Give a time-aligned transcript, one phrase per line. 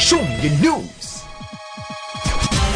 [0.00, 1.24] Show me your news.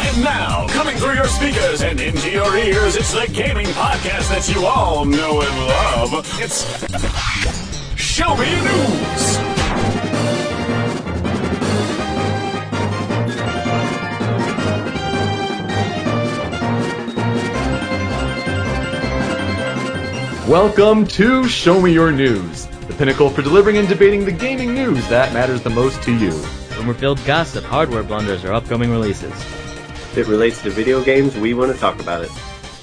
[0.02, 4.46] And now, coming through your speakers and into your ears, it's the gaming podcast that
[4.54, 6.22] you all know and love.
[6.38, 6.64] It's
[7.96, 9.38] Show Me Your News.
[20.46, 25.08] Welcome to Show Me Your News, the pinnacle for delivering and debating the gaming news
[25.08, 26.63] that matters the most to you.
[26.84, 29.32] Rumor-filled gossip, hardware blunders, or upcoming releases.
[29.32, 32.30] If it relates to video games, we want to talk about it.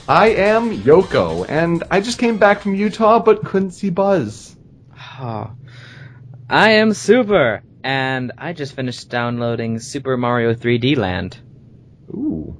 [0.10, 4.55] I am Yoko, and I just came back from Utah but couldn't see Buzz.
[4.98, 5.52] I
[6.50, 11.38] am Super, and I just finished downloading Super Mario 3D Land.
[12.10, 12.58] Ooh,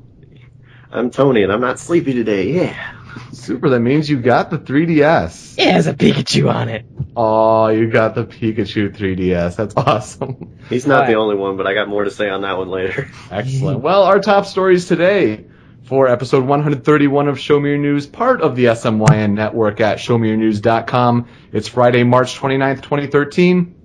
[0.92, 2.52] I'm Tony, and I'm not sleepy today.
[2.52, 3.01] Yeah.
[3.34, 5.58] Super, that means you got the 3DS.
[5.60, 6.86] It has a Pikachu on it.
[7.16, 9.56] Oh, you got the Pikachu 3DS.
[9.56, 10.58] That's awesome.
[10.70, 13.10] He's not the only one, but I got more to say on that one later.
[13.30, 13.82] Excellent.
[13.82, 15.46] Well, our top stories today
[15.84, 21.28] for episode 131 of Show Me Your News, part of the SMYN network at showmeyournews.com.
[21.52, 23.76] It's Friday, March 29th, 2013.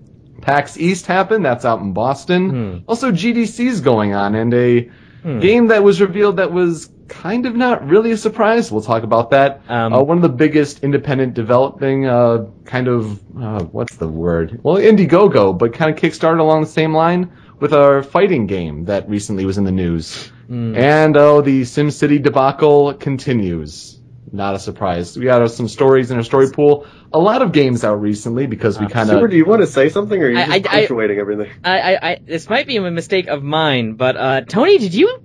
[0.41, 1.45] PAX East happened.
[1.45, 2.51] That's out in Boston.
[2.51, 2.79] Hmm.
[2.86, 4.91] Also, GDC's going on, and a
[5.23, 5.41] Hmm.
[5.41, 8.71] game that was revealed that was kind of not really a surprise.
[8.71, 9.62] We'll talk about that.
[9.69, 14.61] Um, uh, one of the biggest independent developing, uh, kind of, uh, what's the word?
[14.63, 19.09] Well, Indiegogo, but kind of kickstarted along the same line with our fighting game that
[19.09, 20.31] recently was in the news.
[20.47, 20.77] Hmm.
[20.77, 23.98] And oh, the SimCity debacle continues.
[24.33, 25.17] Not a surprise.
[25.17, 26.87] We got uh, some stories in our story pool.
[27.13, 29.31] A lot of games out recently because we kind Super, of.
[29.31, 31.51] do you want to say something, or are you I- just I- I- everything?
[31.65, 35.23] I, I, I, this might be a mistake of mine, but uh, Tony, did you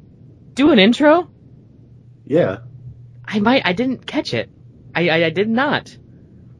[0.54, 1.31] do an intro?
[2.26, 2.60] Yeah.
[3.26, 4.50] I might, I didn't catch it.
[4.96, 5.96] I, I, I did not.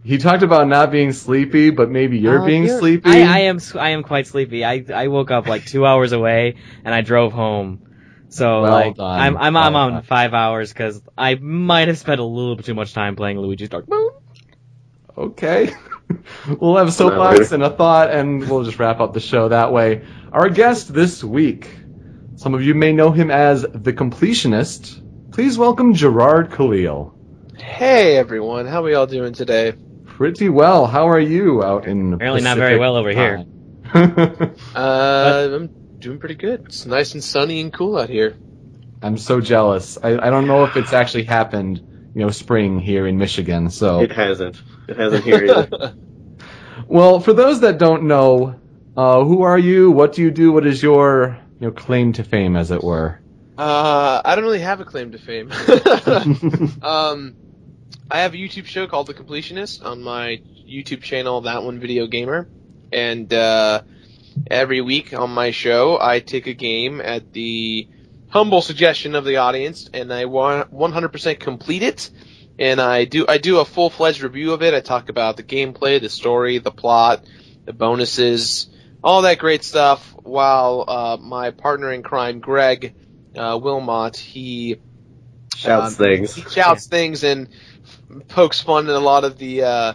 [0.04, 3.10] He talked about not being sleepy, but maybe you're Uh, being you're- sleepy.
[3.10, 4.66] I, I am, s- I am quite sleepy.
[4.66, 7.82] I, I woke up like two hours away, and I drove home.
[8.30, 9.20] So Well like, done.
[9.20, 12.74] I'm, I'm, I'm on five hours because I might have spent a little bit too
[12.74, 14.12] much time playing Luigi's Dark Moon.
[15.18, 15.74] Okay.
[16.60, 19.72] we'll have a soapbox and a thought, and we'll just wrap up the show that
[19.74, 20.04] way.
[20.32, 21.70] Our guest this week,
[22.38, 25.00] some of you may know him as the completionist.
[25.32, 27.16] Please welcome Jirard Khalil.
[27.58, 29.74] Hey everyone, how are we all doing today?
[30.06, 30.88] Pretty well.
[30.88, 33.38] How are you out in Apparently not very well over here.
[33.38, 34.56] time?
[34.76, 35.68] Uh, I'm
[36.00, 36.66] doing pretty good.
[36.66, 38.36] It's nice and sunny and cool out here.
[39.02, 39.98] I'm so jealous.
[40.02, 41.80] I, I don't know if it's actually happened,
[42.14, 43.70] you know, spring here in Michigan.
[43.70, 44.62] So, It hasn't.
[44.88, 45.96] It hasn't here either.
[46.88, 48.60] well, for those that don't know,
[48.96, 49.92] uh, who are you?
[49.92, 50.52] What do you do?
[50.52, 53.21] What is your, you know, claim to fame, as it were?
[53.62, 55.52] Uh, I don't really have a claim to fame.
[56.82, 57.36] um,
[58.10, 62.08] I have a YouTube show called The Completionist on my YouTube channel, That One Video
[62.08, 62.50] Gamer,
[62.92, 63.84] and uh,
[64.50, 67.88] every week on my show, I take a game at the
[68.30, 72.10] humble suggestion of the audience, and I wa- 100% complete it.
[72.58, 74.74] And I do I do a full fledged review of it.
[74.74, 77.24] I talk about the gameplay, the story, the plot,
[77.66, 78.70] the bonuses,
[79.04, 80.16] all that great stuff.
[80.22, 82.94] While uh, my partner in crime, Greg
[83.36, 84.78] uh, Wilmot, he
[85.56, 86.36] Shouts um, things.
[86.36, 87.50] he shouts things and
[88.30, 89.94] pokes fun at a lot of the uh,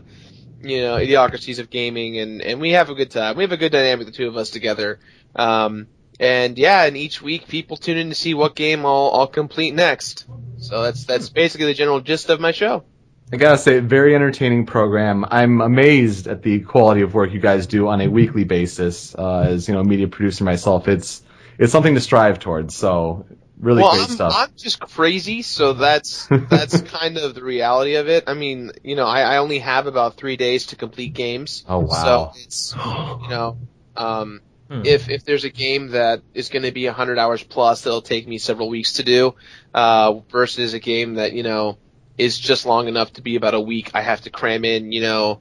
[0.61, 3.37] you know idiocracies of gaming, and and we have a good time.
[3.37, 4.99] We have a good dynamic, the two of us together.
[5.35, 5.89] Um,
[6.19, 9.75] and yeah, and each week people tune in to see what game I'll, I'll complete
[9.75, 10.27] next.
[10.59, 12.85] So that's that's basically the general gist of my show.
[13.33, 15.25] I gotta say, very entertaining program.
[15.29, 19.15] I'm amazed at the quality of work you guys do on a weekly basis.
[19.15, 21.23] Uh, as you know, media producer myself, it's
[21.59, 22.75] it's something to strive towards.
[22.75, 23.27] So,
[23.59, 24.34] really well, great I'm, stuff.
[24.37, 28.25] I'm just crazy, so that's that's kind of the reality of it.
[28.27, 31.65] I mean, you know, I, I only have about three days to complete games.
[31.69, 32.33] Oh, wow.
[32.33, 33.59] So it's you know,
[33.97, 34.84] um, Hmm.
[34.84, 38.27] if if there's a game that is going to be 100 hours plus, that'll take
[38.27, 39.37] me several weeks to do,
[39.73, 41.78] uh, versus a game that you know
[42.19, 43.93] is just long enough to be about a week.
[43.94, 45.41] I have to cram in, you know,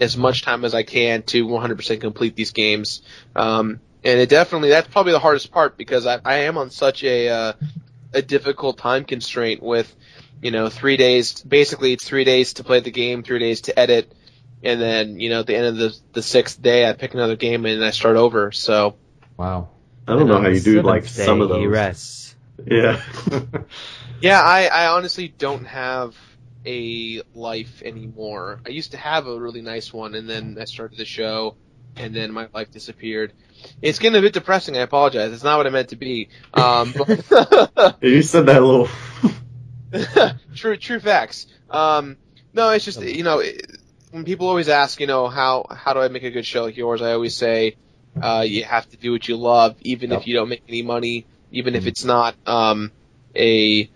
[0.00, 3.02] as much time as I can to 100% complete these games.
[3.36, 7.02] Um, and it definitely that's probably the hardest part because I, I am on such
[7.02, 7.52] a uh,
[8.12, 9.94] a difficult time constraint with
[10.42, 11.40] you know three days.
[11.42, 14.12] Basically, it's three days to play the game, three days to edit,
[14.62, 17.36] and then you know at the end of the the sixth day, I pick another
[17.36, 18.52] game and I start over.
[18.52, 18.96] So
[19.36, 19.70] wow.
[20.06, 21.66] I don't know how you do like day some of He those.
[21.66, 22.36] rests.
[22.66, 23.00] Yeah.
[24.20, 26.14] yeah, I I honestly don't have
[26.66, 28.60] a life anymore.
[28.66, 31.56] I used to have a really nice one, and then I started the show,
[31.96, 33.32] and then my life disappeared.
[33.82, 34.76] It's getting a bit depressing.
[34.76, 35.32] I apologize.
[35.32, 36.28] It's not what I meant to be.
[36.52, 38.88] Um, but you said that a little.
[40.54, 41.46] true, true facts.
[41.70, 42.16] Um,
[42.52, 43.66] no, it's just you know it-
[44.10, 46.76] when people always ask, you know, how how do I make a good show like
[46.76, 47.02] yours?
[47.02, 47.76] I always say,
[48.22, 51.26] Uh, you have to do what you love, even if you don't make any money,
[51.50, 52.92] even if it's not um,
[53.34, 53.90] a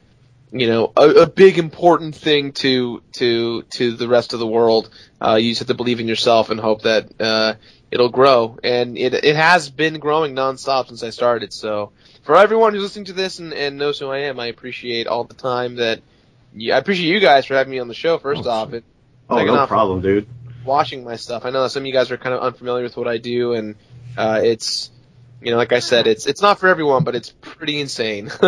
[0.50, 4.90] you know a, a big important thing to to to the rest of the world.
[5.20, 7.54] Uh, you just have to believe in yourself and hope that uh,
[7.90, 8.58] it'll grow.
[8.62, 11.52] And it it has been growing nonstop since I started.
[11.52, 11.92] So
[12.22, 15.24] for everyone who's listening to this and, and knows who I am, I appreciate all
[15.24, 16.00] the time that.
[16.54, 18.16] Yeah, I appreciate you guys for having me on the show.
[18.18, 18.82] First Oh, off, and
[19.28, 20.26] Oh, no problem, dude.
[20.64, 21.44] watching my stuff.
[21.44, 23.52] I know that some of you guys are kind of unfamiliar with what I do,
[23.52, 23.74] and
[24.16, 24.90] uh, it's,
[25.42, 28.30] you know, like I said, it's it's not for everyone, but it's pretty insane.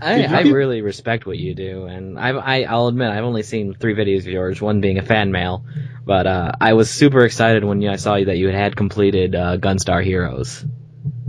[0.00, 3.74] I, I really respect what you do, and I, I I'll admit I've only seen
[3.74, 5.64] three videos of yours, one being a fan mail,
[6.04, 9.58] but uh, I was super excited when I saw you that you had completed uh,
[9.58, 10.64] Gunstar Heroes.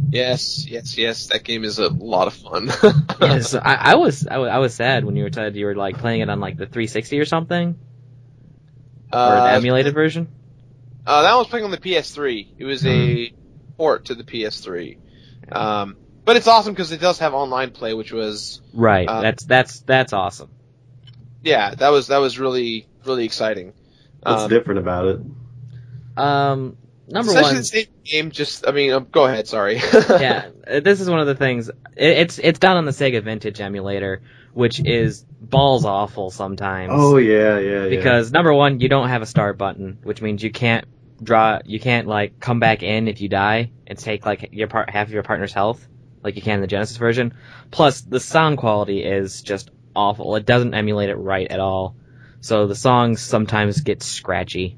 [0.09, 1.27] yes, yes, yes.
[1.27, 2.67] That game is a lot of fun.
[3.21, 5.97] yes, I, I was I, I was sad when you were told you were like
[5.97, 7.75] playing it on like the 360 or something,
[9.11, 10.27] or Uh, an emulated version.
[11.05, 12.47] Uh, that was playing on the PS3.
[12.57, 13.31] It was a
[13.77, 14.97] port to the PS3.
[15.51, 19.45] Um, but it's awesome because it does have online play, which was Right, uh, that's
[19.45, 20.49] that's that's awesome.
[21.43, 23.73] yeah, that was that was really really exciting.
[24.21, 25.19] What's Um, different about it?
[26.15, 26.77] Um,
[27.07, 28.31] number essentially one, the same game.
[28.31, 29.47] Just I mean, um, go ahead.
[29.47, 29.75] Sorry.
[30.09, 31.69] yeah, uh, this is one of the things.
[31.69, 34.21] It, it's it's done on the Sega Vintage emulator,
[34.53, 36.91] which is balls awful sometimes.
[36.93, 37.89] Oh yeah, yeah, yeah.
[37.89, 40.85] because number one, you don't have a start button, which means you can't
[41.21, 44.89] draw, you can't like come back in if you die and take like your part
[44.89, 45.85] half of your partner's health,
[46.23, 47.33] like you can in the Genesis version.
[47.71, 50.35] Plus, the sound quality is just awful.
[50.35, 51.95] It doesn't emulate it right at all.
[52.41, 54.77] So the songs sometimes get scratchy.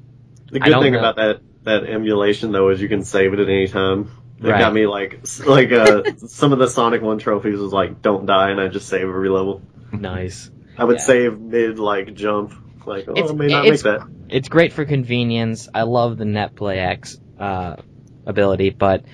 [0.50, 0.98] the good thing know.
[1.00, 4.10] about that that emulation though is you can save it at any time.
[4.38, 4.60] It Right.
[4.60, 8.50] got me like like uh some of the Sonic One trophies was like don't die
[8.50, 9.62] and I just save every level.
[9.92, 10.50] Nice.
[10.78, 11.02] I would Yeah.
[11.04, 12.52] save mid like jump
[12.86, 14.06] like oh It's- I may not make that.
[14.28, 15.68] It's great for convenience.
[15.74, 17.76] I love the NetPlay X uh,
[18.26, 19.04] ability, but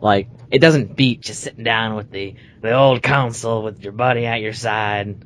[0.00, 4.26] like it doesn't beat just sitting down with the the old console with your buddy
[4.26, 5.24] at your side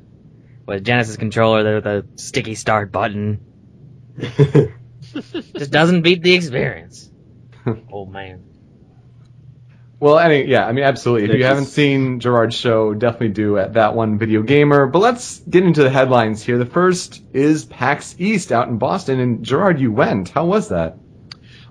[0.65, 3.39] with a Genesis controller with a sticky start button.
[4.17, 7.09] Just doesn't beat the experience.
[7.91, 8.45] oh man.
[9.99, 11.29] Well, any, yeah, I mean, absolutely.
[11.29, 14.85] If you haven't seen Jirard's show, definitely do at that one video gamer.
[14.85, 16.57] But let's get into the headlines here.
[16.57, 20.27] The first is PAX East out in Boston, and Jirard, you went.
[20.27, 20.97] How was that?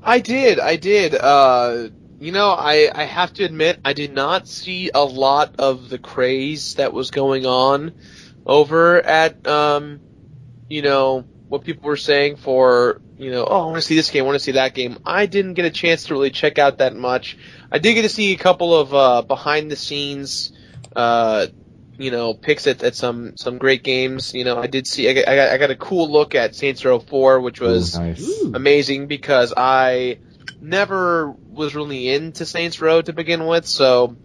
[0.02, 1.14] I did, I did.
[1.14, 1.88] Uh,
[2.22, 5.98] you know, I, I have to admit, I did not see a lot of the
[5.98, 7.94] craze that was going on
[8.46, 9.98] over at, um,
[10.68, 14.08] you know, what people were saying for, you know, oh, I want to see this
[14.08, 15.00] game, I want to see that game.
[15.04, 17.36] I didn't get a chance to really check out that much.
[17.72, 20.52] I did get to see a couple of, uh, behind the scenes,
[20.94, 21.48] uh,
[21.98, 24.32] you know, picks at, at some, some great games.
[24.32, 26.54] You know, I did see, I got, I got, I got a cool look at
[26.54, 28.44] Saints Row 4, which was, nice.
[28.54, 30.18] amazing because I
[30.60, 33.66] never was really into Saints Row to begin with.
[33.66, 34.16] So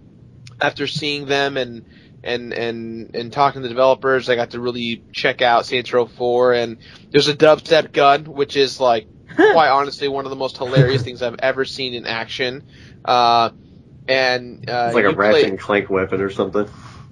[0.61, 1.85] after seeing them and
[2.23, 6.05] and and and talking to the developers, I got to really check out Saints Row
[6.07, 6.53] 4.
[6.53, 6.77] And
[7.11, 11.21] there's a dubstep gun, which is like quite honestly one of the most hilarious things
[11.21, 12.63] I've ever seen in action.
[13.05, 13.51] Uh,
[14.07, 16.67] and uh, It's like a you play- ratchet and clank weapon or something.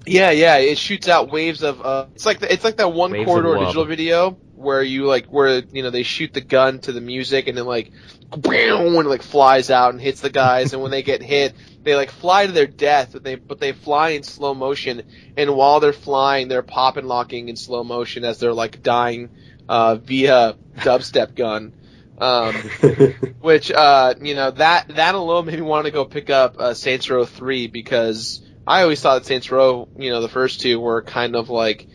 [0.06, 1.80] yeah, yeah, it shoots out waves of.
[1.84, 5.26] Uh, it's like the, it's like that one Waves corridor digital video where you like
[5.26, 7.92] where you know they shoot the gun to the music and then like,
[8.34, 11.94] when it like flies out and hits the guys and when they get hit they
[11.94, 15.02] like fly to their death but they but they fly in slow motion
[15.36, 19.30] and while they're flying they're pop and locking in slow motion as they're like dying
[19.68, 21.72] uh, via dubstep gun.
[22.18, 22.54] Um,
[23.40, 26.74] which uh, you know that that alone made me want to go pick up uh,
[26.74, 30.80] Saints Row three because I always thought that Saints Row, you know, the first two
[30.80, 31.86] were kind of like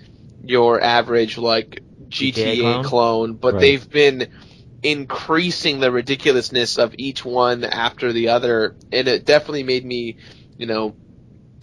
[0.43, 2.83] your average like GTA, clone?
[2.83, 3.61] clone, but Right.
[3.61, 4.27] they've been
[4.83, 10.17] increasing the ridiculousness of each one after the other, and it definitely made me,
[10.57, 10.95] you know,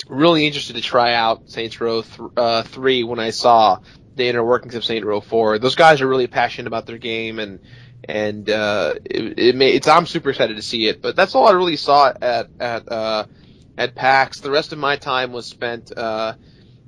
[0.09, 3.78] really interested to try out Saints Row th- uh, three when I saw
[4.17, 5.59] the inner workings of Saints Row four.
[5.59, 7.61] Those guys are really passionate about their game and
[8.09, 11.02] and uh, it, it may, it's I'm super excited to see it.
[11.02, 13.26] But that's all I really saw at at uh,
[13.76, 14.40] at PAX.
[14.40, 15.93] The rest of my time was spent.
[15.97, 16.35] Uh,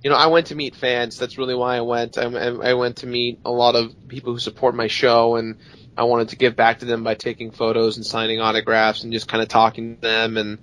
[0.02, 1.18] you know, I went to meet fans.
[1.18, 2.16] That's really why I went.
[2.16, 5.56] I, I went to meet a lot of people who support my show, and
[5.96, 9.28] I wanted to give back to them by taking photos and signing autographs and just
[9.28, 10.36] kind of talking to them.
[10.38, 10.58] And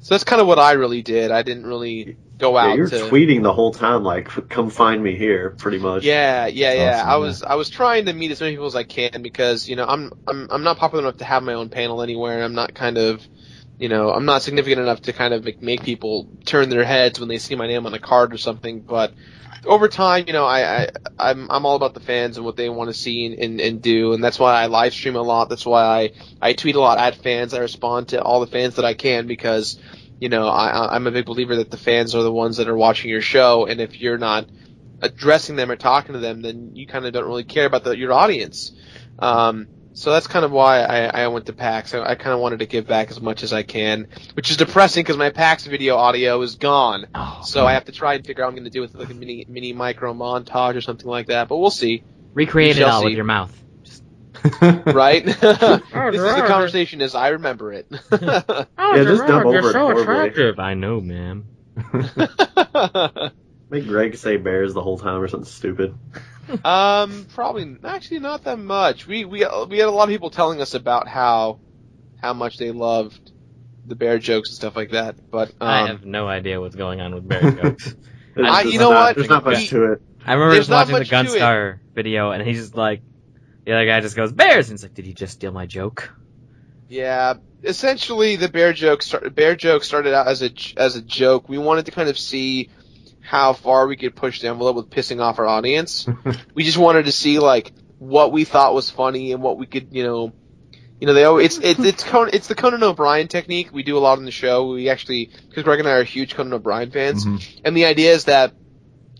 [0.00, 1.32] so that's kind of what I really did.
[1.32, 2.68] I didn't really go out.
[2.68, 2.96] Yeah, you're to.
[2.96, 6.04] tweeting the whole time like come find me here pretty much.
[6.04, 7.04] Yeah, yeah, yeah.
[7.04, 9.74] I was I was trying to meet as many people as I can because you
[9.74, 12.44] know I'm I'm I'm not popular enough to have my own panel anywhere.
[12.44, 13.26] I'm not kind of
[13.78, 17.28] you know, I'm not significant enough to kind of make, people turn their heads when
[17.28, 18.80] they see my name on a card or something.
[18.80, 19.12] But
[19.66, 22.68] over time, you know, I, I I'm I'm all about the fans and what they
[22.68, 25.48] want to see and, and, and do, and that's why I live stream a lot.
[25.48, 27.52] That's why I I tweet a lot at fans.
[27.52, 29.78] I respond to all the fans that I can because,
[30.20, 32.76] you know, I I'm a big believer that the fans are the ones that are
[32.76, 34.46] watching your show, and if you're not
[35.02, 37.96] addressing them or talking to them, then you kind of don't really care about the,
[37.96, 38.72] your audience.
[39.18, 41.94] Um, so that's kind of why I, I went to PAX.
[41.94, 44.58] I, I kind of wanted to give back as much as I can, which is
[44.58, 47.06] depressing because my PAX video audio is gone.
[47.14, 48.94] Oh, So I have to try and figure out what I'm going to do with
[48.94, 51.48] like a mini mini micro montage or something like that.
[51.48, 53.64] But we'll see, Recreate We it shall all with your mouth.
[54.60, 55.24] right?
[55.24, 57.86] this is the conversation as I remember it.
[58.96, 60.62] Yeah, just dub over it horribly.
[60.62, 61.46] I know, man.
[63.68, 65.94] Make Greg say bears the whole time or something stupid.
[66.64, 69.06] um, probably actually not that much.
[69.06, 71.58] We we we had a lot of people telling us about how
[72.22, 73.32] how much they loved
[73.84, 75.16] the bear jokes and stuff like that.
[75.30, 77.94] But um, I have no idea what's going on with bear jokes.
[78.36, 79.16] I- you know not- what?
[79.16, 80.02] There's not much We- to it.
[80.24, 81.40] I remember There's just watching the much to it.
[81.40, 83.02] Gunstar video, and he's just like,
[83.64, 86.12] the other guy just goes bears, and he's like, did he just steal my joke?
[86.88, 91.02] Yeah, essentially the bear joke start, bear joke started out as a j- as a
[91.02, 91.48] joke.
[91.48, 92.70] We wanted to kind of see
[93.26, 96.06] how far we could push the envelope with pissing off our audience.
[96.54, 99.88] we just wanted to see like what we thought was funny and what we could,
[99.90, 100.32] you know,
[101.00, 103.70] you know, they always it's it's it's Conan, it's the Conan O'Brien technique.
[103.72, 104.68] We do a lot on the show.
[104.68, 107.60] We actually because Greg and I are huge Conan O'Brien fans, Mhm.
[107.64, 108.54] and the idea is that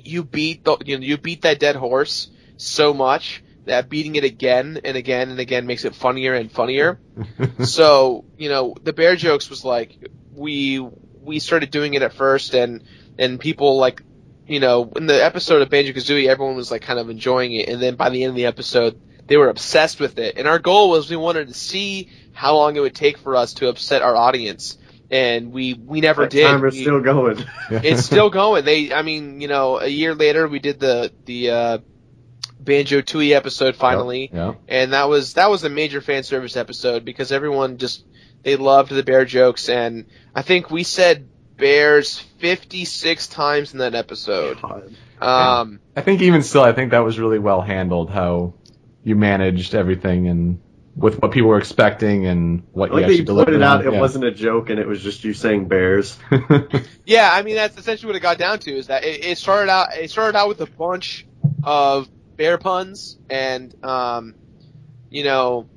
[0.03, 4.23] you beat the you know you beat that dead horse so much that beating it
[4.23, 7.01] again and again and again makes it funnier and funnier
[7.65, 9.99] so you know the bear jokes was like
[10.33, 10.79] we
[11.21, 12.85] we started doing it at first and
[13.19, 14.03] and people like
[14.47, 17.69] you know in the episode of Banjo Kazooie everyone was like kind of enjoying it
[17.69, 20.59] and then by the end of the episode they were obsessed with it and our
[20.59, 24.03] goal was we wanted to see how long it would take for us to upset
[24.03, 24.79] our audience
[25.11, 27.45] and we we never That did timer's We- still going.
[27.71, 28.65] it's still going.
[28.65, 31.79] They, I mean, you know, a year later we did the the uh,
[32.59, 34.55] Banjo Tooie episode finally, Yeah.
[34.67, 38.05] and that was that was a major fan service episode because everyone just
[38.43, 43.79] they loved the bear jokes, and I think we said bears fifty six times in
[43.79, 44.59] that episode.
[45.21, 48.11] Um, I think even still, I think that was really well handled.
[48.11, 48.55] How
[49.03, 50.61] you managed everything and
[50.97, 53.53] with what people were expecting and what I you like that actually you delivered.
[53.53, 53.95] pointed out on.
[53.95, 56.19] it wasn't a joke and it was just you saying bears.
[57.07, 59.71] yeah, I mean that's essentially what it got down to is that it, it started
[59.71, 61.27] out it started out with a bunch
[61.63, 64.35] of bear puns and um,
[65.11, 65.69] you know,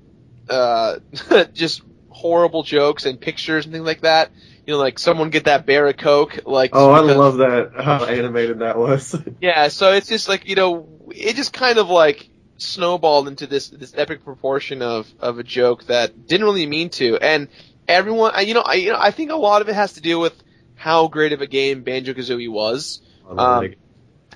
[0.50, 1.00] uh,
[1.54, 4.32] just horrible jokes and pictures and things like that.
[4.70, 8.06] You know, like someone get that bear a coke, like Oh, I love that how
[8.06, 9.16] animated that was.
[9.42, 13.70] Yeah, so it's just like you know, it just kind of like snowballed into this
[13.70, 17.48] this epic proportion of of a joke that didn't really mean to, and
[17.88, 20.02] everyone, I- you know, I you know, I think a lot of it has to
[20.02, 20.36] do with
[20.76, 23.02] how great of a game Banjo Kazooie was.
[23.28, 23.74] Um,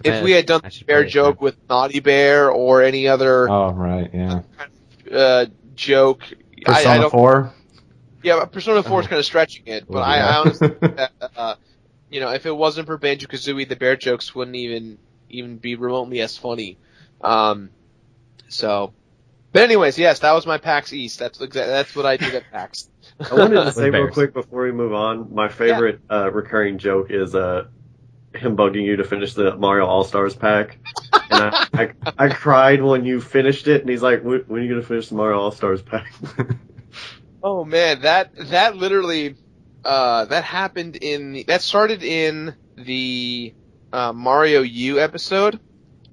[0.04, 3.08] If we had done I the bear play it, joke with Naughty Bear or any
[3.08, 4.42] other oh right, yeah.
[5.16, 6.24] uh, joke,
[6.66, 7.12] I, I don't.
[7.12, 7.54] Four.
[8.24, 9.10] Yeah, but Persona Four is Oh.
[9.10, 10.30] kind of stretching it, but Well, I, yeah.
[10.30, 11.56] I honestly think that, uh,
[12.10, 15.00] you know, if it wasn't for Banjo Kazooie, the bear jokes wouldn't even
[15.30, 16.80] even be remotely as funny.
[17.22, 17.72] Um,
[18.50, 18.94] so,
[19.51, 21.20] but anyways, yes, that was my PAX East.
[21.20, 22.89] That's exa- that's what I did at PAX.
[23.32, 27.08] I wanted to say real quick before we move on, my favorite uh, recurring joke
[27.12, 27.65] is uh,
[28.36, 30.77] him bugging you to finish the Mario All Stars pack.
[31.30, 34.63] And I, I, I cried when you finished it, and he's like, "When when are
[34.65, 36.13] you gonna finish the Mario All Stars pack?"
[37.44, 39.36] Oh man, that that literally
[39.84, 43.54] uh, that happened in the, that started in the
[43.92, 45.60] uh, Mario U episode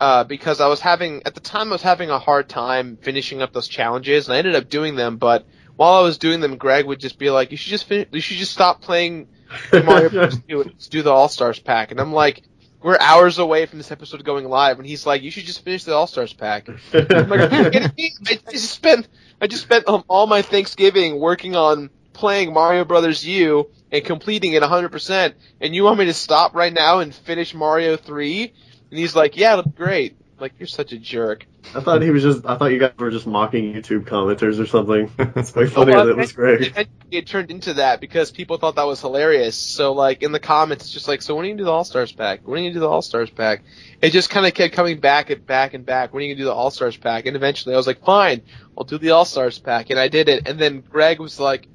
[0.01, 3.43] uh, because I was having at the time I was having a hard time finishing
[3.43, 5.47] up those challenges and I ended up doing them, but
[5.77, 8.21] while I was doing them, Greg would just be like, "You should just fin- you
[8.21, 9.29] should just stop playing
[9.73, 10.37] Mario Bros.
[10.49, 12.43] U and just do the All Stars pack," and I'm like.
[12.83, 15.85] We're hours away from this episode going live, and he's like, "You should just finish
[15.85, 17.53] the All Stars pack." I'm like?
[17.53, 19.07] I just spent
[19.41, 24.53] I just spent um, all my Thanksgiving working on playing Mario Brothers U and completing
[24.53, 28.53] it 100%, and you want me to stop right now and finish Mario 3?
[28.91, 30.17] And he's like, yeah, great.
[30.40, 31.47] Like, you're such a jerk.
[31.75, 32.47] I thought he was just.
[32.47, 35.11] I thought you guys were just mocking YouTube commenters or something.
[35.37, 36.88] It's way funnier well, than it was Greg.
[37.11, 39.56] It turned into that because people thought that was hilarious.
[39.56, 41.73] So, like, in the comments, it's just like, so when are you gonna do the
[41.73, 42.47] All-Stars pack?
[42.47, 43.62] When are you gonna do the All-Stars pack?
[44.00, 46.12] It just kind of kept coming back and back and back.
[46.12, 47.26] When are you gonna do the All-Stars pack?
[47.26, 48.42] And eventually I was like, fine,
[48.76, 49.90] I'll do the All-Stars pack.
[49.90, 50.49] And I did it.
[50.49, 51.68] And then Greg was like,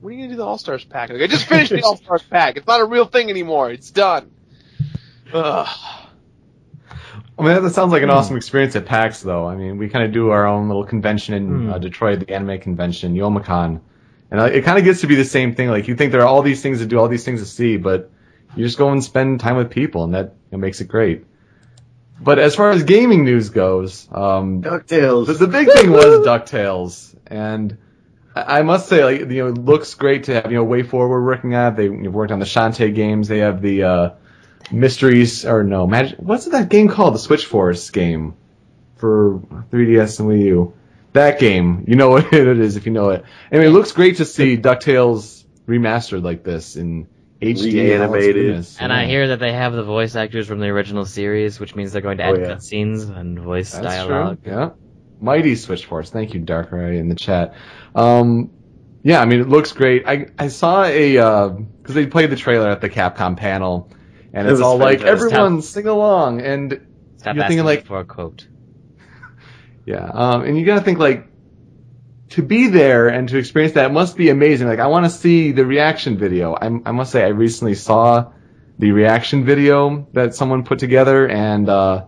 [0.00, 1.10] when are you gonna do the All-Stars pack?
[1.10, 2.56] Like, I just finished the All-Stars pack.
[2.56, 3.70] It's not a real thing anymore.
[3.70, 4.30] It's done.
[5.32, 6.07] Ugh.
[7.38, 8.10] I mean, that sounds like Hmm.
[8.10, 9.46] an awesome experience at PAX, though.
[9.46, 11.70] I mean, we kind of do our own little convention in Hmm.
[11.70, 13.80] uh, Detroit, the anime convention, Youmacon,
[14.30, 15.68] And uh, it kind of gets to be the same thing.
[15.70, 17.76] Like you think there are all these things to do, all these things to see,
[17.78, 18.10] but
[18.56, 21.24] you just go and spend time with people, and that it makes it great.
[22.20, 25.26] But as far as gaming news goes, um, DuckTales.
[25.28, 27.78] the, the big thing was Ducktales, and
[28.36, 30.82] I I must say, like you know, it looks great to have you know Way
[30.82, 31.76] Forward working on it.
[31.76, 33.28] They you know, worked on the Shantae games.
[33.28, 34.10] They have the uh,
[34.70, 36.18] mysteries or no magic.
[36.18, 37.14] What's that game called?
[37.14, 38.34] The Switch Force game
[38.96, 40.74] for 3DS and Wii U.
[41.12, 43.24] That game, you know what it is if you know it.
[43.50, 47.06] Anyway, it looks great to see Ducktales remastered like this in
[47.40, 48.34] HD Reanimated.
[48.34, 48.76] goodness.
[48.80, 48.98] And Yeah.
[48.98, 52.02] I hear that they have the voice actors from the original series, which means they're
[52.02, 52.48] going to add Oh, yeah.
[52.54, 54.42] cutscenes and voice That's dialogue.
[54.42, 54.52] true.
[54.52, 54.70] Yeah.
[55.20, 56.10] Mighty Switch Force.
[56.10, 57.54] Thank you, Darkrai, in the chat.
[57.94, 58.50] Um,
[59.02, 60.04] yeah, I mean, it looks great.
[60.06, 63.90] I, I saw a, because they played the trailer at the Capcom panel,
[64.32, 65.32] and It it's all like, fantastic.
[65.32, 66.80] everyone sing along, and
[67.18, 68.46] Stop You're thinking, like- for a quote.
[69.86, 71.26] yeah, um, and you gotta think like,
[72.30, 74.68] to be there and to experience that must be amazing.
[74.68, 76.54] Like, I want to see the reaction video.
[76.54, 78.32] I, I must say, I recently saw
[78.78, 82.04] the reaction video that someone put together, and uh,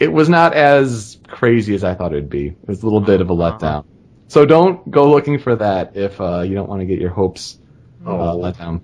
[0.00, 2.48] it was not as crazy as I thought it would be.
[2.48, 3.84] It was a little bit of a letdown.
[4.28, 7.58] So don't go looking for that if uh, you don't want to get your hopes
[8.04, 8.36] uh, Oh.
[8.36, 8.82] let down.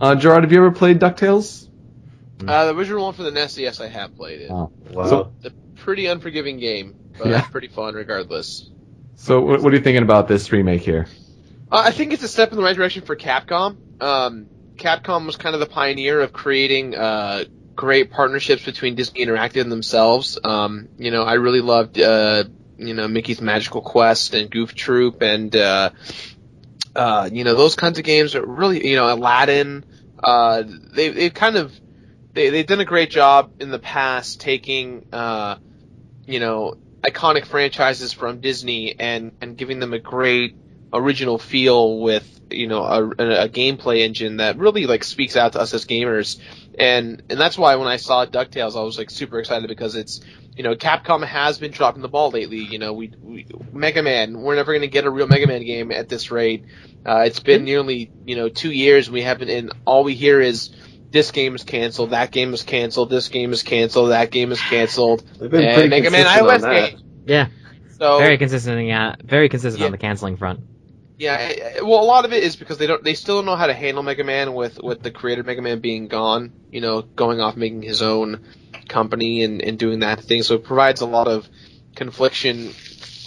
[0.00, 1.68] Uh, Jirard, have you ever played Ducktales?
[2.46, 4.50] Uh, the original one for the NES, yes, I have played it.
[4.50, 4.72] Oh.
[4.92, 5.06] Wow.
[5.08, 7.42] So- It's a pretty unforgiving game, but Yeah.
[7.42, 8.70] pretty fun regardless.
[9.16, 11.06] So what, what are you thinking about this remake here?
[11.70, 13.76] Uh, I think it's a step in the right direction for Capcom.
[14.02, 19.60] Um, Capcom was kind of the pioneer of creating uh, great partnerships between Disney Interactive
[19.60, 20.38] and themselves.
[20.42, 22.44] Um, you know, I really loved uh,
[22.78, 25.54] you know Mickey's Magical Quest and Goof Troop and
[26.94, 29.84] uh, you know those kinds of games are really you know Aladdin.
[30.22, 30.62] Uh,
[30.94, 31.72] they they've kind of
[32.32, 35.56] they they've done a great job in the past taking uh,
[36.26, 40.56] you know iconic franchises from Disney and and giving them a great
[40.92, 45.52] original feel with you know a, a, a gameplay engine that really like speaks out
[45.52, 46.38] to us as gamers
[46.80, 50.20] and and that's why when I saw Ducktales I was like super excited because it's
[50.56, 54.40] you know Capcom has been dropping the ball lately you know we, we Mega Man
[54.40, 56.64] we're never going to get a real Mega Man game at this rate
[57.06, 60.70] uh, it's been nearly you know two years we haven't and all we hear is
[61.10, 64.60] this game is canceled that game is canceled this game is canceled that game is
[64.60, 66.90] canceled They've been and pretty Mega Man consistent on iOS that.
[66.90, 67.46] game Yeah,
[67.98, 68.86] so very consistent.
[68.86, 69.86] Yeah, very consistent Yeah.
[69.86, 70.60] on the canceling front.
[71.20, 73.44] Yeah, I- I- well, a lot of it is because they don't, they still don't
[73.44, 76.50] know how to handle Mega Man with with the creator Mega Man being gone.
[76.72, 78.40] You know, going off making his own
[78.88, 80.42] company and and doing that thing.
[80.42, 81.46] So it provides a lot of
[81.94, 82.72] confliction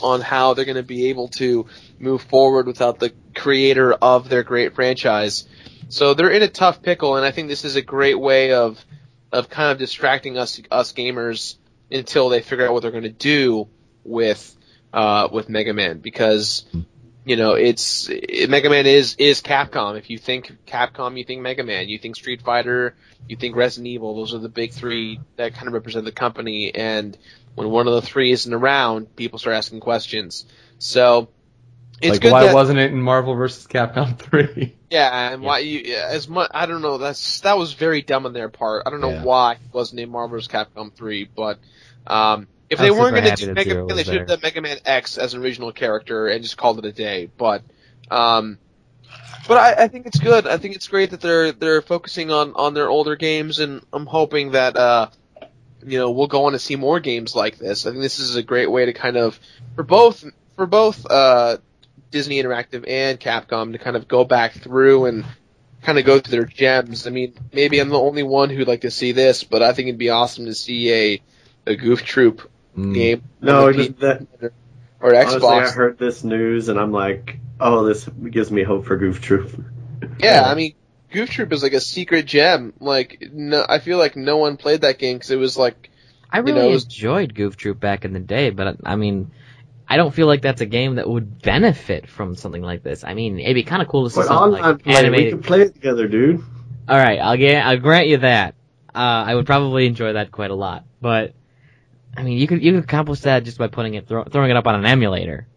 [0.01, 1.67] on how they're going to be able to
[1.99, 5.47] move forward without the creator of their great franchise.
[5.89, 8.83] So they're in a tough pickle, and I think this is a great way of
[9.31, 11.57] of kind of distracting us us gamers
[11.91, 13.67] until they figure out what they're going to do
[14.03, 14.57] with
[14.93, 16.65] uh, with Mega Man because
[17.25, 19.97] you know it's it, Mega Man is is Capcom.
[19.97, 21.87] If you think Capcom, you think Mega Man.
[21.89, 22.95] You think Street Fighter,
[23.27, 24.15] you think Resident Evil.
[24.15, 26.73] Those are the big three that kind of represent the company.
[26.73, 27.17] And
[27.55, 30.45] when one of the three isn't around, people start asking questions.
[30.79, 31.29] So
[32.01, 33.67] it's like, good why that wasn't it in Marvel vs.
[33.67, 34.75] Capcom 3?
[34.89, 36.97] yeah, and why you yeah, as much I don't know.
[36.97, 38.83] That's that was very dumb on their part.
[38.85, 39.23] I don't know Yeah.
[39.23, 40.49] why it wasn't in Marvel vs.
[40.49, 41.59] Capcom three, but
[42.05, 44.77] um, if they weren't going to do Mega Man, they should have done Mega Man
[44.85, 47.29] X as an original character and just called it a day.
[47.37, 47.63] But
[48.11, 48.57] um,
[49.47, 50.47] but I, I think it's good.
[50.47, 54.05] I think it's great that they're they're focusing on on their older games, and I'm
[54.05, 55.09] hoping that uh,
[55.85, 57.85] you know we'll go on to see more games like this.
[57.85, 59.39] I think this is a great way to kind of
[59.75, 60.23] for both
[60.55, 61.57] for both uh,
[62.11, 65.25] Disney Interactive and Capcom to kind of go back through and
[65.81, 67.05] kind of go through their gems.
[67.07, 69.89] I mean, maybe I'm the only one who'd like to see this, but I think
[69.89, 71.21] it'd be awesome to see a
[71.65, 72.49] a Goof Troop.
[72.75, 73.23] Game.
[73.41, 74.25] No, just that.
[74.99, 78.97] or Honestly, I heard this news and I'm like, oh, this gives me hope for
[78.97, 79.51] Goof Troop.
[80.19, 80.73] Yeah, I mean,
[81.11, 82.73] Goof Troop is like a secret gem.
[82.79, 85.89] Like, no, I feel like no one played that game because it was like,
[86.31, 89.31] I You really know, was- enjoyed Goof Troop back in the day, but I mean,
[89.87, 93.03] I don't feel like that's a game that would benefit from something like this.
[93.03, 94.97] I mean, it'd be kind of cool to see But something online like play, we
[94.99, 95.31] animated.
[95.33, 96.41] can play it together, dude.
[96.89, 98.55] All right, I'll get, I'll grant you that.
[98.95, 101.33] Uh, I would probably enjoy that quite a lot, but
[102.15, 104.57] I mean, you could you could accomplish that just by putting it throw, throwing it
[104.57, 105.47] up on an emulator.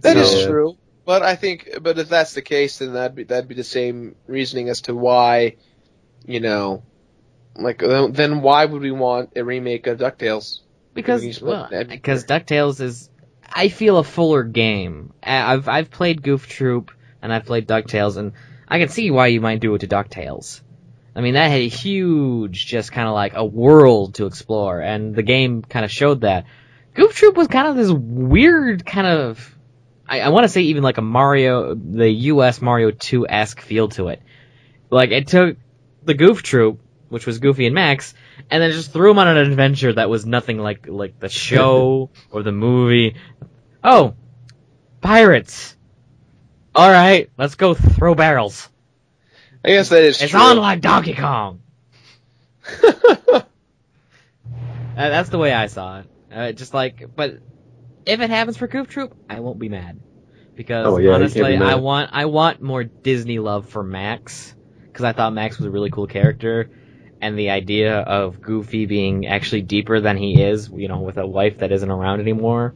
[0.00, 0.76] that is So- true.
[1.06, 4.14] But I think, but if that's the case, then that'd be that'd be the same
[4.26, 5.56] reasoning as to why,
[6.26, 6.82] you know,
[7.56, 10.60] like then then why would we want a remake of Ducktales?
[10.94, 13.10] Because well, because Ducktales is
[13.52, 15.12] I feel a fuller game.
[15.22, 18.32] I- I've I've played Goof Troop and I've played Ducktales, and
[18.66, 20.62] I can see why you might do it to Ducktales.
[21.16, 25.14] I mean, that had a huge, just kind of like a world to explore, and
[25.14, 26.46] the game kind of showed that.
[26.94, 29.54] Goof Troop was kind of this weird kind of
[30.06, 32.60] I, I want to say even like a Mario, the U.S.
[32.60, 34.22] Mario 2 esque feel to it.
[34.90, 35.56] Like it took
[36.04, 38.14] the Goof Troop, which was Goofy and Max,
[38.50, 42.10] and then just threw them on an adventure that was nothing like like the show
[42.30, 43.16] or the movie.
[43.82, 44.14] Oh,
[45.00, 45.76] pirates!
[46.74, 48.68] All right, let's go throw barrels.
[49.64, 50.40] I guess that is It's true.
[50.40, 51.60] on like Donkey Kong.
[54.96, 56.06] Uh, that's the way I saw it.
[56.32, 57.38] Uh, just like, but
[58.06, 59.98] if it happens for Goof Troop, I won't be mad
[60.56, 61.62] because Oh, yeah, honestly, be mad.
[61.62, 64.54] I want I want more Disney love for Max
[64.92, 66.70] because I thought Max was a really cool character,
[67.20, 71.26] and the idea of Goofy being actually deeper than he is, you know, with a
[71.26, 72.74] wife that isn't around anymore,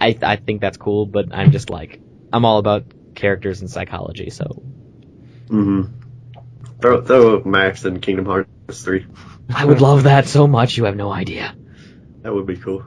[0.00, 1.06] I I think that's cool.
[1.06, 2.00] But I'm just like
[2.32, 4.62] I'm all about characters and psychology, so
[5.48, 5.82] hmm
[6.80, 8.48] Throw, throw Max in Kingdom Hearts
[8.82, 9.06] 3.
[9.54, 10.76] I would love that so much.
[10.76, 11.54] You have no idea.
[12.22, 12.84] That would be cool.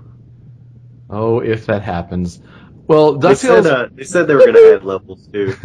[1.10, 2.42] Oh, if that happens.
[2.88, 5.56] Well, They said, uh, they said they were going to add levels too.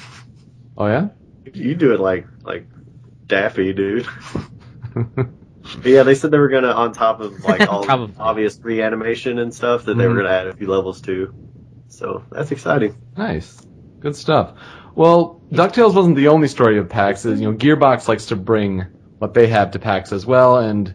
[0.76, 1.08] oh yeah.
[1.52, 2.66] You do it like like
[3.26, 4.06] Daffy, dude.
[4.94, 5.28] But
[5.84, 9.38] yeah, they said they were going to, on top of like all the obvious reanimation
[9.38, 10.18] and stuff, that they were Mhm.
[10.18, 11.34] going to add a few levels too.
[11.88, 12.96] So that's exciting.
[13.16, 13.60] Nice.
[14.00, 14.54] Good stuff.
[14.94, 17.24] Well, DuckTales wasn't the only story of PAX.
[17.24, 18.86] You know, Gearbox likes to bring
[19.18, 20.94] what they have to PAX as well, and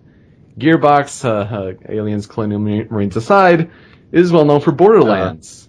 [0.57, 3.71] Gearbox, uh, uh, Aliens, Colonial Marines aside,
[4.11, 5.67] is well known for Borderlands.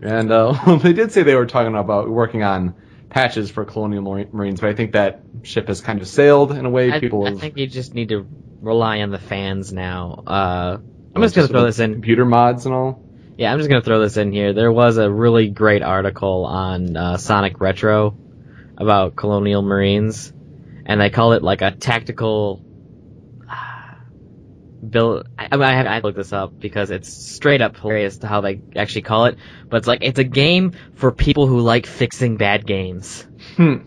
[0.00, 2.74] And uh, they did say they were talking about working on
[3.08, 6.66] patches for Colonial Mar- Marines, but I think that ship has kind of sailed in
[6.66, 6.92] a way.
[6.92, 8.26] I, People I have, think you just need to
[8.60, 10.22] rely on the fans now.
[10.26, 10.78] Uh,
[11.14, 11.94] I'm just gonna throw this in.
[11.94, 13.07] Computer mods and all.
[13.38, 14.52] Yeah, I'm just gonna throw this in here.
[14.52, 18.18] There was a really great article on uh, Sonic Retro
[18.76, 20.32] about Colonial Marines,
[20.84, 22.64] and they call it like a tactical.
[24.90, 27.60] Bill, I, I, mean, I have I have to look this up because it's straight
[27.62, 29.36] up hilarious to how they actually call it.
[29.68, 33.24] But it's like it's a game for people who like fixing bad games.
[33.54, 33.84] Hmm.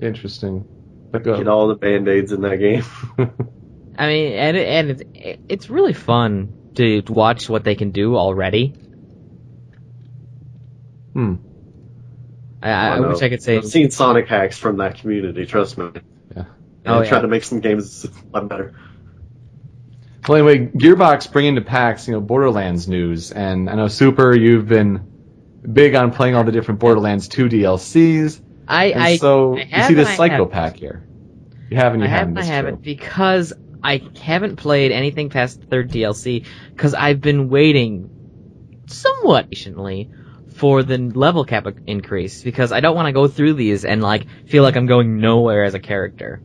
[0.00, 0.66] Interesting.
[1.12, 2.84] Like, Get all the band aids in that game.
[3.96, 5.02] I mean, and it, and it's
[5.48, 8.74] it's really fun to watch what they can do already.
[11.14, 11.34] hmm.
[12.62, 15.46] I, I, I wish I could say I've seen Sonic hacks from that community.
[15.46, 15.90] Trust me.
[16.36, 16.44] Yeah.
[16.84, 17.22] And Oh, I try yeah.
[17.22, 18.74] to make some games a lot better.
[20.26, 24.68] Well, anyway, Gearbox bringing to PAX, you know, Borderlands news, and I know Super, you've
[24.68, 25.08] been
[25.72, 29.82] big on playing all the different Borderlands 2 DLCs, I and I so I you
[29.82, 30.46] see this and Psycho.
[30.46, 31.08] Pack here.
[31.70, 32.36] You haven't, you I haven't.
[32.36, 32.82] haven't, I haven't true.
[32.82, 33.52] because
[33.82, 38.10] I haven't played anything past the third DLC because I've been waiting
[38.86, 40.10] somewhat patiently
[40.54, 44.26] for the level cap increase because I don't want to go through these and like
[44.46, 46.42] feel like I'm going nowhere as a character.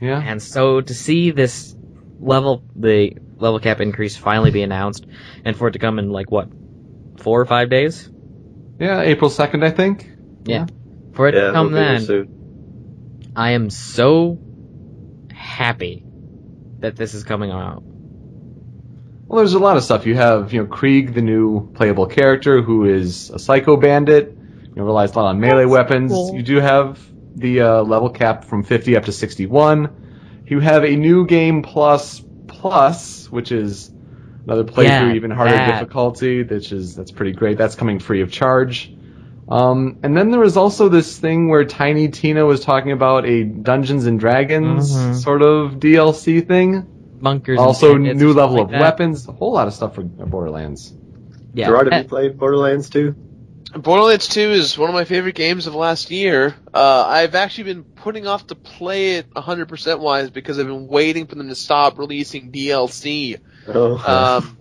[0.00, 0.20] Yeah.
[0.20, 1.74] And so to see this
[2.18, 5.06] level, the level cap increase finally be announced,
[5.44, 6.48] and for it to come in like what,
[7.18, 8.10] four or five days?
[8.78, 10.10] Yeah, April 2nd, I think.
[10.44, 10.66] Yeah.
[11.12, 13.32] For it Yeah, to come we'll be there then.
[13.34, 14.38] I am so
[15.32, 16.05] happy
[16.80, 17.82] that this is coming out.
[19.28, 20.06] Well, there's a lot of stuff.
[20.06, 24.32] You have, you know, Krieg, the new playable character, who is a psycho bandit.
[24.68, 26.12] You know, relies a lot on melee That's weapons.
[26.12, 26.34] cool.
[26.34, 27.00] You do have
[27.34, 30.44] the uh, level cap from 50 up to 61.
[30.46, 33.90] You have a new game plus plus, which is
[34.44, 35.80] another playthrough, Yeah, even harder that.
[35.80, 37.58] difficulty, which is that's pretty great.
[37.58, 38.92] That's coming free of charge.
[39.48, 43.44] Um, and then there was also this thing where Tiny Tina was talking about a
[43.44, 45.14] Dungeons and Dragons Mhm.
[45.22, 46.84] sort of DLC thing.
[47.20, 47.58] Bunkers.
[47.58, 48.80] Also, bandits new level like of that.
[48.80, 50.92] weapons, a whole lot of stuff for Borderlands.
[51.54, 51.68] Yeah.
[51.68, 53.14] Jirard, Uh, have you played Borderlands 2?
[53.74, 56.54] Borderlands 2 is one of my favorite games of last year.
[56.72, 61.26] Uh, I've actually been putting off to play it 100% wise because I've been waiting
[61.26, 63.36] for them to stop releasing DLC.
[63.68, 64.56] Oh, Um,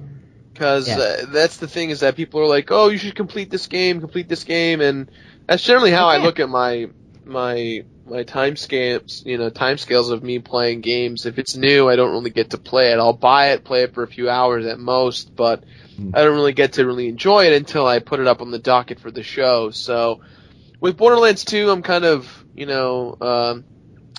[0.55, 0.97] cause Yeah.
[0.97, 3.99] uh, that's the thing is that people are like, oh, you should complete this game,
[3.99, 5.09] complete this game, and
[5.47, 6.87] that's generally how I look at my,
[7.25, 11.25] my, my time scales, you know, time scales of me playing games.
[11.25, 12.99] If it's new, I don't really get to play it.
[12.99, 15.63] I'll buy it, play it for a few hours at most, but
[15.97, 16.11] Hmm.
[16.13, 18.59] I don't really get to really enjoy it until I put it up on the
[18.59, 19.69] docket for the show.
[19.71, 20.19] So,
[20.81, 23.65] with Borderlands 2, I'm kind of, you know, um,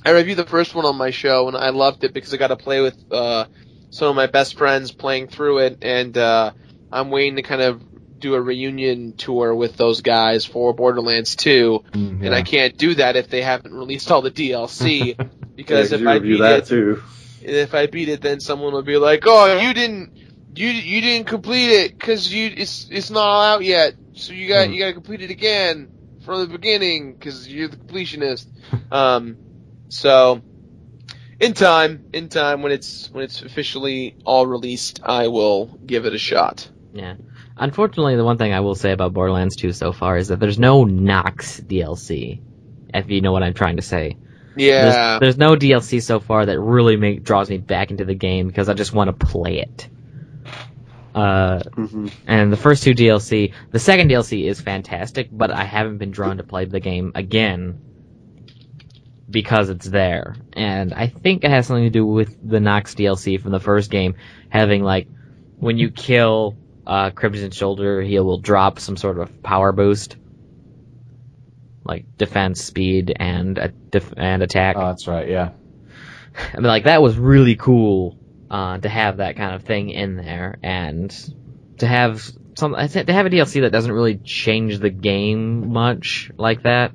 [0.05, 2.49] I reviewed the first one on my show and I loved it because I got
[2.49, 3.47] to play with, uh,
[3.91, 6.53] some of my best friends playing through it and, uh,
[6.91, 7.83] I'm waiting to kind of
[8.21, 12.95] do a reunion tour with those guys for Borderlands 2 Mm, and I can't do
[12.95, 15.17] that if they haven't released all the DLC
[15.57, 17.03] because yeah, if I review beat that it, too.
[17.43, 20.11] if I beat it, then someone will be like, "Oh, you didn't,
[20.55, 23.95] you you didn't complete it because you it's it's not all out yet.
[24.15, 24.73] So you got Hmm.
[24.73, 28.47] you got to complete it again from the beginning because you're the completionist."
[28.91, 29.39] um,
[29.89, 30.43] so
[31.41, 36.15] in time, in time when it's when it's officially all released, I will give it
[36.15, 36.69] a shot.
[36.95, 37.15] Yeah.
[37.59, 40.59] Unfortunately, the one thing I will say about Borderlands 2 so far is that there's
[40.59, 42.41] no Knoxx DLC.
[42.93, 44.17] If you know what I'm trying to say.
[44.57, 45.19] Yeah.
[45.19, 48.47] There's, there's no DLC so far that really make, draws me back into the game
[48.49, 49.89] because I just want to play it.
[51.15, 52.11] Uh, Mhm.
[52.27, 56.37] and the first two DLC, the second DLC is fantastic, but I haven't been drawn
[56.37, 57.81] to play the game again
[59.29, 60.37] because it's there.
[60.53, 63.91] And I think it has something to do with the Knoxx DLC from the first
[63.91, 64.15] game
[64.49, 65.09] having like
[65.59, 70.17] when you kill uh, Crimson Shoulder, he will drop some sort of power boost,
[71.85, 74.77] like defense, speed, and a def- and attack.
[74.77, 75.29] Oh, that's right.
[75.29, 75.51] Yeah.
[76.53, 78.19] I mean, like that was really cool
[78.51, 81.11] uh, to have that kind of thing in there, and
[81.79, 82.23] to have
[82.57, 86.93] some to have a DLC that doesn't really change the game much like that.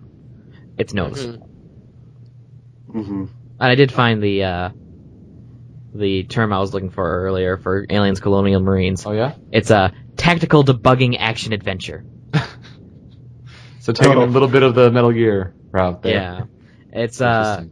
[0.77, 1.47] It's noticeable.
[1.47, 1.50] Mhm.
[2.91, 3.25] Hmm
[3.59, 4.69] And I did find the uh,
[5.93, 9.05] the term I was looking for earlier for Aliens Colonial Marines.
[9.05, 9.35] Oh yeah.
[9.51, 12.05] It's a tactical debugging action adventure.
[13.79, 14.23] So taking Oh.
[14.23, 16.13] a little bit of the Metal Gear route there.
[16.13, 16.43] Yeah,
[16.93, 17.63] it's uh.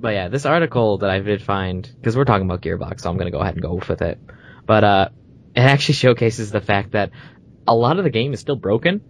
[0.00, 3.18] But yeah, this article that I did find, because we're talking about Gearbox, so I'm
[3.18, 4.18] gonna go ahead and go with it.
[4.64, 5.08] But uh,
[5.54, 7.10] it actually showcases the fact that
[7.66, 9.02] a lot of the game is still broken,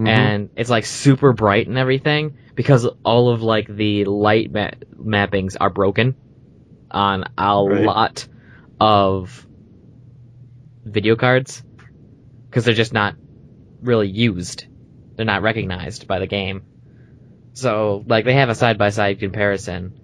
[0.00, 0.08] Mhm.
[0.08, 5.56] and it's like super bright and everything because all of like the light ma- mappings
[5.60, 6.14] are broken
[6.90, 7.84] on a Right.
[7.84, 8.26] lot
[8.80, 9.46] of
[10.84, 11.62] video cards
[12.48, 13.14] because they're just not
[13.82, 14.64] really used.
[15.16, 16.62] They're not recognized by the game.
[17.52, 19.94] So, like, they have a side-by-side comparison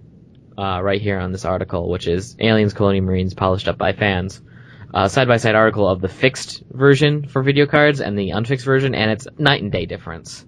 [0.57, 4.41] uh, right here on this article, which is Aliens Colonial Marines polished up by fans.
[4.93, 9.11] Uh, side-by-side article of the fixed version for video cards and the unfixed version, and
[9.11, 10.45] it's night and day difference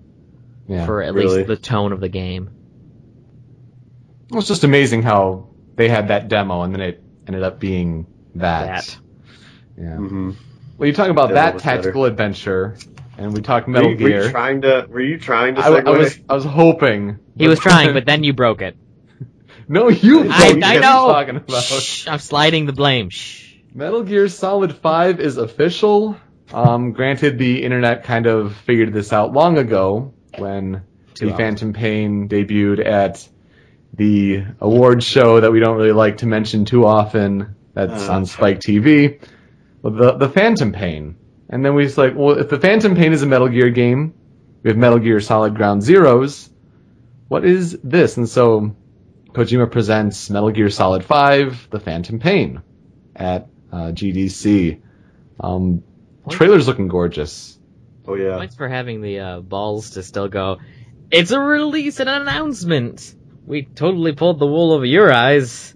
[0.67, 0.85] yeah.
[0.85, 1.37] for at really?
[1.37, 2.49] least the tone of the game.
[4.31, 8.85] It's just amazing how they had that demo and then it ended up being that.
[8.85, 8.99] That.
[9.77, 9.95] Yeah.
[9.95, 10.31] hmm
[10.77, 12.77] Well, you talk about that that was tactical adventure,
[13.17, 14.31] and we talk Were Metal you, were you Gear.
[14.31, 14.87] trying to?
[14.89, 17.19] Were you trying to I, I was I was hoping.
[17.37, 18.77] He was trying, but then you broke it.
[19.67, 20.29] no, you.
[20.29, 20.81] I, broke I it.
[20.81, 21.05] know.
[21.05, 21.63] What talking about?
[21.63, 23.09] Shh, I'm sliding the blame.
[23.09, 23.48] Shh.
[23.73, 26.17] Metal Gear Solid 5 is official.
[26.51, 30.81] Um, granted, the internet kind of figured this out long ago when
[31.13, 31.37] Two the hours.
[31.37, 33.27] Phantom Pain debuted at
[33.93, 37.55] the awards show that we don't really like to mention too often.
[37.73, 39.21] That's Uh, on Spike TV.
[39.81, 41.15] Well, the the Phantom Pain,
[41.49, 44.13] and then we was like, well, if the Phantom Pain is a Metal Gear game,
[44.63, 46.49] we have Metal Gear Solid Ground Zeroes.
[47.27, 48.17] What is this?
[48.17, 48.75] And so
[49.33, 52.61] Kojima presents Metal Gear Solid 5, The Phantom Pain,
[53.15, 54.79] at uh, GDC.
[55.39, 55.83] Um,
[56.29, 57.57] trailer's looking gorgeous.
[58.07, 58.37] oh yeah.
[58.37, 60.57] Thanks for having the uh, balls to still go.
[61.11, 63.15] It's a release and an announcement.
[63.47, 65.73] We totally pulled the wool over your eyes,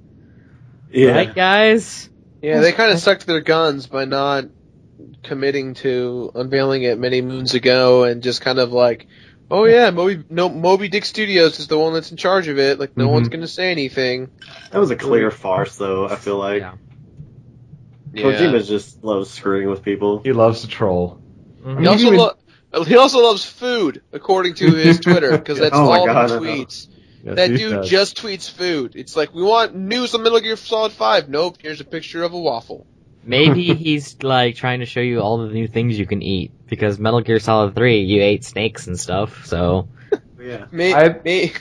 [0.91, 1.11] Yeah.
[1.15, 2.09] right, guys?
[2.41, 4.45] Yeah, they kind of stuck to their guns by not
[5.23, 9.07] committing to unveiling it many moons ago, and just kind of like,
[9.49, 12.79] oh yeah, Moby no Moby Dick Studios is the one that's in charge of it.
[12.79, 13.11] Like no Mhm.
[13.11, 14.29] one's gonna say anything.
[14.71, 16.07] That was a clear farce, though.
[16.07, 16.73] I feel like Yeah.
[18.13, 18.25] Yeah.
[18.25, 20.19] Kojima just loves screwing with people.
[20.19, 21.19] He loves to troll.
[21.63, 21.81] Mhm.
[21.81, 25.91] He also Even- lo- he also loves food, according to his Twitter, because that's Oh
[25.91, 26.87] all God, he tweets.
[27.23, 27.89] Yes, That dude does.
[27.89, 28.95] just tweets food.
[28.95, 31.29] It's like we want news on Metal Gear Solid Five.
[31.29, 32.85] Nope, here's a picture of a waffle.
[33.23, 36.99] Maybe he's like trying to show you all the new things you can eat because
[36.99, 39.45] Metal Gear Solid 3, you ate snakes and stuff.
[39.45, 39.87] So
[40.41, 40.65] Yeah.
[40.71, 41.53] May- I- may-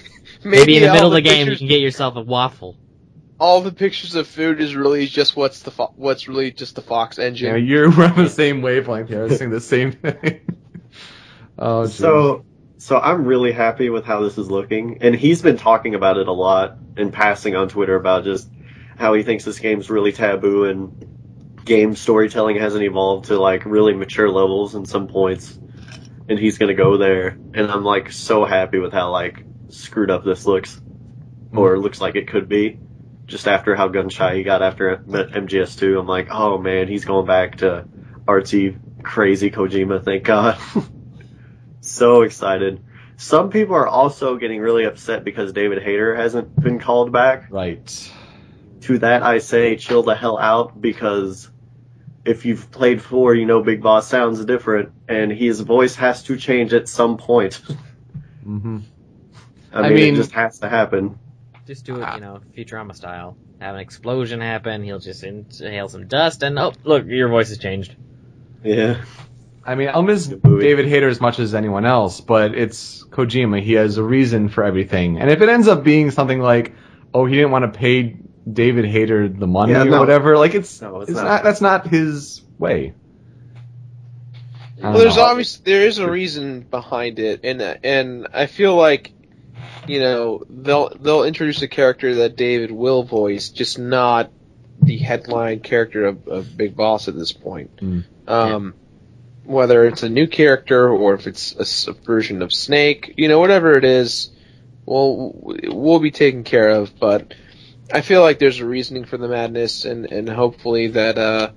[0.43, 2.77] maybe, in the all middle of the game you can get yourself a waffle.
[3.43, 6.81] All the pictures of food is really just what's the fo- what's really just the
[6.83, 7.67] Fox Yeah, engine.
[7.67, 9.23] you're we're on the same wavelength here.
[9.23, 10.41] I was saying the same thing.
[11.59, 11.97] oh, geez.
[11.97, 12.45] So,
[12.79, 16.29] so I'm really happy with how this is looking, and he's been talking about it
[16.29, 18.49] a lot and passing on Twitter about just
[18.97, 23.93] how he thinks this game's really taboo and game storytelling hasn't evolved to like really
[23.93, 25.59] mature levels in some points,
[26.29, 27.37] and he's gonna go there.
[27.55, 30.81] And I'm like so happy with how like screwed up this looks,
[31.53, 32.79] or looks like it could be.
[33.33, 37.27] Just after how gun shy he got after MGS2, I'm like, oh man, he's going
[37.27, 37.89] back to
[38.27, 40.05] artsy, crazy Kojima.
[40.05, 40.59] Thank God.
[41.81, 42.85] so excited.
[43.17, 47.51] Some people are also getting really upset because David Hayter hasn't been called back.
[47.51, 48.13] right.
[48.83, 51.49] To that, I say chill the hell out because
[52.27, 56.37] if you've played four, you know Big Boss sounds different, and his voice has to
[56.37, 57.63] change at some point.
[58.47, 58.81] mm-hmm.
[59.73, 61.19] I I mean, mean- it just has to happen.
[61.67, 63.37] Just do it, you know, Futurama style.
[63.61, 67.59] Have an explosion happen, he'll just inhale some dust, and oh, look, your voice has
[67.59, 67.95] changed.
[68.65, 69.03] Yeah.
[69.65, 73.63] I mean, I'll miss David Hayter as much as anyone else, but it's Kojima.
[73.63, 75.21] He has a reason for everything.
[75.21, 76.75] And if it ends up being something like,
[77.15, 78.17] oh, he didn't want to pay
[78.51, 81.25] David Hayter the money Yeah, or whatever, like it's, No, it's, it's not.
[81.25, 81.45] not.
[81.45, 82.95] That's not his way.
[84.83, 85.27] Well, there's know.
[85.27, 89.13] obvious there is a reason behind it, and and I feel like,
[89.87, 94.31] you know, they'll they'll introduce a character that David will voice, just not
[94.81, 97.77] the headline character of, of Big Boss at this point.
[97.77, 98.05] Mm.
[98.27, 98.75] Um,
[99.45, 103.77] whether it's a new character or if it's a version of Snake, you know, whatever
[103.77, 104.31] it is,
[104.87, 106.99] well, we'll be taken care of.
[106.99, 107.35] But
[107.93, 111.51] I feel like there's a reasoning for the madness, and and hopefully that uh,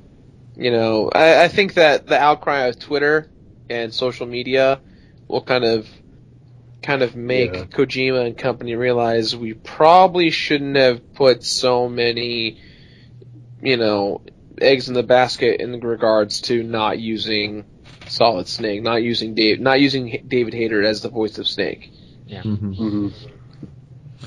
[0.55, 3.29] you know, I, I think that the outcry of Twitter
[3.69, 4.79] and social media
[5.27, 5.88] will kind of
[6.86, 7.63] kind of make Yeah.
[7.63, 12.60] Kojima and company realize we probably shouldn't have put so many,
[13.62, 14.21] you know,
[14.62, 17.65] eggs in the basket in regards to not using
[18.08, 21.91] Solid Snake, not using Dave, not using David Hayter as the voice of Snake.
[22.30, 22.78] Mhm.
[22.78, 23.13] Mhm.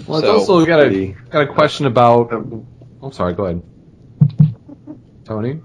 [0.07, 2.33] Well, it's also got a got a question about.
[2.33, 2.67] Um,
[3.03, 3.35] I'm sorry.
[3.35, 3.63] Go ahead,
[5.25, 5.61] Tony.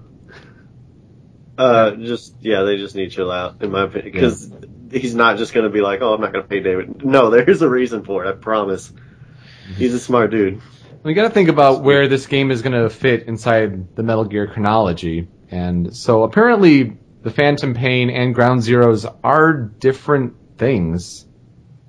[1.56, 4.50] Uh, just yeah, they just need to chill out, in my opinion, because
[4.90, 7.30] he's not just going to be like, "Oh, I'm not going to pay David." No,
[7.44, 8.28] there's a reason for it.
[8.28, 8.92] I promise.
[9.76, 10.60] He's a smart dude.
[11.02, 14.24] We got to think about where this game is going to fit inside the Metal
[14.24, 15.28] Gear chronology.
[15.50, 21.26] And so apparently, the Phantom Pain and Ground Zeroes are different things,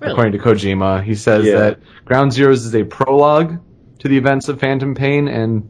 [0.00, 0.12] Really?
[0.12, 1.02] according to Kojima.
[1.02, 1.58] He says Yeah.
[1.60, 3.58] that Ground Zeroes is a prologue
[4.00, 5.68] to the events of Phantom Pain, and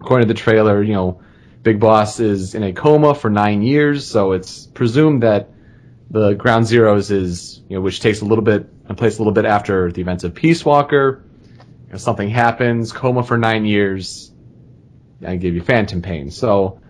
[0.00, 1.20] according to the trailer, you know,
[1.62, 5.50] Big Boss is in a coma for nine years, so it's presumed that
[6.10, 9.32] the Ground Zeroes is, you know, which takes a little bit, and place a little
[9.32, 11.24] bit after the events of Peace Walker.
[11.86, 14.32] You know, something happens, coma for nine years,
[15.24, 16.30] I give you Phantom Pain.
[16.30, 16.80] So,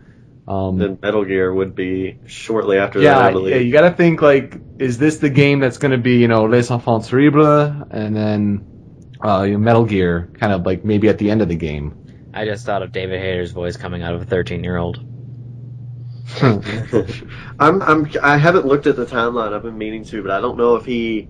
[0.48, 4.22] um, Then Metal Gear would be shortly after that, yeah, I yeah, you gotta think
[4.22, 9.12] like, is this the game that's gonna be, you know, Les Enfants Terribles, and then,
[9.24, 11.94] uh, you know, Metal Gear, kind of like maybe at the end of the game.
[12.34, 15.02] I just thought of David Hayter's voice coming out of a 13 year old.
[16.42, 19.52] I'm I'm I haven't looked at the timeline.
[19.52, 21.28] I've been meaning to, but I don't know if he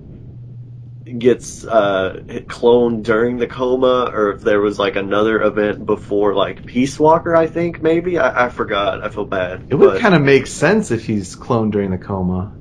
[1.19, 6.67] gets uh cloned during the coma or if there was like another event before like
[6.67, 7.37] Peace Walker.
[7.37, 9.05] I think maybe I, I forgot.
[9.05, 9.67] I feel bad.
[9.71, 12.57] It would but- kind of make sense if he's cloned during the coma.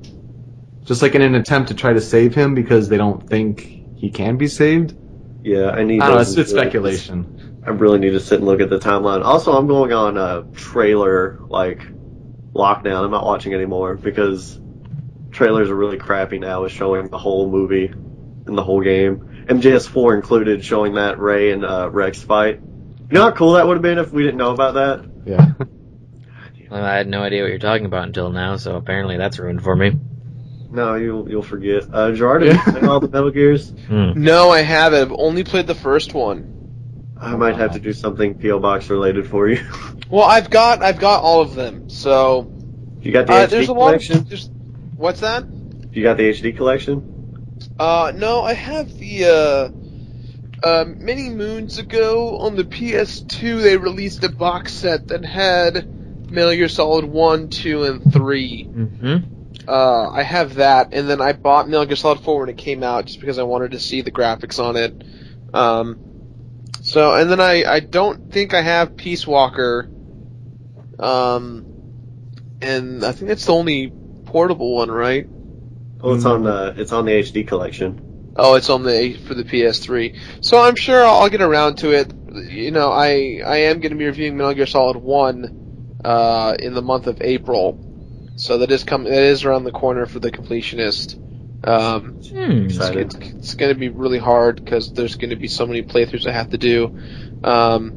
[0.84, 3.60] Just like in an attempt to try to save him because they don't think
[3.96, 4.94] he can be saved.
[5.42, 5.70] yeah.
[5.70, 6.00] I need.
[6.00, 7.62] I don't know, it's, it's speculation.
[7.66, 9.24] I really need to sit and look at the timeline.
[9.24, 11.82] Also, I'm going on a trailer like
[12.56, 13.04] lockdown.
[13.04, 14.60] I'm not watching anymore because
[15.30, 19.44] trailers are really crappy now with showing the whole movie and the whole game.
[19.46, 22.60] MGS4 included showing that Ray and uh, Rex fight.
[22.60, 25.10] You know how cool that would have been if we didn't know about that?
[25.26, 25.52] Yeah.
[26.68, 29.62] Well, I had no idea what you're talking about until now, so apparently that's ruined
[29.62, 29.92] for me.
[30.68, 31.84] No, you'll you'll forget.
[31.84, 33.70] Uh, Jirard, have you played all the Metal Gears?
[33.70, 34.12] Hmm.
[34.16, 35.00] No, I haven't.
[35.00, 36.55] I've only played the first one.
[37.18, 39.64] I might have to do something PO box related for you.
[40.08, 41.90] Well, I've got I've got all of them.
[41.90, 42.48] So
[43.00, 43.86] you got the uh, HD there's a lot.
[43.86, 44.18] collection?
[44.18, 44.48] Of, there's,
[44.96, 45.44] what's that?
[45.90, 47.16] You got the HD collection?
[47.78, 54.24] Uh, no, I have the, uh, uh, many moons ago on the PS2 they released
[54.24, 58.64] a box set that had Metal Gear Solid 1, 2, and 3.
[58.64, 59.68] Mm-hmm.
[59.68, 62.82] Uh, I have that, and then I bought Metal Gear Solid 4 when it came
[62.82, 65.02] out just because I wanted to see the graphics on it.
[65.54, 66.05] Um,
[66.86, 69.90] so, and then I, I don't think I have Peace Walker.
[71.00, 71.66] Um,
[72.62, 73.92] and I think that's the only
[74.24, 75.26] portable one, right?
[76.00, 78.34] Oh, it's on the it's on the HD collection.
[78.36, 80.44] Oh, it's on the for the PS3.
[80.44, 82.12] So I'm sure I'll, I'll get around to it.
[82.32, 86.72] You know, I I am going to be reviewing Metal Gear Solid One uh, in
[86.74, 90.30] the month of April, so that is come that is around the corner for the
[90.30, 91.20] completionist.
[91.64, 92.66] Um, Hmm.
[92.66, 95.82] it's, it's, it's going to be really hard because there's going to be so many
[95.82, 96.92] playthroughs I have to do.
[97.42, 97.94] Um,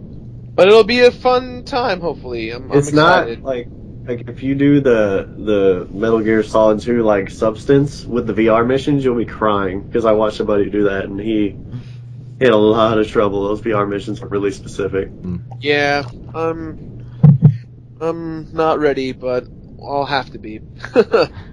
[0.55, 2.01] but it'll be a fun time.
[2.01, 3.39] Hopefully, I'm, I'm it's excited.
[3.39, 3.69] not like
[4.07, 8.65] like if you do the the Metal Gear Solid 2 like substance with the VR
[8.65, 11.57] missions, you'll be crying because I watched somebody do that and he
[12.39, 13.47] had a lot of trouble.
[13.47, 15.11] Those VR missions are really specific.
[15.61, 16.77] Yeah, I'm
[17.99, 19.47] I'm not ready, but
[19.85, 20.61] I'll have to be.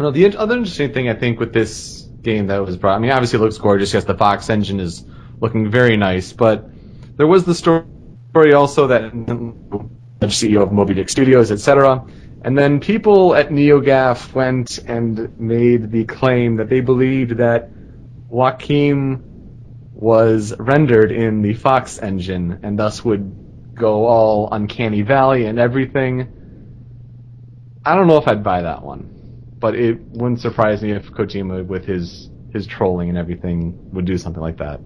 [0.00, 2.96] Know the other interesting thing I think with this game that was brought.
[2.96, 3.92] I mean, obviously it looks gorgeous.
[3.92, 5.04] Yes, the Fox engine is
[5.40, 6.70] looking very nice, but
[7.16, 7.84] there was the story
[8.54, 12.02] also that the CEO of Moby Dick Studios, etc.
[12.42, 17.70] And then people at NeoGAF went and made the claim that they believed that
[18.32, 19.20] Joakim
[19.92, 26.32] was rendered in the Fox engine and thus would go all uncanny valley and everything.
[27.84, 29.19] I don't know if I'd buy that one
[29.60, 34.18] but it wouldn't surprise me if Kojima, with his his trolling and everything, would do
[34.18, 34.80] something like that.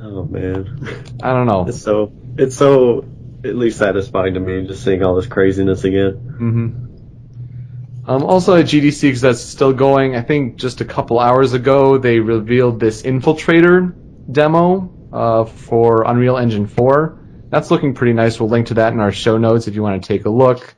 [0.00, 1.66] Oh man, I don't know.
[1.68, 3.04] it's so it's so
[3.44, 6.14] at least satisfying to me just seeing all this craziness again.
[6.40, 6.86] Mm-hmm.
[8.08, 11.98] Um, also at GDC, because that's still going, I think just a couple hours ago,
[11.98, 13.94] they revealed this Infiltrator
[14.30, 17.18] demo uh, for Unreal Engine 4.
[17.48, 18.38] That's looking pretty nice.
[18.38, 20.74] We'll link to that in our show notes if you want to take a look.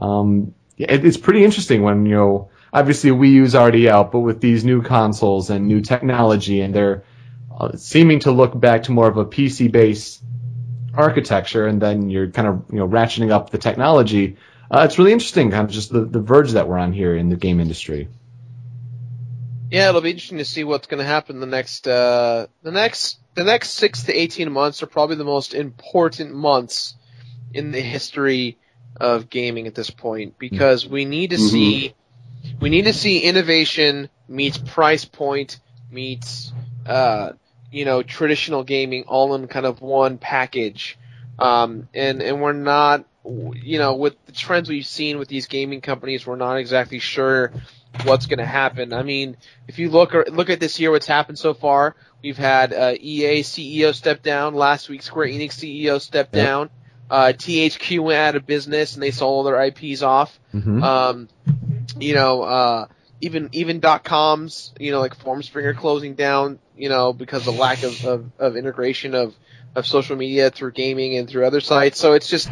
[0.00, 4.40] Um, it, it's pretty interesting when, you know, obviously Wii U's already out, but with
[4.40, 7.04] these new consoles and new technology, and they're
[7.58, 10.22] uh, seeming to look back to more of a PC-based
[10.94, 14.36] architecture, and then you're kind of, you know, ratcheting up the technology.
[14.70, 17.28] Uh, it's really interesting, kind of just the, the verge that we're on here in
[17.28, 18.08] the game industry.
[19.70, 23.18] Yeah, it'll be interesting to see what's going to happen the next uh, the next
[23.34, 26.94] the next six to eighteen months are probably the most important months
[27.52, 28.58] in the history
[29.00, 31.94] of gaming at this point because we need to see
[32.60, 36.52] we need to see innovation meets price point meets
[36.86, 37.32] uh,
[37.70, 40.98] you know traditional gaming all in kind of one package
[41.38, 45.80] um, and and we're not you know with the trends we've seen with these gaming
[45.80, 47.52] companies we're not exactly sure
[48.04, 48.92] what's going to happen.
[48.92, 49.36] I mean,
[49.68, 53.42] if you look look at this year, what's happened so far, we've had uh, EA
[53.42, 54.54] CEO step down.
[54.54, 56.44] Last week, Square Enix CEO stepped Yep.
[56.44, 56.70] down.
[57.10, 60.38] Uh, THQ went out of business and they sold all their IPs off.
[60.54, 60.82] Mhm.
[60.82, 61.28] Um,
[61.98, 62.86] you know, uh,
[63.20, 67.82] even even dot coms, you know, like Formspringer closing down, you know, because of lack
[67.82, 69.34] of, of, of integration of,
[69.74, 71.98] of social media through gaming and through other sites.
[71.98, 72.50] So it's just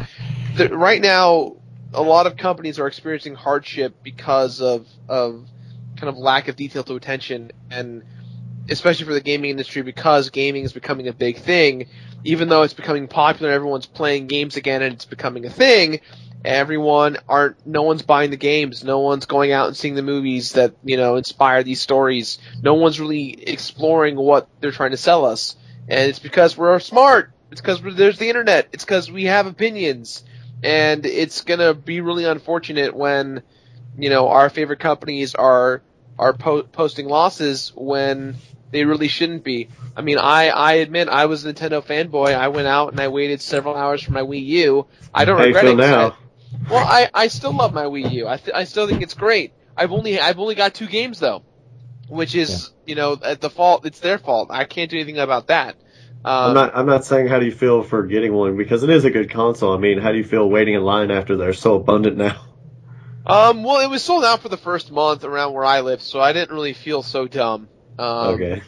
[0.55, 1.57] the, right now,
[1.93, 5.47] a lot of companies are experiencing hardship because of of
[5.97, 8.03] kind of lack of detail to attention, and
[8.69, 11.87] especially for the gaming industry because gaming is becoming a big thing.
[12.25, 16.01] Even though it's becoming popular, everyone's playing games again, and it's becoming a thing
[16.45, 18.83] everyone aren't no one's buying the games.
[18.83, 22.37] No one's going out and seeing the movies that you know inspire these stories.
[22.61, 25.55] No one's really exploring what they're trying to sell us.
[25.89, 27.31] And it's because we're smart.
[27.51, 28.69] It's because there's the internet.
[28.73, 30.23] It's because we have opinions.
[30.63, 33.41] And it's gonna be really unfortunate when
[33.97, 35.81] you know our favorite companies are
[36.17, 38.35] are po- posting losses when
[38.75, 39.69] they really shouldn't be.
[39.95, 42.35] I mean, I I admit I was a Nintendo fanboy.
[42.35, 44.87] I went out and I waited several hours for my Wii U.
[45.13, 45.75] I don't How regret it.
[45.77, 46.09] now?
[46.09, 46.13] I-
[46.69, 48.27] well, I I still love my Wii U.
[48.27, 49.53] I th- I still think it's great.
[49.77, 51.43] I've only I've only got two games though,
[52.07, 53.85] which is you know at the fault.
[53.85, 54.49] It's their fault.
[54.51, 55.75] I can't do anything about that.
[56.23, 56.71] Um, I'm not.
[56.75, 59.29] I'm not saying how do you feel for getting one because it is a good
[59.29, 59.73] console.
[59.73, 62.41] I mean, how do you feel waiting in line after they're so abundant now?
[63.27, 66.19] Um, well, it was sold out for the first month around where I live, so
[66.21, 67.67] I didn't really feel so dumb.
[67.97, 68.61] Um, okay.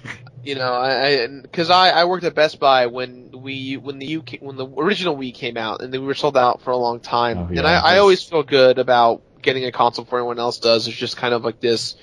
[0.43, 4.23] You know, I because I, I worked at Best Buy when we when the U
[4.39, 7.37] when the original Wii came out, and we were sold out for a long time.
[7.37, 10.59] Oh, yeah, and I, I always feel good about getting a console before anyone else
[10.59, 10.87] does.
[10.87, 11.95] It's just kind of like this,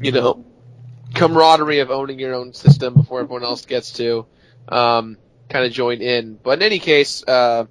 [0.00, 0.46] you know,
[1.14, 4.26] camaraderie of owning your own system before everyone else gets to
[4.68, 5.18] um,
[5.50, 6.38] kind of join in.
[6.42, 7.66] But in any case, uh,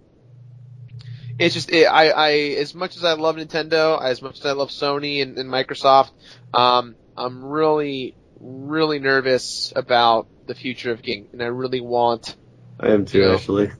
[1.39, 4.51] it's just it, I I as much as I love Nintendo, as much as I
[4.51, 6.11] love Sony and, and Microsoft,
[6.53, 12.35] um, I'm really really nervous about the future of gaming, and I really want.
[12.79, 13.33] I am too Yeah.
[13.33, 13.71] actually.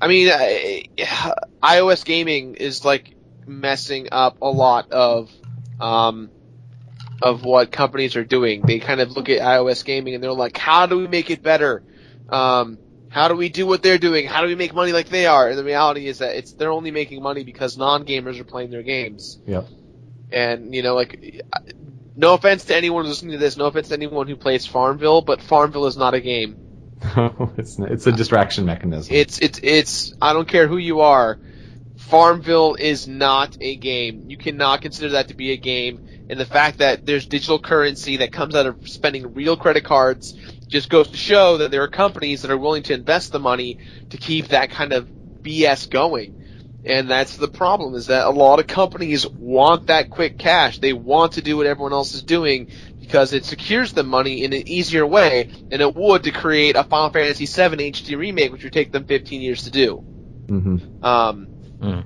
[0.00, 0.84] I mean, I,
[1.62, 3.14] iOS gaming is like
[3.46, 5.30] messing up a lot of
[5.78, 6.30] um,
[7.22, 8.62] of what companies are doing.
[8.62, 11.42] They kind of look at iOS gaming and they're like, "How do we make it
[11.42, 11.82] better?
[12.30, 12.78] Um,
[13.10, 14.26] how do we do what they're doing?
[14.26, 16.72] How do we make money like they are?" And the reality is that it's they're
[16.72, 19.38] only making money because non-gamers are playing their games.
[19.46, 19.66] Yep.
[20.32, 21.42] And you know, like,
[22.16, 25.42] no offense to anyone listening to this, no offense to anyone who plays Farmville, but
[25.42, 26.56] Farmville is not a game.
[27.16, 29.14] No, it's it's a distraction mechanism.
[29.14, 31.40] It's it's it's I don't care who you are.
[31.96, 34.24] Farmville is not a game.
[34.28, 36.00] You cannot consider that to be a game.
[36.28, 40.34] And the fact that there's digital currency that comes out of spending real credit cards
[40.68, 43.78] just goes to show that there are companies that are willing to invest the money
[44.10, 45.10] to keep that kind of
[45.42, 46.34] BS going.
[46.84, 50.78] And that's the problem is that a lot of companies want that quick cash.
[50.78, 52.68] They want to do what everyone else is doing
[53.00, 56.84] because it secures them money in an easier way than it would to create a
[56.84, 60.02] Final Fantasy VII HD remake, which would take them 15 years to do.
[60.48, 61.48] hmm Um,
[61.82, 62.04] Mm.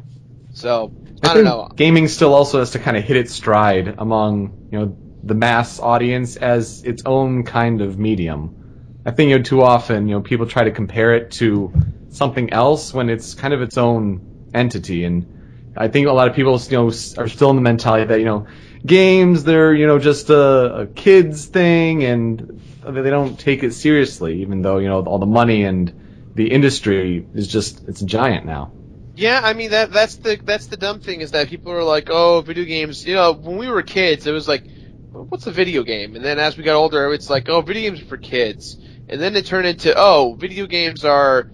[0.53, 1.69] so I, I, don't think know.
[1.77, 5.81] gaming still also has to kind of hit its stride among you know the mass
[5.81, 8.57] audience as its own kind of medium.
[9.05, 11.73] I think you know too often you know people try to compare it to
[12.11, 16.35] something else when it's kind of its own entity, and I think a lot of
[16.35, 16.87] people you know
[17.19, 18.47] are still in the mentality that you know
[18.85, 24.43] games they're you know just a, a kids thing and they don't take it seriously,
[24.43, 25.93] even though you know all the money and
[26.35, 28.73] the industry is just it's giant now.
[29.17, 32.09] Yeah, I mean that that's the that's the dumb thing is that people are like,
[32.11, 33.07] oh, video games.
[33.07, 34.65] You know, when we were kids, it was like,
[35.13, 36.17] what's a video game?
[36.17, 38.77] And then as we got older, it's like, oh, video games are for kids.
[39.09, 41.51] And then it turned into, oh, video games are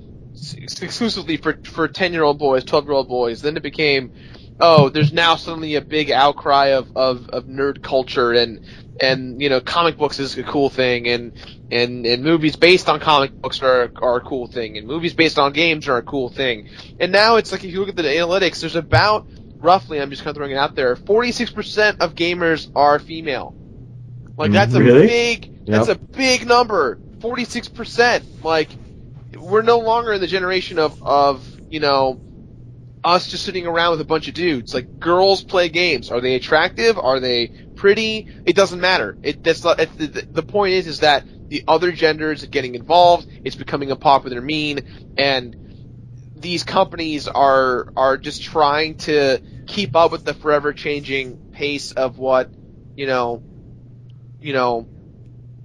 [0.82, 3.42] exclusively for for ten year old boys, twelve year old boys.
[3.42, 4.12] Then it became,
[4.60, 8.64] oh, there's now suddenly a big outcry of, of, of nerd culture and
[9.00, 11.32] and you know comic books is a cool thing and
[11.70, 15.38] and and movies based on comic books are are a cool thing and movies based
[15.38, 16.68] on games are a cool thing.
[16.98, 19.26] And now it's like if you look at the analytics, there's about
[19.56, 23.54] roughly I'm just kind of throwing it out there, 46% of gamers are female.
[24.36, 25.04] Like that's Really?
[25.04, 26.98] a big that's a big number.
[27.18, 28.42] 46%.
[28.42, 28.70] Like
[29.36, 32.20] we're no longer in the generation of of, you know,
[33.04, 34.74] us just sitting around with a bunch of dudes.
[34.74, 36.10] Like girls play games.
[36.10, 36.98] Are they attractive?
[36.98, 38.28] Are they pretty?
[38.44, 39.16] It doesn't matter.
[39.22, 42.74] It that's not, it's the, the point is is that the other genders are getting
[42.74, 43.26] involved.
[43.44, 44.84] It's becoming a popular meme,
[45.16, 45.56] and
[46.36, 52.18] these companies are are just trying to keep up with the forever changing pace of
[52.18, 52.50] what
[52.96, 53.42] you know,
[54.40, 54.86] you know,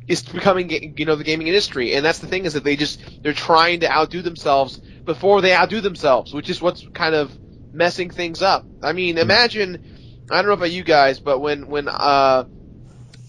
[0.08, 1.94] is becoming you know the gaming industry.
[1.94, 5.54] And that's the thing is that they just they're trying to outdo themselves before they
[5.54, 7.38] outdo themselves, which is what's kind of
[7.74, 8.68] messing things up.
[8.82, 9.80] I mean, imagine
[10.30, 12.46] I don't know about you guys, but when when uh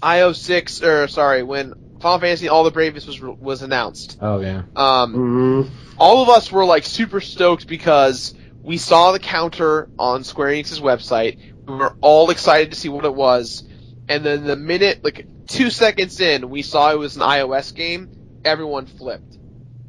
[0.02, 4.16] IO six or sorry when Final Fantasy All the Bravest was was announced.
[4.20, 4.64] Oh yeah.
[4.76, 5.70] Um, Mhm.
[5.98, 10.80] all of us were like super stoked because we saw the counter on Square Enix's
[10.80, 11.38] website.
[11.66, 13.64] We were all excited to see what it was.
[14.08, 18.10] And then the minute, like two seconds in, we saw it was an iOS game,
[18.44, 19.38] everyone flipped.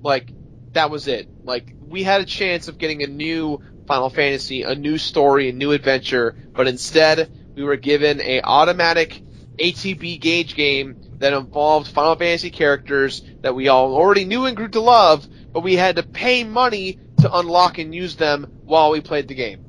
[0.01, 0.31] Like,
[0.73, 1.27] that was it.
[1.43, 5.53] Like, we had a chance of getting a new Final Fantasy, a new story, a
[5.53, 9.21] new adventure, but instead, we were given a automatic
[9.57, 14.67] ATB gauge game that involved Final Fantasy characters that we all already knew and grew
[14.67, 19.01] to love, but we had to pay money to unlock and use them while we
[19.01, 19.65] played the game,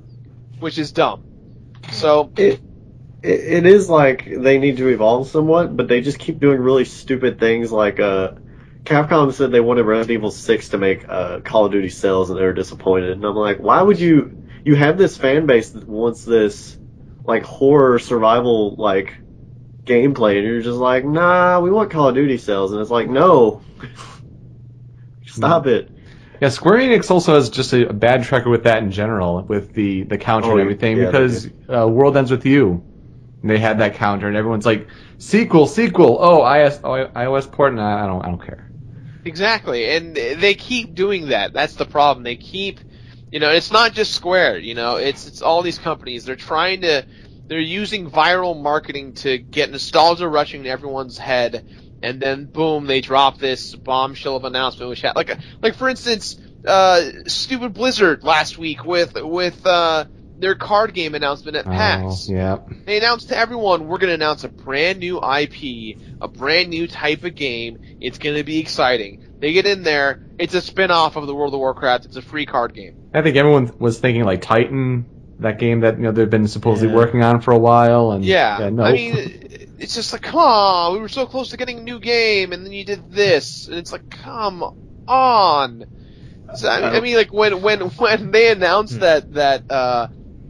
[0.59, 1.25] which is dumb.
[1.93, 2.61] So It,
[3.23, 6.85] it it is like they need to evolve somewhat, but they just keep doing really
[6.85, 7.73] stupid things.
[7.73, 8.33] Like uh,
[8.85, 12.39] Capcom said they wanted Resident Evil Six to make uh, Call of Duty sales, and
[12.39, 13.11] they were disappointed.
[13.13, 14.45] And I'm like, why would you?
[14.65, 16.77] You have this fan base that wants this
[17.25, 19.15] like horror survival like
[19.85, 23.09] gameplay, and you're just like, nah, we want Call of Duty sales, and it's like,
[23.09, 23.63] no,
[25.27, 25.91] stop it.
[26.41, 29.43] Yeah, Square Enix also has just a, a bad track record with that in general,
[29.43, 32.85] with the, the counter Oh, and everything, yeah, because uh, World Ends With You,
[33.43, 38.03] they had that counter, and everyone's like, sequel, sequel, oh, iOS, oh, iOS port, nah,
[38.03, 38.69] I don't, I don't care.
[39.25, 41.53] Exactly, and they keep doing that.
[41.53, 42.25] That's the problem.
[42.25, 42.81] They keep,
[43.31, 44.59] you know, it's not just Square.
[44.59, 46.25] You know, it's it's all these companies.
[46.25, 47.05] They're trying to,
[47.49, 51.65] they're using viral marketing to get nostalgia rushing to everyone's head,
[52.03, 56.39] and then boom, they drop this bombshell of announcement, which had like, like for instance,
[56.67, 60.07] uh, stupid Blizzard last week with with uh,
[60.39, 62.29] their card game announcement at PAX.
[62.31, 62.59] Oh, yeah.
[62.85, 66.87] They announced to everyone, we're going to announce a brand new IP, a brand new
[66.87, 67.79] type of game.
[68.01, 69.25] It's going to be exciting.
[69.41, 72.07] They get in there, it's a spin-off of the World of Warcraft.
[72.07, 73.11] It's a free card game.
[73.15, 75.07] I think everyone was thinking like Titan,
[75.41, 76.97] that game that you know they've been supposedly Yeah.
[76.97, 78.83] working on for a while, and Yeah, no.
[78.83, 79.15] I mean,
[79.79, 82.65] it's just like, come on, we were so close to getting a new game, and
[82.65, 84.65] then you did this, and it's like, come
[85.07, 85.85] on.
[86.55, 90.09] So, I, mean, I mean, like when when when they announced that that uh,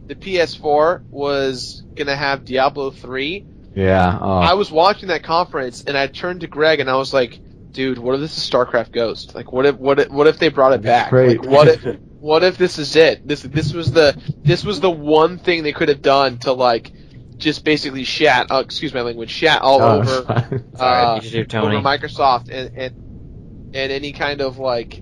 [0.09, 3.45] the PS4 was gonna have Diablo three,
[3.75, 4.39] yeah, oh.
[4.39, 7.39] I was watching that conference and I turned to Greg and I was like,
[7.71, 9.35] dude, what if this is StarCraft Ghost?
[9.35, 11.11] Like, what if what if what if they brought it back?
[11.11, 11.39] Great.
[11.41, 13.25] Like, what if what if this is it?
[13.27, 16.91] This this was the this was the one thing they could have done to like
[17.37, 18.51] just basically shat.
[18.51, 21.75] Uh, excuse my language, shat all Oh, over uh, you Tony.
[21.77, 25.01] over Microsoft and and and any kind of like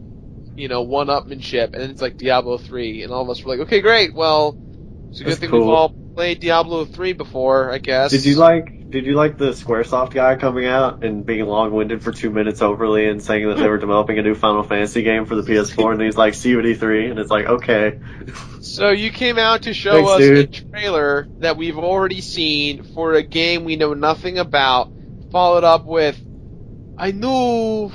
[0.56, 3.80] you know one-upmanship, and it's like Diablo three, and all of us were like, okay,
[3.80, 4.58] great, well,
[5.10, 5.72] it's a good thing we've cool.
[5.72, 8.12] all played Diablo three before, I guess.
[8.12, 8.90] Did you like?
[8.90, 13.10] Did you like the SquareSoft guy coming out and being long-winded for two minutes overly
[13.10, 16.02] and saying that they were developing a new Final Fantasy game for the PS4 and
[16.02, 18.00] he's like, "See you at E3," and it's like, okay,
[18.62, 20.56] So you came out to show Thanks, us dude.
[20.56, 24.90] a trailer that we've already seen for a game we know nothing about,
[25.32, 26.18] followed up with
[26.98, 27.90] a new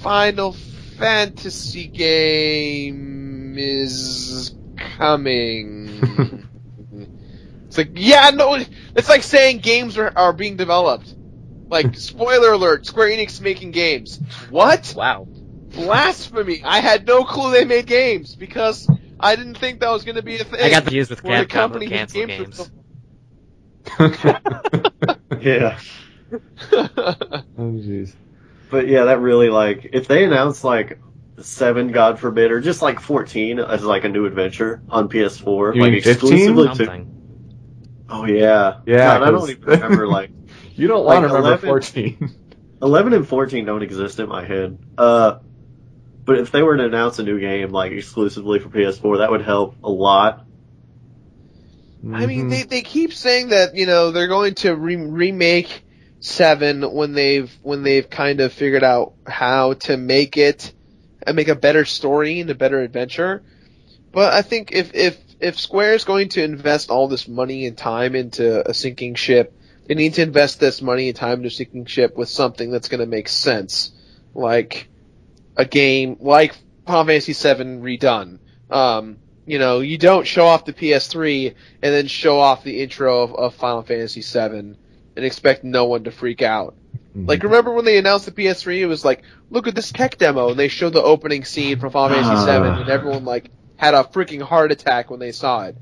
[0.00, 0.52] Final
[0.98, 6.48] Fantasy game is coming.
[7.72, 8.62] it's like, yeah, no,
[8.94, 11.14] it's like saying games are, are being developed.
[11.68, 14.20] Like, spoiler alert, Square Enix making games.
[14.50, 14.92] What?
[14.94, 15.26] Wow.
[15.70, 16.62] Blasphemy!
[16.64, 18.86] I had no clue they made games because
[19.18, 20.60] I didn't think that was going to be a thing.
[20.60, 22.70] I got confused with Where the Capcom uh, company who made cancel games
[23.88, 24.20] games.
[25.40, 25.78] yeah.
[26.30, 26.40] were-
[27.56, 28.14] oh jeez.
[28.70, 30.98] But yeah, that really like if they announce like
[31.40, 35.80] seven, God forbid, or just like fourteen as like a new adventure on PS4, You
[35.80, 36.32] like mean 15?
[36.34, 37.21] exclusively to.
[38.10, 38.34] Something.
[38.34, 40.30] Oh yeah, Yeah, God, I don't even remember like
[40.76, 41.68] You don't Like want to remember 11?
[41.68, 42.36] 14.
[42.82, 44.78] eleven and fourteen don't exist in my head.
[44.98, 45.38] Uh,
[46.24, 49.42] but if they were to announce a new game like exclusively for PS4, that would
[49.42, 50.46] help a lot.
[52.12, 52.50] I mean, Mhm.
[52.50, 55.84] they they keep saying that you know they're going to re- remake
[56.20, 60.72] seven when they've when they've kind of figured out how to make it
[61.26, 63.44] and make a better story and a better adventure.
[64.12, 67.76] But I think if if if Square is going to invest all this money and
[67.76, 69.52] time into a sinking ship,
[69.86, 72.88] they need to invest this money and time into a sinking ship with something that's
[72.88, 73.92] going to make sense,
[74.34, 74.88] like
[75.56, 76.54] a game like
[76.86, 78.38] Final Fantasy VII redone.
[78.70, 81.48] Um, you know, you don't show off the PS3
[81.82, 84.76] and then show off the intro of, of Final Fantasy VII
[85.14, 86.74] and expect no one to freak out.
[87.16, 87.28] Mhm.
[87.28, 88.78] Like, remember when they announced the PS3?
[88.80, 91.90] It was like, look at this tech demo, and they showed the opening scene from
[91.92, 92.80] Final Fantasy VII, Ah.
[92.80, 93.50] and everyone like
[93.82, 95.76] had a freaking heart attack when they saw it.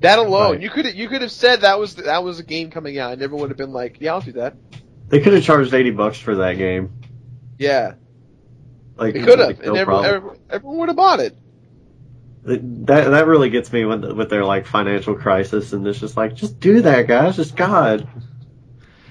[0.00, 0.60] That alone, Right.
[0.62, 3.20] you could you could have said that was that was a game coming out, and
[3.20, 4.54] everyone would have been like, yeah, I'll do that.
[5.08, 6.90] They could have charged eighty bucks for that game.
[7.58, 7.94] Yeah,
[8.96, 10.14] Like they could have, like, no and everyone, problem.
[10.16, 11.36] everyone, everyone would have bought it.
[12.44, 16.34] That that really gets me with with their like financial crisis, and it's just like,
[16.34, 17.36] just do that, guys.
[17.36, 18.08] Just God.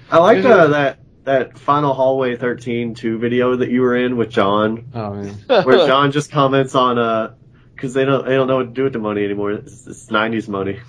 [0.10, 4.30] I like uh, that that final hallway 13 2 video that you were in with
[4.30, 5.34] John, Oh man.
[5.66, 7.34] where John just comments on uh,
[7.78, 9.52] because they don't they don't know what to do with the money anymore.
[9.52, 10.80] It's, it's 90s money.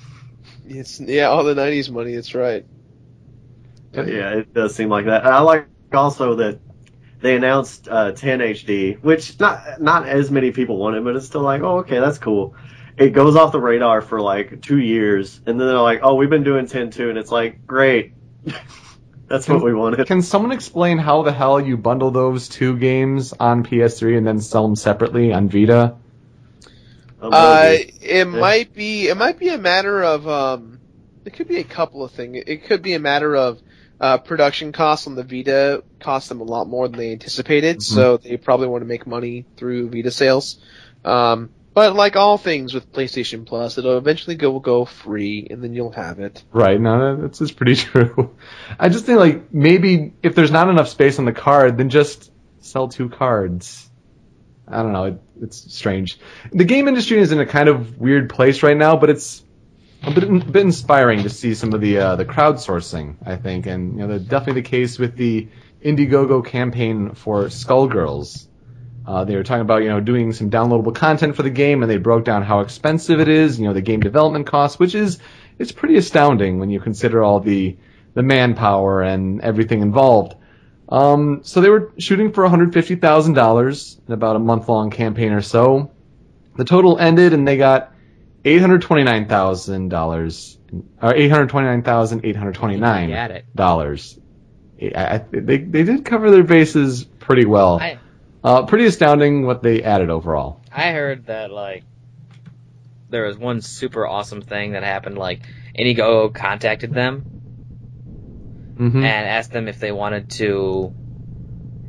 [0.66, 2.14] It's yeah, all the '90s money.
[2.14, 2.64] That's right.
[3.92, 5.24] Yeah, it does seem like that.
[5.24, 6.60] And I like also that
[7.20, 11.42] they announced uh, 10 HD, which not not as many people wanted, but it's still
[11.42, 12.54] like, oh, okay, that's cool.
[12.96, 16.30] It goes off the radar for like two years, and then they're like, oh, we've
[16.30, 18.14] been doing 10 2, and it's like, great.
[19.28, 20.06] that's what we wanted.
[20.06, 24.40] Can someone explain how the hell you bundle those two games on PS3 and then
[24.40, 25.96] sell them separately on Vita?
[27.20, 30.80] Uh, it might be it might be a matter of um,
[31.24, 32.42] it could be a couple of things.
[32.46, 33.60] It could be a matter of
[34.00, 38.16] uh, production costs on the Vita cost them a lot more than they anticipated, so
[38.16, 40.58] they probably want to make money through Vita sales.
[41.04, 45.74] Um, but like all things with PlayStation Plus, it'll eventually go go free, and then
[45.74, 46.42] you'll have it.
[46.52, 48.36] Right, no, that's, that's pretty true.
[48.78, 52.32] I just think like maybe if there's not enough space on the card, then just
[52.60, 53.87] sell two cards.
[54.70, 56.18] I don't know, it, it's strange.
[56.52, 59.42] The game industry is in a kind of weird place right now, but it's
[60.02, 63.66] a bit, a bit inspiring to see some of the uh, the crowdsourcing, I think,
[63.66, 65.48] and you know, that's definitely the case with the
[65.84, 68.46] Indiegogo campaign for Skullgirls.
[69.06, 71.90] Uh, they were talking about you know doing some downloadable content for the game, and
[71.90, 73.58] they broke down how expensive it is.
[73.58, 75.18] You know the game development costs, which is
[75.58, 77.76] it's pretty astounding when you consider all the
[78.14, 80.34] the manpower and everything involved.
[80.88, 85.90] Um, so they were shooting for $150,000 in about a month long campaign or so.
[86.56, 87.92] The total ended and they got
[88.44, 90.56] $829,000
[91.02, 93.44] or $829,829 Got it.
[93.54, 94.18] dollars.
[94.80, 97.80] I, I, they they did cover their bases pretty well.
[97.80, 97.98] I
[98.44, 100.60] Uh, pretty astounding what they added overall.
[100.72, 101.82] I heard that like
[103.10, 105.18] there was one super awesome thing that happened.
[105.18, 105.40] Like
[105.76, 107.37] Indiegogo contacted them
[108.78, 108.98] Mm-hmm.
[108.98, 110.92] and asked them if they wanted to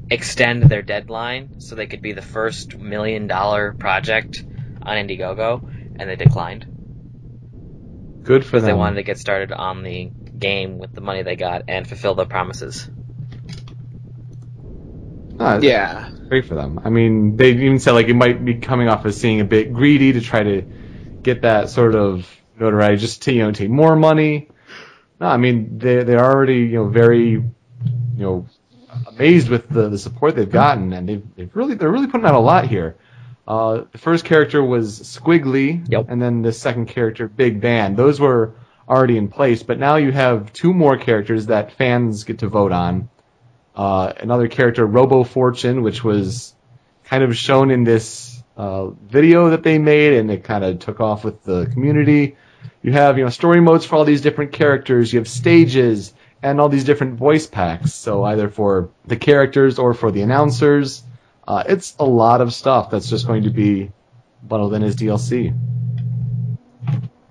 [0.10, 4.44] extend their deadline so they could be the first million dollar project
[4.82, 5.62] on Indiegogo,
[5.98, 6.66] and they declined
[8.24, 8.68] Good for them.
[8.70, 12.16] they wanted to get started on the game with the money they got and fulfill
[12.16, 12.90] their promises.
[15.40, 16.80] Ah, Yeah, great for them.
[16.84, 19.74] I mean, they even said like it might be coming off as seeing a bit
[19.74, 20.64] greedy to try to
[21.24, 22.30] get that sort of
[22.60, 24.49] notoriety, just to you know take more money.
[25.20, 27.44] No, I mean they they're already you know very you
[28.18, 28.48] know
[29.08, 32.36] amazed with the, the support they've gotten, and they've, they've really they're really putting out
[32.36, 32.96] a lot here.
[33.48, 36.06] Uh, the first character was Squigly, Yep.
[36.10, 37.98] and then the second character, Big Band.
[37.98, 38.54] Those were
[38.88, 42.72] already in place, but now you have two more characters that fans get to vote
[42.72, 43.10] on.
[43.76, 46.54] Uh, another character, Robo Fortune, which was
[47.06, 51.00] kind of shown in this uh, video that they made, and it kind of took
[51.00, 52.36] off with the community.
[52.82, 55.12] You have you know story modes for all these different characters.
[55.12, 57.94] You have stages and all these different voice packs.
[57.94, 61.04] So either for the characters or for the announcers,
[61.48, 63.92] uh, it's a lot of stuff that's just going to be
[64.42, 65.54] bundled in as DLC.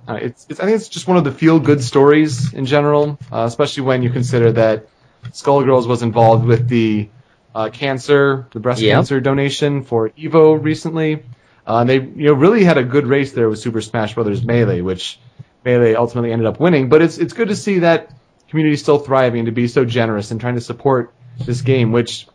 [0.06, 3.18] Uh, it's, it's I think it's just one of the feel good stories in general,
[3.30, 4.86] uh, especially when you consider that
[5.30, 7.08] Skullgirls was involved with the
[7.54, 8.94] uh, cancer, the breast Yep.
[8.94, 11.24] cancer donation for Evo recently.
[11.68, 14.42] Uh, and they you know really had a good race there with Super Smash Brothers
[14.42, 15.20] Melee, which
[15.66, 16.88] Melee ultimately ended up winning.
[16.88, 18.10] But it's it's good to see that
[18.48, 22.26] community still thriving to be so generous and trying to support this game, which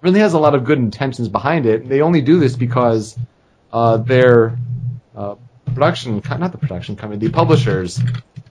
[0.00, 1.86] really has a lot of good intentions behind it.
[1.86, 3.18] They only do this because
[3.70, 4.58] uh, their
[5.14, 5.34] uh,
[5.66, 8.00] production, not the production company, the publishers,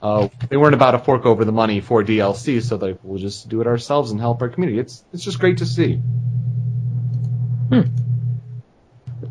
[0.00, 3.48] uh, they weren't about to fork over the money for DLC, so they we'll just
[3.48, 4.78] do it ourselves and help our community.
[4.78, 6.00] It's it's just great to see.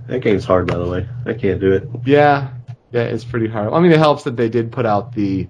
[0.07, 1.07] That game's hard, by the way.
[1.25, 1.87] I can't do it.
[2.05, 2.49] Yeah,
[2.91, 3.73] yeah, it's pretty hard.
[3.73, 5.47] I mean, it helps that they did put out the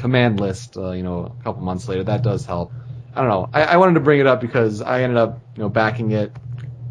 [0.00, 2.04] command list, uh, you know, a couple months later.
[2.04, 2.72] That does help.
[3.14, 3.48] I don't know.
[3.52, 6.32] I, I wanted to bring it up because I ended up, you know, backing it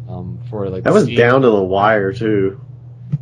[0.08, 2.60] um, for like That was Steam- down to the wire too.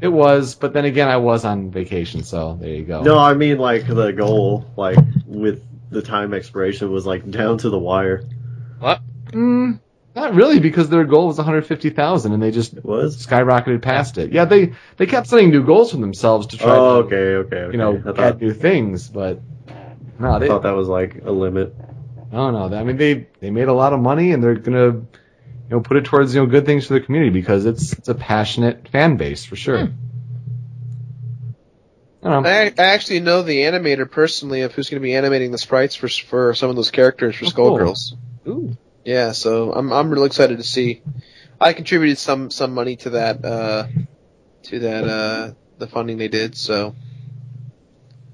[0.01, 3.03] It was, but then again, I was on vacation, so there you go.
[3.03, 7.71] No, I mean like the goal, like with the time expiration was like down to
[7.71, 8.25] the wire.
[8.79, 9.01] What?
[9.27, 9.81] Mm,
[10.15, 13.27] not really, because their goal was 150,000, and they just It was.
[13.27, 14.33] skyrocketed past it.
[14.33, 17.57] Yeah, they they kept setting new goals for themselves to try Oh, to, okay, okay,
[17.57, 17.73] okay.
[17.73, 19.41] you know, I thought, add new things, but
[20.19, 21.75] no, I they thought that was like a limit.
[22.33, 22.77] no, no.
[22.77, 25.05] I mean, they they made a lot of money, and they're gonna you
[25.71, 28.15] know put it towards you know good things for the community because it's it's a
[28.15, 29.87] passionate fan base for sure.
[29.87, 29.93] Hmm.
[32.27, 32.29] I.
[32.29, 35.95] I, I actually know the animator personally of who's going to be animating the sprites
[35.95, 37.77] for for some of those characters for Oh, cool.
[37.79, 38.13] Skullgirls.
[38.49, 38.77] Ooh.
[39.05, 41.03] Yeah, so I'm I'm really excited to see.
[41.61, 43.87] I contributed some some money to that uh
[44.65, 46.57] to that uh the funding they did.
[46.57, 46.95] So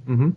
[0.06, 0.30] hmm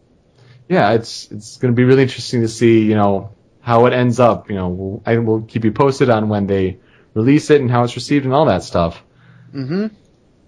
[0.69, 4.19] Yeah, it's it's going to be really interesting to see, you know, how it ends
[4.19, 4.49] up.
[4.49, 6.79] You know, we'll, I will keep you posted on when they
[7.13, 9.03] release it and how it's received and all that stuff.
[9.51, 9.87] hmm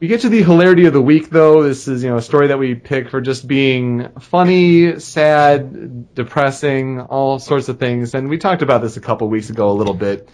[0.05, 1.63] We get to the hilarity of the week, though.
[1.63, 7.01] This is, you know, a story that we pick for just being funny, sad, depressing,
[7.01, 8.13] all sorts of things.
[8.13, 10.29] And we talked about this a couple weeks ago a little bit.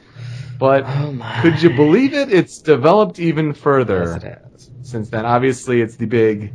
[0.59, 2.33] But Oh could you believe it?
[2.33, 5.25] It's developed even further Yes, since then.
[5.25, 6.53] Obviously, it's the big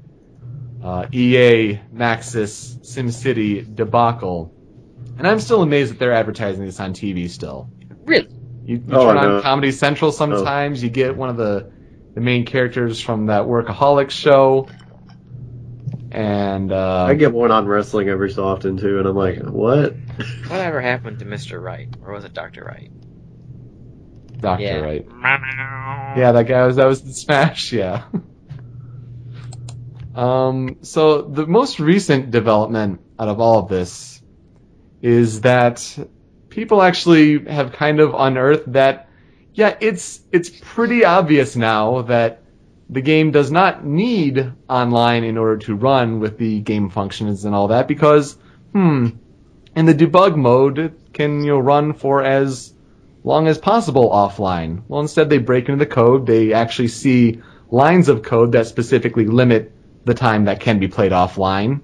[0.84, 4.52] uh, EA Maxis SimCity debacle,
[5.16, 7.70] and I'm still amazed that they're advertising this on TV still.
[8.04, 8.28] Really?
[8.66, 9.40] You, you Oh, turn on.
[9.40, 11.72] Comedy Central sometimes, you get one of the
[12.16, 14.68] the main characters from that Workaholics show,
[16.10, 19.94] and uh, I get one on wrestling every so often too, and I'm like, what?
[20.48, 21.62] Whatever happened to Mr.
[21.62, 22.64] Wright, Or was it Dr.
[22.64, 22.90] Wright?
[24.38, 24.76] Doctor, yeah.
[24.76, 25.06] right?
[26.16, 27.74] Yeah, that guy was that was the Smash.
[27.74, 28.04] Yeah.
[30.14, 30.78] um.
[30.82, 34.22] So the most recent development out of all of this
[35.02, 35.98] is that
[36.48, 39.05] people actually have kind of unearthed that.
[39.56, 42.42] Yeah, it's it's pretty obvious now that
[42.90, 47.54] the game does not need online in order to run with the game functions and
[47.54, 48.36] all that because,
[48.72, 49.08] hmm,
[49.74, 52.74] in the debug mode it can you know run for as
[53.24, 54.82] long as possible offline.
[54.88, 56.26] Well, instead they break into the code.
[56.26, 57.40] They actually see
[57.70, 59.72] lines of code that specifically limit
[60.04, 61.80] the time that can be played offline.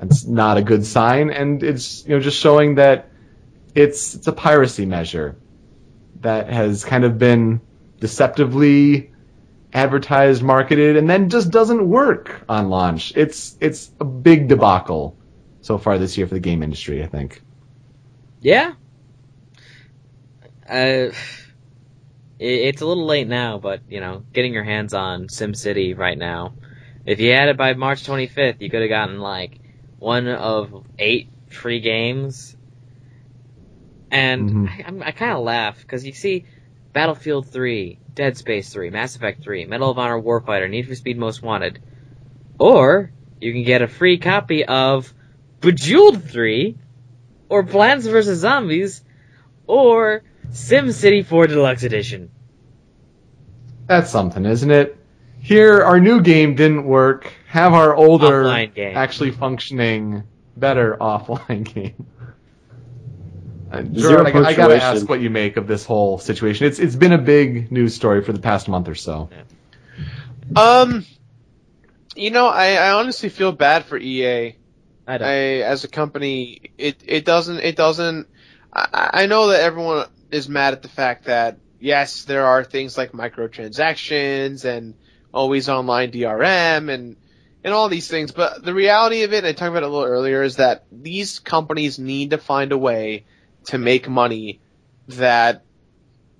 [0.00, 3.08] That's not a good sign, and it's you know just showing that
[3.76, 5.36] it's it's a piracy measure
[6.20, 7.60] that has kind of been
[8.00, 9.12] deceptively
[9.72, 13.12] advertised, marketed, and then just doesn't work on launch.
[13.16, 15.16] It's it's a big debacle
[15.60, 17.02] so far this year for the game industry.
[17.02, 17.42] I think.
[18.40, 18.74] Yeah.
[20.68, 21.10] Uh,
[22.38, 26.54] it's a little late now, but you know, getting your hands on SimCity right now.
[27.04, 29.58] If you had it by March 25th, you could have gotten like
[29.98, 32.54] one of eight free games.
[34.10, 34.68] And Mhm.
[34.68, 36.44] I, I'm- kind of laugh because you see
[36.92, 41.18] Battlefield 3, Dead Space 3, Mass Effect 3, Medal of Honor Warfighter, Need for Speed
[41.18, 41.78] Most Wanted.
[42.58, 45.12] Or you can get a free copy of
[45.60, 46.76] Bejeweled 3,
[47.48, 48.38] or Plants vs.
[48.38, 49.02] Zombies,
[49.66, 52.30] or SimCity 4 Deluxe Edition.
[53.86, 54.96] That's something, isn't it?
[55.40, 57.32] Here, our new game didn't work.
[57.48, 58.42] Have our older,
[58.74, 58.96] game.
[58.96, 60.24] actually functioning,
[60.56, 62.06] better offline game.
[63.70, 66.66] Uh, Zero Jirard, I, I gotta ask what you make of this whole situation.
[66.66, 69.28] It's it's been a big news story for the past month or so.
[70.56, 71.04] um,
[72.16, 74.56] you know, I, I honestly feel bad for EA.
[75.06, 75.28] I don't.
[75.28, 78.26] I, as a company, it it doesn't it doesn't.
[78.72, 82.96] I, I know that everyone is mad at the fact that yes, there are things
[82.96, 84.94] like microtransactions and
[85.32, 87.16] always online DRM and
[87.64, 89.92] and all these things, but the reality of it, and I talked about it a
[89.92, 93.26] little earlier, is that these companies need to find a way
[93.68, 94.60] to make money
[95.08, 95.62] that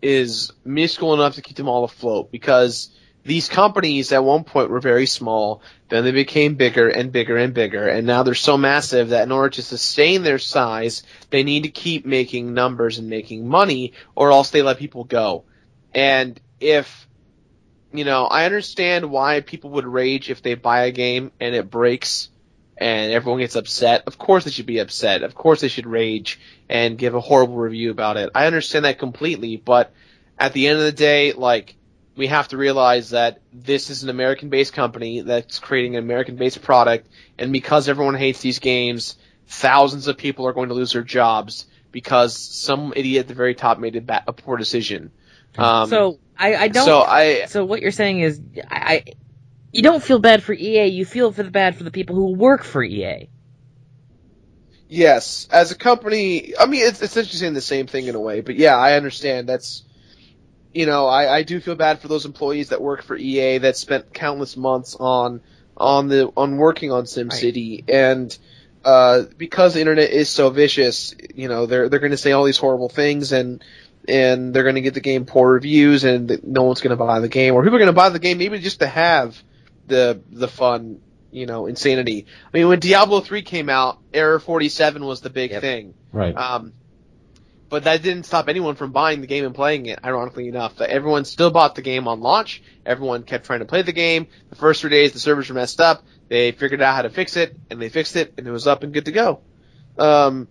[0.03, 2.91] is minuscule enough to keep them all afloat because
[3.25, 7.53] these companies at one point were very small, then they became bigger and bigger and
[7.53, 11.65] bigger, and now they're so massive that in order to sustain their size, they need
[11.65, 15.45] to keep making numbers and making money, or else they let people go.
[15.95, 17.07] And if,
[17.93, 21.71] you know, I understand why people would rage if they buy a game and it
[21.71, 22.31] breaks
[22.79, 24.05] and everyone gets upset.
[24.07, 25.23] Of course they should be upset.
[25.23, 26.39] Of course they should rage
[26.69, 28.31] and give a horrible review about it.
[28.35, 29.93] I understand that completely, but
[30.39, 31.77] at the end of the day, like,
[32.17, 37.09] we have to realize that this is an American-based company that's creating an American-based product,
[37.39, 39.17] and because everyone hates these games,
[39.47, 43.55] thousands of people are going to lose their jobs because some idiot at the very
[43.55, 45.11] top made a, ba- a poor decision.
[45.57, 46.85] Um, so I, I don't.
[46.85, 49.05] so I, So what you're saying is, I, I,
[49.73, 50.87] you don't feel bad for EA.
[50.87, 53.29] You feel for the bad for the people who work for EA.
[54.89, 58.41] Yes, as a company, I mean, it's essentially saying the same thing in a way,
[58.41, 59.47] but yeah, I understand.
[59.47, 59.83] That's,
[60.73, 63.77] you know, I, I do feel bad for those employees that work for EA that
[63.77, 65.43] spent countless months on,
[65.77, 68.37] on the, on working on SimCity, and,
[68.83, 72.57] uh, because the internet is so vicious, you know, they're, they're gonna say all these
[72.57, 73.63] horrible things and,
[74.09, 77.53] and they're gonna get the game poor reviews and no one's gonna buy the game,
[77.53, 79.43] or people are gonna buy the game maybe just to have
[79.87, 82.27] the, the fun you know, insanity.
[82.53, 85.61] I mean, when Diablo 3 came out, Error 47 was the big Yep.
[85.61, 85.95] thing.
[86.13, 86.37] Right.
[86.37, 86.73] Um,
[87.69, 90.81] but that didn't stop anyone from buying the game and playing it, ironically enough.
[90.81, 92.63] Everyone still bought the game on launch.
[92.87, 94.27] Everyone kept trying to play the game.
[94.49, 96.03] The first three days, the servers were messed up.
[96.29, 98.83] They figured out how to fix it, and they fixed it, and it was up
[98.85, 99.41] and good to go.
[99.99, 100.49] Um,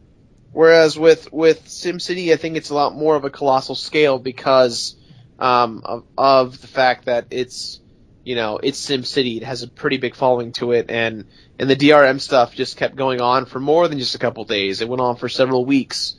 [0.51, 4.95] whereas with, with SimCity, I think it's a lot more of a colossal scale because,
[5.39, 7.79] um, of, of the fact that it's,
[8.27, 9.37] you know, it's SimCity.
[9.37, 11.23] It has a pretty big following to it, and
[11.57, 14.81] and the DRM stuff just kept going on for more than just a couple days.
[14.81, 16.17] It went on for several weeks.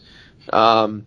[0.51, 1.05] Um,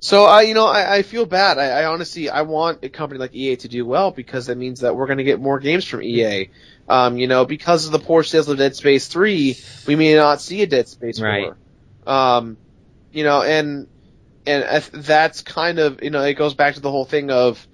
[0.00, 1.58] so I, you know, I, I feel bad.
[1.58, 4.80] I, I honestly, I want a company like EA to do well because that means
[4.80, 6.48] that we're going to get more games from EA.
[6.88, 10.40] Um, you know, because of the poor sales of Dead Space 3, we may not
[10.40, 11.28] see a Dead Space 4.
[11.28, 11.52] Right.
[12.06, 12.56] Um,
[13.12, 13.88] you know, and,
[14.46, 17.68] and that's kind of, you know, it goes back to the whole thing of,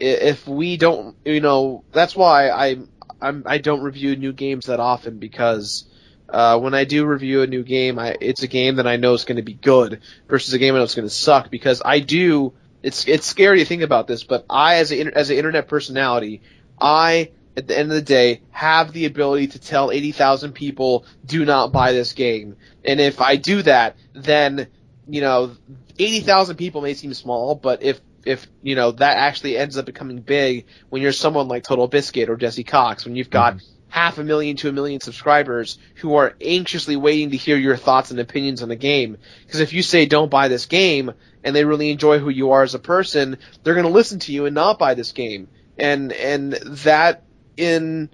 [0.00, 2.76] if we don't, you know, that's why I,
[3.20, 5.84] I'm, I don't review new games that often because,
[6.28, 9.14] uh, when I do review a new game, I, it's a game that I know
[9.14, 11.82] is going to be good versus a game I know is going to suck because
[11.84, 15.36] I do, it's, it's scary to think about this, but I, as a, as an
[15.36, 16.42] internet personality,
[16.80, 21.44] I, at the end of the day, have the ability to tell 80,000 people, do
[21.44, 22.56] not buy this game.
[22.84, 24.66] And if I do that, then,
[25.08, 25.56] you know,
[25.98, 30.20] 80,000 people may seem small, but if, if, you know, that actually ends up becoming
[30.20, 34.24] big when you're someone like Total Biscuit or Jesse Cox, when you've got half a
[34.24, 38.62] million to a million subscribers who are anxiously waiting to hear your thoughts and opinions
[38.62, 39.16] on the game.
[39.46, 41.12] Because if you say don't buy this game,
[41.44, 44.46] and they really enjoy who you are as a person, they're gonna listen to you
[44.46, 45.48] and not buy this game.
[45.78, 47.24] And, and that
[47.56, 48.10] in,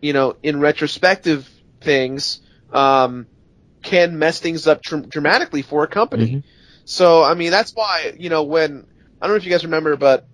[0.00, 1.48] you know, in retrospective
[1.80, 2.40] things,
[2.72, 3.26] um,
[3.82, 6.42] can mess things up dr- dramatically for a company.
[6.84, 8.86] So, I mean, that's why, you know, when,
[9.20, 10.26] I don't know if you guys remember, but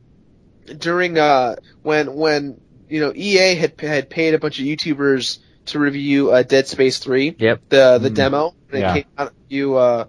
[0.79, 5.79] during, uh, when, when, you know, EA had, had paid a bunch of YouTubers to
[5.79, 7.63] review, uh, Dead Space 3, Yep.
[7.69, 8.15] the, the Mm.
[8.15, 8.91] demo, when Yeah.
[8.91, 10.05] it came out a few, uh,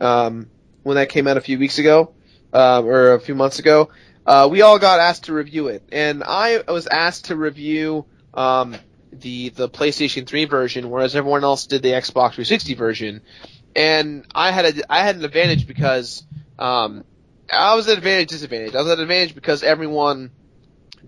[0.00, 0.50] um,
[0.82, 2.14] when that came out a few weeks ago,
[2.52, 3.90] um, or a few months ago,
[4.24, 8.76] uh, we all got asked to review it, and I was asked to review um,
[9.12, 13.22] the the PlayStation 3 version, whereas everyone else did the Xbox 360 version,
[13.74, 16.24] and I had a I had an advantage because
[16.58, 17.04] um,
[17.52, 18.74] I was at advantage disadvantage.
[18.74, 20.30] I was at advantage because everyone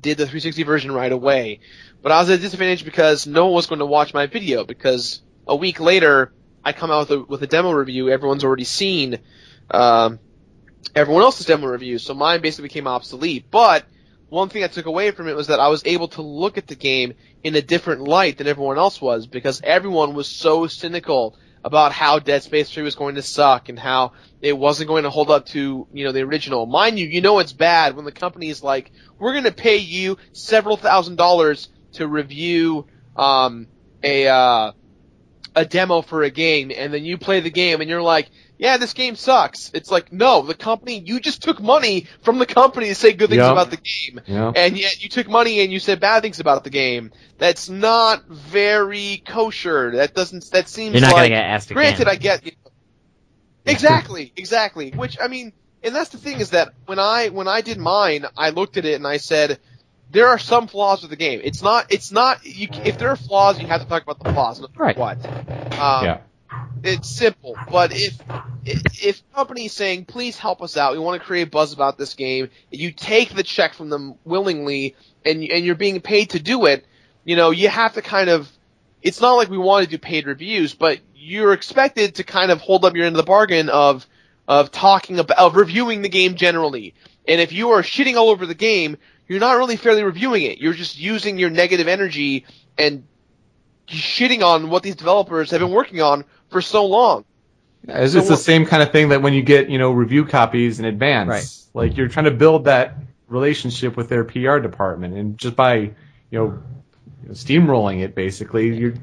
[0.00, 1.60] did the 360 version right away,
[2.02, 4.64] but I was at a disadvantage because no one was going to watch my video
[4.64, 6.32] because a week later
[6.64, 9.18] I come out with a with a demo review everyone's already seen.
[9.70, 10.18] Um,
[10.94, 13.46] everyone else's demo review, so mine basically became obsolete.
[13.50, 13.84] But
[14.28, 16.66] one thing I took away from it was that I was able to look at
[16.66, 21.36] the game in a different light than everyone else was because everyone was so cynical
[21.64, 25.10] about how Dead Space 3 was going to suck and how it wasn't going to
[25.10, 26.66] hold up to, you know, the original.
[26.66, 29.78] Mind you, you know it's bad when the company is like, we're going to pay
[29.78, 32.86] you several thousand dollars to review
[33.16, 33.66] um,
[34.02, 34.72] a uh,
[35.54, 38.76] a demo for a game, and then you play the game, and you're like, yeah,
[38.76, 39.70] this game sucks.
[39.72, 43.30] It's like, no, the company, you just took money from the company to say good
[43.30, 43.52] things Yeah.
[43.52, 44.20] about the game.
[44.26, 44.52] Yeah.
[44.54, 47.12] And yet you took money and you said bad things about the game.
[47.38, 49.92] That's not very kosher.
[49.96, 51.82] That doesn't, that seems You're not like, gonna get asked again.
[51.82, 54.90] granted, I get, you know, exactly, exactly.
[54.90, 55.52] Which, I mean,
[55.82, 58.84] and that's the thing is that when I, when I did mine, I looked at
[58.84, 59.58] it and I said,
[60.10, 61.40] there are some flaws with the game.
[61.44, 64.32] It's not, it's not, you, if there are flaws, you have to talk about the
[64.32, 64.96] flaws, no Right.
[64.96, 65.18] what.
[65.26, 66.18] Um, Yeah.
[66.82, 68.18] It's simple, but if
[68.64, 70.92] if companies saying, "Please help us out.
[70.92, 74.94] We want to create buzz about this game," you take the check from them willingly,
[75.24, 76.84] and and you're being paid to do it.
[77.24, 78.50] You know, you have to kind of.
[79.00, 82.60] It's not like we want to do paid reviews, but you're expected to kind of
[82.60, 84.06] hold up your end of the bargain of
[84.46, 86.94] of talking about of reviewing the game generally.
[87.26, 88.96] And if you are shitting all over the game,
[89.28, 90.58] you're not really fairly reviewing it.
[90.58, 92.46] You're just using your negative energy
[92.78, 93.04] and
[93.86, 97.24] shitting on what these developers have been working on for so long.
[97.86, 100.24] It's, So it's the same kind of thing that when you get, you know, review
[100.24, 101.28] copies in advance.
[101.28, 101.54] Right.
[101.74, 102.96] Like you're trying to build that
[103.28, 105.94] relationship with their PR department, and just by, you
[106.32, 106.62] know,
[107.30, 108.94] steamrolling it, basically, you're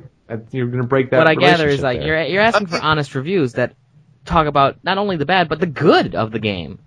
[0.52, 1.20] you're going to break that.
[1.20, 2.08] what I gather is like there.
[2.08, 3.76] you're you're asking for honest reviews that
[4.26, 6.80] talk about not only the bad but the good of the game,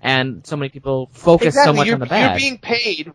[0.00, 1.72] and so many people focus exactly.
[1.72, 2.40] so much you're, on the bad.
[2.40, 3.12] You're being paid.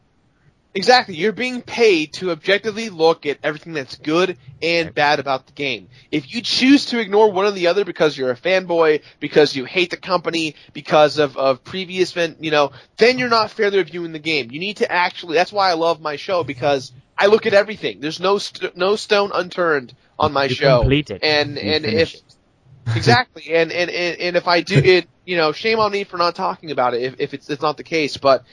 [0.76, 1.16] Exactly.
[1.16, 5.90] You're being paid to objectively look at everything that's good and bad about the game.
[6.12, 9.66] If you choose to ignore one or the other because you're a fanboy, because you
[9.66, 14.20] hate the company, because of, of previous, you know, then you're not fairly reviewing the
[14.20, 14.52] game.
[14.52, 18.00] You need to actually, that's why I love my show because I look at everything.
[18.00, 20.82] There's no, st- no stone unturned on my You show.
[20.82, 21.24] complete it.
[21.24, 22.22] And, You and if, it.
[22.96, 23.54] exactly.
[23.54, 26.36] And, and, and, and if I do it, you know, shame on me for not
[26.36, 28.18] talking about it if, if it's, it's not the case.
[28.18, 28.44] But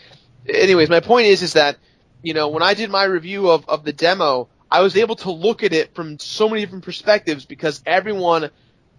[0.48, 1.78] anyways, my point is, is that,
[2.22, 5.30] you know, when I did my review of, of the demo, I was able to
[5.30, 8.50] look at it from so many different perspectives because everyone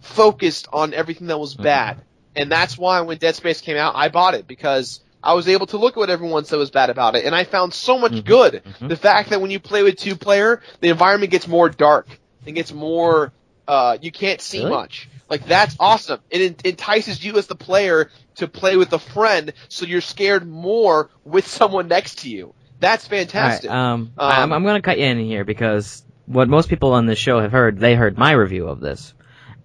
[0.02, 1.64] focused on everything that was Mhm.
[1.64, 2.02] bad.
[2.36, 5.66] And that's why when Dead Space came out, I bought it because I was able
[5.68, 7.26] to look at what everyone said was bad about it.
[7.26, 8.26] And I found so much Mhm.
[8.26, 8.62] good.
[8.64, 8.90] Mhm.
[8.90, 12.08] The fact that when you play with two player, the environment gets more dark
[12.46, 13.34] and gets more,
[13.68, 14.70] uh, you can't see Really?
[14.70, 15.10] much.
[15.30, 16.22] Like that's awesome.
[16.30, 20.48] It en- entices you as the player to play with a friend, so you're scared
[20.48, 22.54] more with someone next to you.
[22.80, 23.70] That's fantastic.
[23.70, 26.94] Alright, um, Um, I'm, I'm going to cut you in here because what most people
[26.94, 29.14] on this show have heard, they heard my review of this.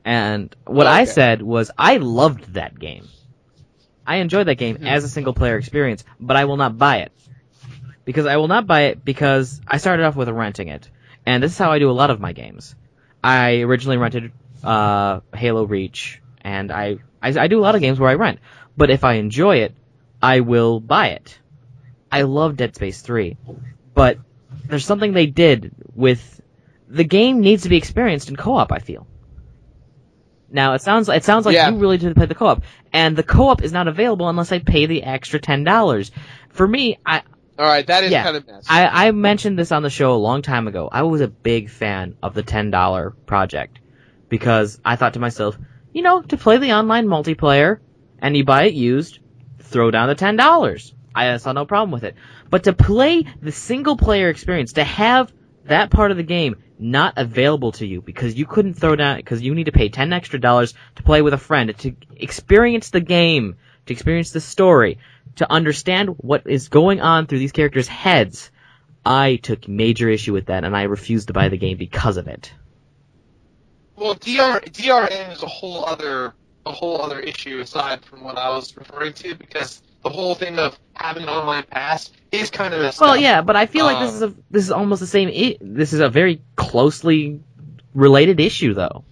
[0.04, 3.06] And what I said was I loved that game.
[4.06, 7.12] I enjoyed that game as a single player experience, but I will not buy it.
[8.04, 10.90] Because I will not buy it because I started off with renting it.
[11.24, 12.74] And this is how I do a lot of my games.
[13.22, 14.32] I originally rented
[14.64, 18.40] uh, Halo Reach, and I, I I do a lot of games where I rent.
[18.76, 19.74] But if I enjoy it,
[20.20, 21.38] I will buy it.
[22.12, 23.36] I love Dead Space 3,
[23.94, 24.18] but
[24.66, 26.40] there's something they did with
[26.88, 28.70] the game needs to be experienced in co-op.
[28.70, 29.06] I feel.
[30.50, 31.70] Now it sounds it sounds like Yeah.
[31.70, 34.84] you really did play the co-op, and the co-op is not available unless I pay
[34.86, 36.10] the extra ten dollars.
[36.50, 37.22] For me, I
[37.58, 38.24] All right, that is yeah.
[38.24, 38.66] kind of mess.
[38.68, 40.88] I, I mentioned this on the show a long time ago.
[40.92, 43.78] I was a big fan of the $10 project
[44.28, 45.56] because I thought to myself,
[45.92, 47.78] you know, to play the online multiplayer
[48.18, 49.18] and you buy it used,
[49.60, 50.92] throw down the $10.
[51.14, 52.14] I saw no problem with it.
[52.50, 55.32] But to play the single player experience, to have
[55.64, 59.42] that part of the game not available to you because you couldn't throw down, because
[59.42, 63.00] you need to pay 10 extra dollars to play with a friend, to experience the
[63.00, 63.56] game,
[63.86, 64.98] to experience the story,
[65.36, 68.50] to understand what is going on through these characters' heads,
[69.04, 72.28] I took major issue with that and I refused to buy the game because of
[72.28, 72.52] it.
[73.96, 76.34] Well, DR, DRM is a whole other
[76.64, 80.58] a whole other issue aside from what I was referring to because the whole thing
[80.58, 83.20] of having an online pass is kind of messed Well, up.
[83.20, 85.28] yeah, but I feel like this is a um, this is almost the same.
[85.28, 87.40] I- this is a very closely
[87.94, 89.04] related issue, though.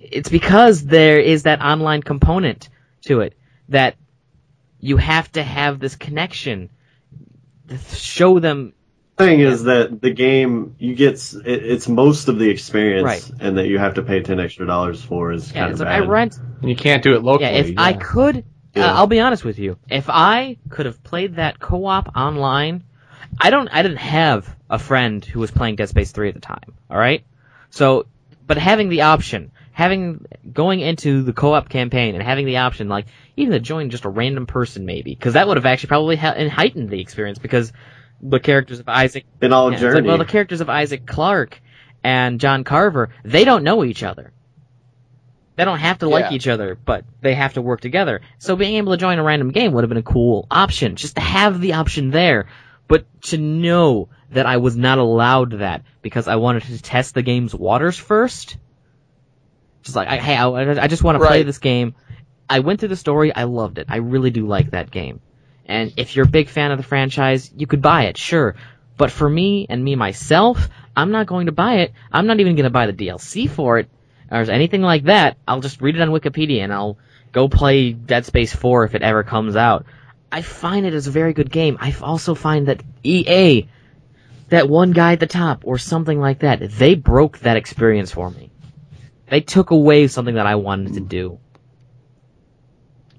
[0.00, 2.68] It's because there is that online component
[3.02, 3.34] to it
[3.68, 3.96] that
[4.80, 6.70] you have to have this connection.
[7.68, 8.74] to Show them
[9.18, 13.30] thing is that the game you get it, it's most of the experience, Right.
[13.40, 15.86] and that you have to pay ten extra dollars for is Yeah, kind it's of
[15.86, 16.38] like I rent.
[16.62, 17.50] You can't do it locally.
[17.50, 18.44] Yeah, if I could,
[18.74, 18.86] Yeah.
[18.86, 19.76] uh, I'll be honest with you.
[19.88, 22.84] If I could have played that co-op online,
[23.40, 23.68] I don't.
[23.68, 26.74] I didn't have a friend who was playing Dead Space 3 at the time.
[26.90, 27.24] All right,
[27.70, 28.06] so
[28.46, 33.06] but having the option, having going into the co-op campaign and having the option, like
[33.36, 36.48] even to join just a random person, maybe, because that would have actually probably ha-
[36.48, 37.72] heightened the experience because
[38.20, 40.00] the characters of Isaac in all yeah, journey.
[40.00, 41.60] like, well, the characters of Isaac Clarke
[42.04, 44.32] and John Carver, they don't know each other.
[45.56, 46.32] They don't have to like Yeah.
[46.32, 48.22] each other, but they have to work together.
[48.38, 51.16] So being able to join a random game would have been a cool option, just
[51.16, 52.46] to have the option there.
[52.88, 57.22] But to know that I was not allowed that because I wanted to test the
[57.22, 58.56] game's waters first.
[59.82, 61.94] Just like, I, hey, I, I just want to play this game.
[62.48, 63.34] I went through the story.
[63.34, 63.86] I loved it.
[63.88, 65.20] I really do like that game.
[65.66, 68.56] And if you're a big fan of the franchise, you could buy it, sure.
[68.96, 71.92] But for me and me myself, I'm not going to buy it.
[72.12, 73.88] I'm not even going to buy the DLC for it
[74.32, 75.36] or anything like that.
[75.46, 76.98] I'll just read it on Wikipedia and I'll
[77.32, 79.84] go play Dead Space 4 if it ever comes out.
[80.30, 81.76] I find it is a very good game.
[81.80, 83.68] I also find that EA,
[84.48, 88.30] that one guy at the top or something like that, they broke that experience for
[88.30, 88.50] me.
[89.28, 91.38] They took away something that I wanted to do.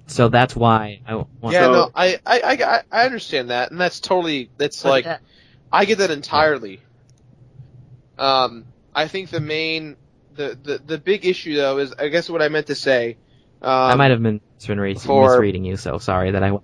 [0.06, 3.80] So that's why I want Yeah, So- no, I, I, I, I understand that, and
[3.80, 5.22] that's totally, that's like, that-
[5.72, 6.80] I get that entirely.
[8.18, 9.96] Um, I think the main,
[10.34, 13.16] the, the, the big issue though is, I guess what I meant to say,
[13.62, 16.50] um, I might have been misreading, for- misreading you, so sorry that I.
[16.50, 16.60] No,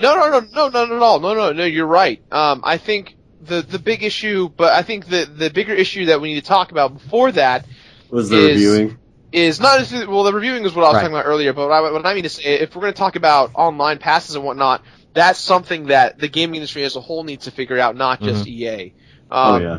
[0.00, 1.20] no, no, no, not at all.
[1.20, 1.64] No, no, no.
[1.64, 2.22] You're right.
[2.32, 6.20] Um, I think the the big issue, but I think the the bigger issue that
[6.20, 7.66] we need to talk about before that
[8.10, 8.98] was the is- reviewing.
[9.32, 10.22] is not necessarily well.
[10.24, 11.00] The reviewing is what I was Right.
[11.02, 12.98] talking about earlier, but what I, what I mean to say, if we're going to
[12.98, 14.82] talk about online passes and whatnot,
[15.12, 18.46] that's something that the gaming industry as a whole needs to figure out, not just
[18.46, 18.94] EA.
[19.30, 19.78] Um, oh yeah.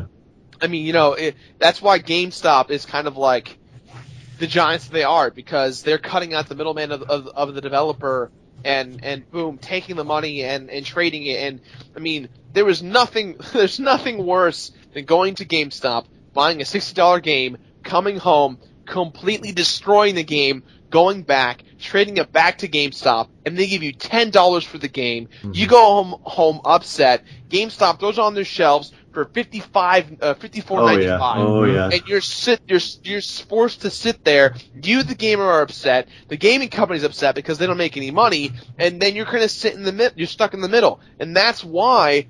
[0.62, 3.58] I mean, you know, it, that's why GameStop is kind of like
[4.38, 8.30] the giants they are because they're cutting out the middleman of, of, of the developer
[8.64, 11.42] and and boom taking the money and and trading it.
[11.42, 11.60] And
[11.96, 16.94] I mean there was nothing there's nothing worse than going to GameStop buying a sixty
[16.94, 23.28] dollar game coming home completely destroying the game going back trading it back to GameStop
[23.44, 25.28] and they give you ten dollars for the game.
[25.42, 25.70] You mm-hmm.
[25.70, 27.24] go home home upset.
[27.48, 31.18] GameStop throws on their shelves for 55 uh, 54 Oh yeah.
[31.20, 31.90] Oh yeah.
[31.92, 34.54] and you're sit you're you're forced to sit there.
[34.82, 36.08] You, the gamer, are upset.
[36.28, 39.50] The gaming company's upset because they don't make any money, and then you're kind of
[39.50, 40.14] sit in the mid.
[40.16, 42.28] You're stuck in the middle, and that's why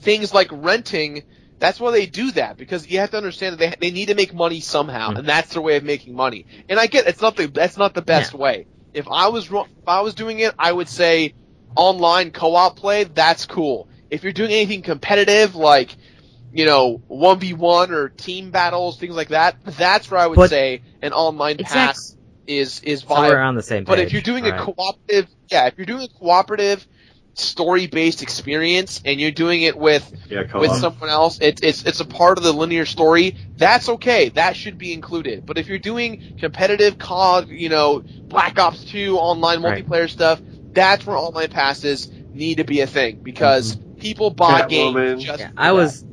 [0.00, 1.22] things like renting.
[1.58, 4.14] That's why they do that because you have to understand that they they need to
[4.14, 6.46] make money somehow, and that's their way of making money.
[6.68, 8.66] And I get it's not the that's not the best way.
[8.92, 11.34] If I was if I was doing it, I would say
[11.74, 13.04] online co-op play.
[13.04, 13.88] That's cool.
[14.10, 15.94] If you're doing anything competitive like
[16.52, 19.56] you know, one v one or team battles, things like that.
[19.64, 23.36] That's where I would But- say an online Exact- pass is is So we're viable.
[23.42, 23.86] on the same page.
[23.86, 24.60] But if you're doing a Right.
[24.60, 26.86] cooperative, yeah, if you're doing a cooperative
[27.34, 30.62] story based experience and you're doing it with Yeah, co-op.
[30.62, 33.36] with someone else, it's it's it's a part of the linear story.
[33.58, 34.30] That's okay.
[34.30, 35.44] That should be included.
[35.44, 39.86] But if you're doing competitive COD, you know, Black Ops 2 online Right.
[39.86, 40.40] multiplayer stuff,
[40.72, 43.85] that's where online passes need to be a thing because mm-hmm.
[44.08, 45.04] People buy Catwoman.
[45.04, 45.72] games just Yeah, for I that.
[45.72, 46.04] was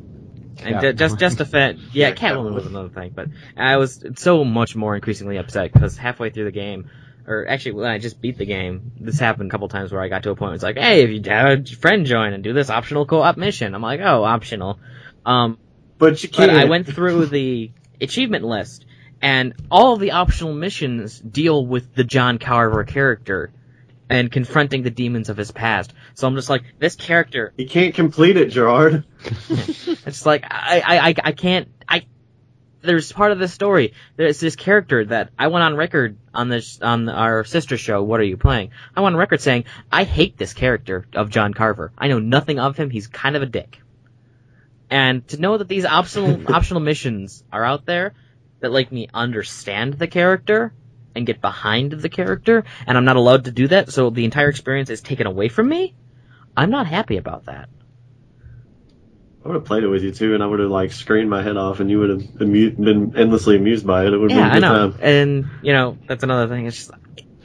[0.64, 0.92] and Yeah.
[0.94, 2.54] just just to fit, yeah, Yeah, Catwoman Catwoman.
[2.54, 3.28] was another thing, but
[3.58, 6.90] I was so much more increasingly upset because halfway through the game,
[7.28, 10.08] or actually when I just beat the game, this happened a couple times where I
[10.10, 12.44] got to a point where it's like, hey, if you have a friend join and
[12.44, 14.80] do this optional co-op mission, I'm like, oh, optional.
[15.26, 15.58] Um,
[16.00, 16.52] But you can't.
[16.52, 17.72] I went through the
[18.02, 18.86] achievement list,
[19.22, 23.52] and all the optional missions deal with the John Carver character
[24.14, 25.92] and confronting the demons of his past.
[26.14, 29.06] So I'm just like, this character You can't complete it, Jirard.
[30.06, 31.70] it's like I, I, I, I can't.
[31.90, 32.06] I
[32.82, 33.94] there's part of the story.
[34.16, 38.04] There's this character that I went on record on this on our sister show.
[38.04, 38.70] What are you playing?
[38.96, 41.92] I went on record saying I hate this character of John Carver.
[41.98, 42.92] I know nothing of him.
[42.92, 43.80] He's kind of a dick.
[44.92, 48.14] And to know that these optional optional missions are out there
[48.60, 50.72] that make me understand the character
[51.16, 54.50] and get behind the character, and I'm not allowed to do that, so the entire
[54.50, 55.94] experience is taken away from me.
[56.56, 57.70] I'm not happy about that.
[59.44, 61.44] I would have played it with you too, and I would have like screamed my
[61.44, 64.14] head off, and you would have amu- been endlessly amused by it.
[64.14, 64.92] It would have Yeah, I been a know.
[64.92, 65.00] time.
[65.02, 66.66] And you know, that's another thing.
[66.66, 66.92] It's just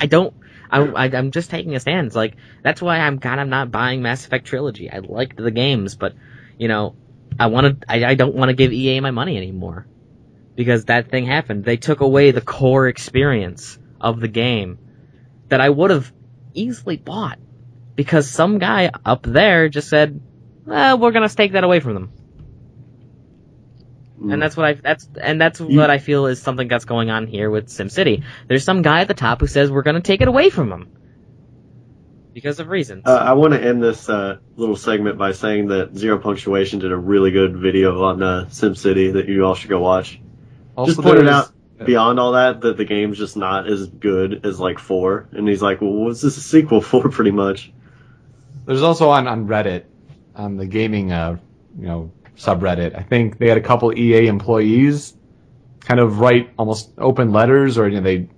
[0.01, 0.33] I don't.
[0.71, 2.07] I, I I'm just taking a stand.
[2.07, 4.91] It's like that's why I'm kind of not buying Mass Effect trilogy.
[4.91, 6.15] I liked the games, but
[6.57, 6.95] you know,
[7.39, 7.91] I want to.
[7.91, 9.87] I, I don't want to give EA my money anymore
[10.59, 11.65] because that thing happened.
[11.65, 14.81] They took away the core experience of the game
[15.47, 16.13] that I would have
[16.53, 17.39] easily bought
[17.95, 20.21] because some guy up there just said,
[20.67, 22.13] well, "We're gonna take that away from them."
[24.21, 24.33] Mm.
[24.33, 27.09] And that's what I that's and that's You- what I feel is something that's going
[27.09, 28.25] on here with SimCity.
[28.49, 30.71] There's some guy at the top who says we're going to take it away from
[30.71, 30.89] them
[32.35, 33.05] because of reasons.
[33.07, 36.91] Uh, I want to end this uh, little segment by saying that Zero Punctuation did
[36.91, 40.21] a really good video on uh, SimCity that you all should go watch.
[40.79, 41.51] Also, just pointed out
[41.85, 45.61] beyond all that that the game's just not as good as like four, and he's
[45.61, 47.73] like, "Well, what's this a sequel for?" Pretty much.
[48.65, 49.85] There's also on, on Reddit,
[50.37, 51.39] on the gaming, uh,
[51.79, 52.97] you know, subreddit.
[52.97, 55.15] I think they had a couple EA employees
[55.81, 58.29] kind of write almost open letters, or you know, they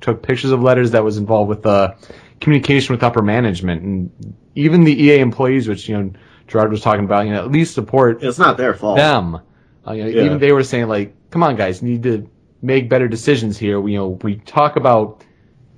[0.00, 1.94] took pictures of letters that was involved with uh,
[2.40, 6.12] communication with upper management, and even the EA employees, which you know
[6.46, 8.96] Jirard was talking about, you know, at least support It's not their fault.
[8.96, 9.40] them.
[9.86, 10.22] Uh, you know, Yeah.
[10.24, 12.30] Even they were saying like, "Come on, guys, you need to
[12.62, 15.24] make better decisions here." We, you know, we talk about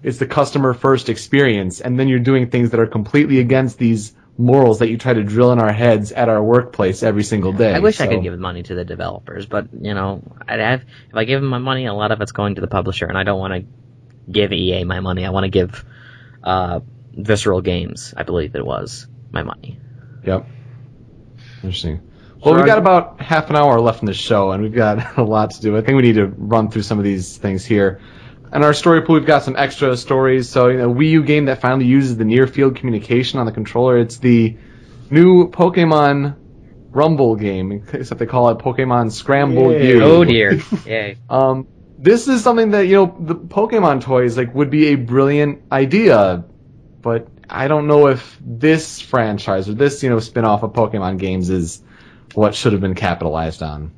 [0.02, 4.14] it's the customer first experience, and then you're doing things that are completely against these
[4.38, 7.74] morals that you try to drill in our heads at our workplace every single day.
[7.74, 11.14] I wish I could give money to the developers, but you know, I'd have if
[11.14, 13.24] I give them my money, a lot of it's going to the publisher, and I
[13.24, 15.26] don't want to give EA my money.
[15.26, 15.84] I want to give
[16.42, 16.80] uh,
[17.12, 19.78] Visceral Games, I believe it was, my money.
[20.24, 20.46] Yep.
[21.62, 22.09] Interesting.
[22.44, 25.22] Well, we've got about half an hour left in the show, and we've got a
[25.22, 25.76] lot to do.
[25.76, 28.00] I think we need to run through some of these things here.
[28.52, 30.48] In our story pool, we've got some extra stories.
[30.48, 33.52] So, you know, Wii U game that finally uses the near field communication on the
[33.52, 33.98] controller.
[33.98, 34.56] It's the
[35.10, 36.36] new Pokemon
[36.90, 39.92] Rumble game, except they call it Pokemon Scramble Yay.
[39.92, 40.02] U.
[40.02, 41.16] Oh dear, yay!
[41.28, 45.62] Um, this is something that you know the Pokemon toys like would be a brilliant
[45.70, 46.44] idea,
[47.00, 51.48] but I don't know if this franchise or this you know spin-off of Pokemon games
[51.48, 51.80] is
[52.34, 53.92] what should have been capitalized on.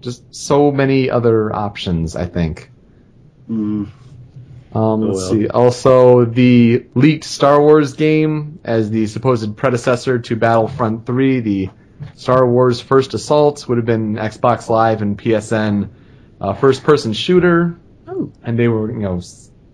[0.00, 2.70] Just so many other options, I think.
[3.48, 3.88] Mm.
[4.74, 5.30] Um, let's well.
[5.30, 5.48] see.
[5.48, 11.70] Also, the leaked Star Wars game as the supposed predecessor to Battlefront 3, the
[12.16, 15.88] Star Wars First Assault would have been Xbox Live and PSN
[16.40, 17.78] uh, first-person shooter.
[18.06, 19.20] uh, and they were, you know,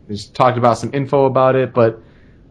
[0.07, 2.03] they just talked about some info about it, but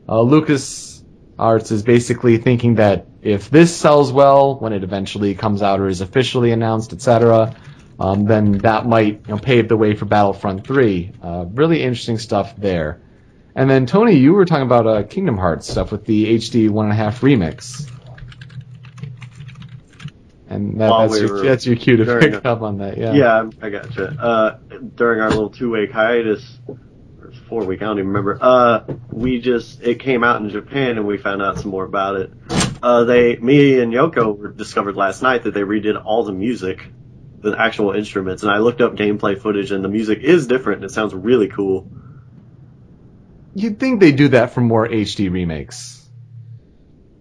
[0.08, 1.04] uh, Lucas
[1.38, 5.88] Arts is basically thinking that if this sells well when it eventually comes out or
[5.88, 7.56] is officially announced, etc.,
[8.00, 11.12] um, then that might you know, pave the way for Battlefront 3.
[11.22, 13.02] Uh, really interesting stuff there.
[13.56, 16.86] And then Tony, you were talking about uh, Kingdom Hearts stuff with the HD one
[16.86, 17.90] and a half remix.
[20.48, 23.14] And that, that's, we your, that's your cue to pick up on that, yeah.
[23.14, 24.08] Yeah, I gotcha.
[24.08, 24.58] Uh,
[24.96, 28.38] during our little two week hiatus, or four week, I don't even remember.
[28.42, 32.16] Uh, we just it came out in Japan and we found out some more about
[32.16, 32.32] it.
[32.82, 36.88] Uh, they, me and Yoko discovered last night that they redid all the music,
[37.42, 40.82] the actual instruments, and I looked up gameplay footage and the music is different.
[40.82, 41.90] and It sounds really cool.
[43.56, 46.08] You'd think they do that for more HD remakes.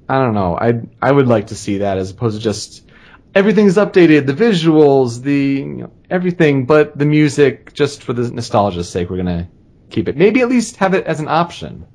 [0.08, 0.56] I don't know.
[0.56, 2.88] I I would like to see that as opposed to just
[3.34, 8.88] everything's updated, the visuals, the you know, everything, but the music just for the nostalgia's
[8.88, 9.48] sake, we're gonna
[9.90, 10.16] keep it.
[10.16, 11.86] Maybe at least have it as an option.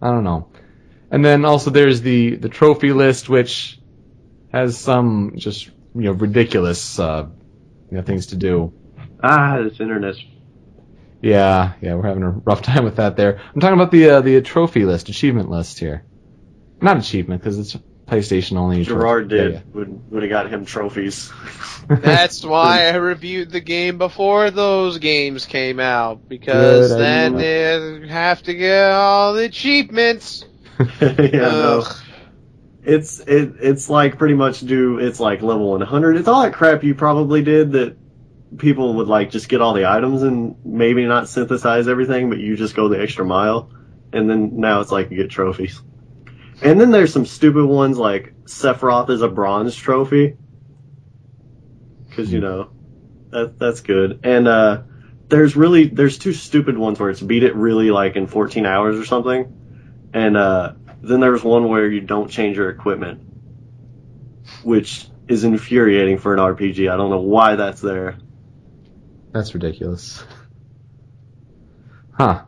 [0.00, 0.48] I don't know.
[1.12, 3.78] And then also there's the the trophy list, which
[4.50, 7.26] has some just you know ridiculous uh,
[7.90, 8.72] you know things to do.
[9.22, 10.24] Ah, this internet's
[11.20, 13.40] Yeah, yeah, we're having a rough time with that there.
[13.54, 16.02] I'm talking about the uh, the trophy list, achievement list here.
[16.80, 17.76] Not achievement because it's
[18.06, 18.82] PlayStation only.
[18.82, 19.60] Jirard did yeah.
[19.74, 21.30] would would have got him trophies.
[21.88, 28.00] That's why I reviewed the game before those games came out because Good then idea.
[28.00, 30.46] they have to get all the achievements.
[31.00, 31.84] yeah, no.
[32.84, 36.16] It's it it's like pretty much do it's like level 100.
[36.16, 37.96] It's all that crap you probably did that
[38.58, 42.56] people would like just get all the items and maybe not synthesize everything, but you
[42.56, 43.70] just go the extra mile,
[44.12, 45.80] and then now it's like you get trophies.
[46.62, 50.36] And then there's some stupid ones like Sephiroth is a bronze trophy,
[52.08, 52.70] because you know
[53.30, 54.20] that that's good.
[54.24, 54.82] And uh,
[55.28, 58.98] there's really there's two stupid ones where it's beat it really like in 14 hours
[58.98, 59.61] or something,
[60.12, 60.72] and uh,
[61.02, 63.20] then there's one where you don't change your equipment,
[64.62, 66.90] which is infuriating for an RPG.
[66.90, 68.18] I don't know why that's there.
[69.32, 70.22] That's ridiculous.
[72.12, 72.44] Huh.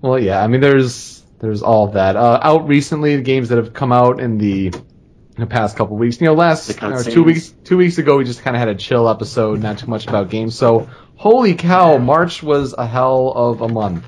[0.00, 0.42] Well, yeah.
[0.42, 3.16] I mean, there's there's all that uh, out recently.
[3.16, 6.20] The games that have come out in the, in the past couple weeks.
[6.20, 7.12] You know, last The you know, cutscenes.
[7.12, 9.86] two weeks two weeks ago, we just kind of had a chill episode, not too
[9.86, 10.56] much about games.
[10.58, 14.04] So, holy cow, March was a hell of a month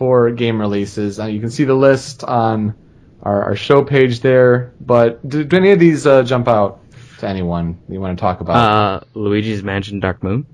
[0.00, 1.20] for game releases.
[1.20, 2.74] Uh, you can see the list on
[3.22, 4.72] our, our show page there.
[4.80, 6.80] But do, do any of these uh, jump out
[7.18, 8.54] to anyone you want to talk about?
[8.56, 10.46] Uh, Luigi's Mansion Dark Moon.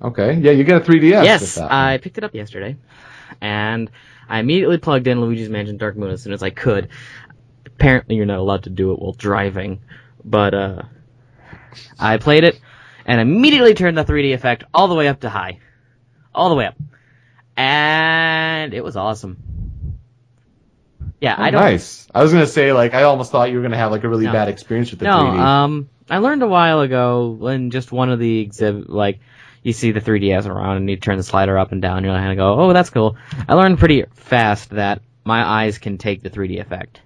[0.00, 1.02] okay, yeah, you got a 3DS.
[1.02, 1.58] with yes.
[1.58, 2.78] I picked it up yesterday,
[3.42, 3.90] and
[4.26, 6.88] I immediately plugged in Luigi's Mansion Dark Moon as soon as I could.
[7.66, 9.80] Apparently, you're not allowed to do it while driving,
[10.24, 10.82] but uh,
[11.98, 12.58] I played it
[13.04, 15.58] and immediately turned the 3D effect all the way up to high,
[16.34, 16.76] all the way up,
[17.56, 19.38] and it was awesome.
[21.20, 21.60] Yeah, Oh, I don't.
[21.60, 22.08] Nice.
[22.14, 24.24] I was gonna say like I almost thought you were gonna have like a really
[24.26, 24.32] No.
[24.32, 25.38] bad experience with the No, 3D.
[25.38, 29.20] um, I learned a while ago when just one of the exhibit, like,
[29.62, 32.36] you see the 3DS around and you turn the slider up and down, you're like,
[32.36, 33.16] go, oh, that's cool.
[33.48, 37.00] I learned pretty fast that my eyes can take the 3D effect.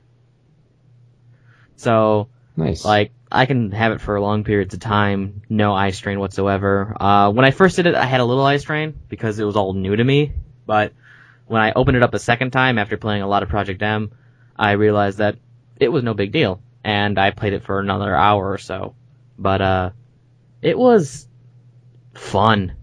[1.76, 2.84] So, nice.
[2.84, 6.96] like, I can have it for long periods of time, no eye strain whatsoever.
[6.98, 9.56] Uh, when I first did it, I had a little eye strain because it was
[9.56, 10.32] all new to me,
[10.64, 10.92] but
[11.46, 14.12] when I opened it up a second time after playing a lot of Project M,
[14.56, 15.36] I realized that
[15.76, 18.94] it was no big deal, and I played it for another hour or so.
[19.38, 19.90] But, uh,
[20.62, 21.28] it was
[22.14, 22.74] fun.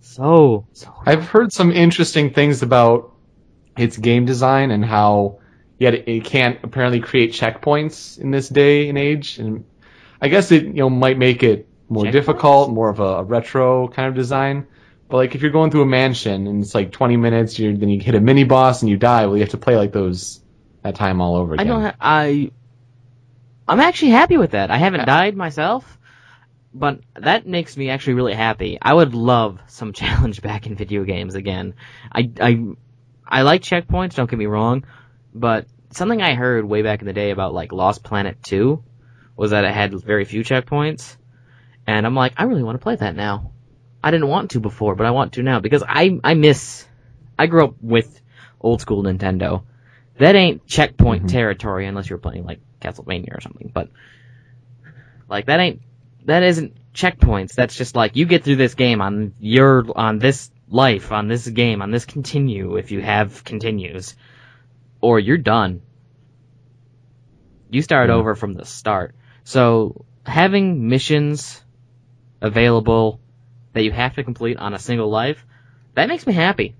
[0.00, 3.14] So, so I've heard some interesting things about
[3.76, 5.38] its game design and how
[5.78, 9.38] yet it, it can't apparently create checkpoints in this day and age.
[9.38, 9.64] And
[10.20, 13.88] I guess it you know might make it more difficult, more of a, a retro
[13.88, 14.66] kind of design.
[15.08, 17.88] But like if you're going through a mansion and it's like 20 minutes, you then
[17.88, 19.26] you hit a mini boss and you die.
[19.26, 20.40] Well, you have to play like those
[20.82, 21.66] that time all over again.
[21.66, 21.82] I don't.
[21.82, 22.50] Ha- I
[23.66, 24.70] I'm actually happy with that.
[24.70, 25.06] I haven't Yeah.
[25.06, 25.98] died myself,
[26.74, 28.78] but that makes me actually really happy.
[28.80, 31.74] I would love some challenge back in video games again.
[32.12, 32.64] I I
[33.26, 34.14] I like checkpoints.
[34.14, 34.84] Don't get me wrong,
[35.38, 38.82] but something I heard way back in the day about like Lost Planet 2
[39.36, 41.16] was that it had very few checkpoints,
[41.86, 43.52] and I'm like, I really want to play that now.
[44.02, 46.86] I didn't want to before, but I want to now because I I miss.
[47.38, 48.20] I grew up with
[48.60, 49.62] old school Nintendo.
[50.18, 51.28] That ain't checkpoint Mhm.
[51.28, 53.70] territory unless you're playing like Castlevania or something.
[53.72, 53.90] But
[55.28, 55.82] like that ain't
[56.24, 57.54] that isn't checkpoints.
[57.54, 61.48] That's just like you get through this game on your on this life on this
[61.48, 64.14] game on this continue if you have continues,
[65.00, 65.82] or you're done.
[67.70, 68.16] You start Yeah.
[68.16, 69.14] over from the start.
[69.44, 71.62] So having missions
[72.40, 73.20] available
[73.72, 75.44] that you have to complete on a single life,
[75.94, 76.74] that makes me happy.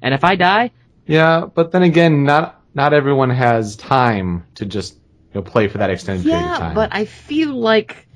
[0.00, 0.70] And if I die,
[1.06, 5.78] Yeah, but then again, not not everyone has time to just you know play for
[5.78, 6.60] that extended period of time.
[6.60, 6.74] yeah, time.
[6.74, 8.06] but I feel like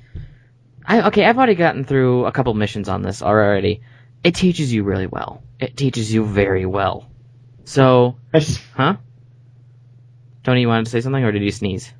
[0.85, 3.81] I okay, I've already gotten through a couple missions on this already.
[4.23, 5.43] It teaches you really well.
[5.59, 7.09] It teaches you very well.
[7.65, 8.17] So,
[8.75, 8.97] huh?
[10.43, 11.93] Tony, you wanted to say something, or did you sneeze?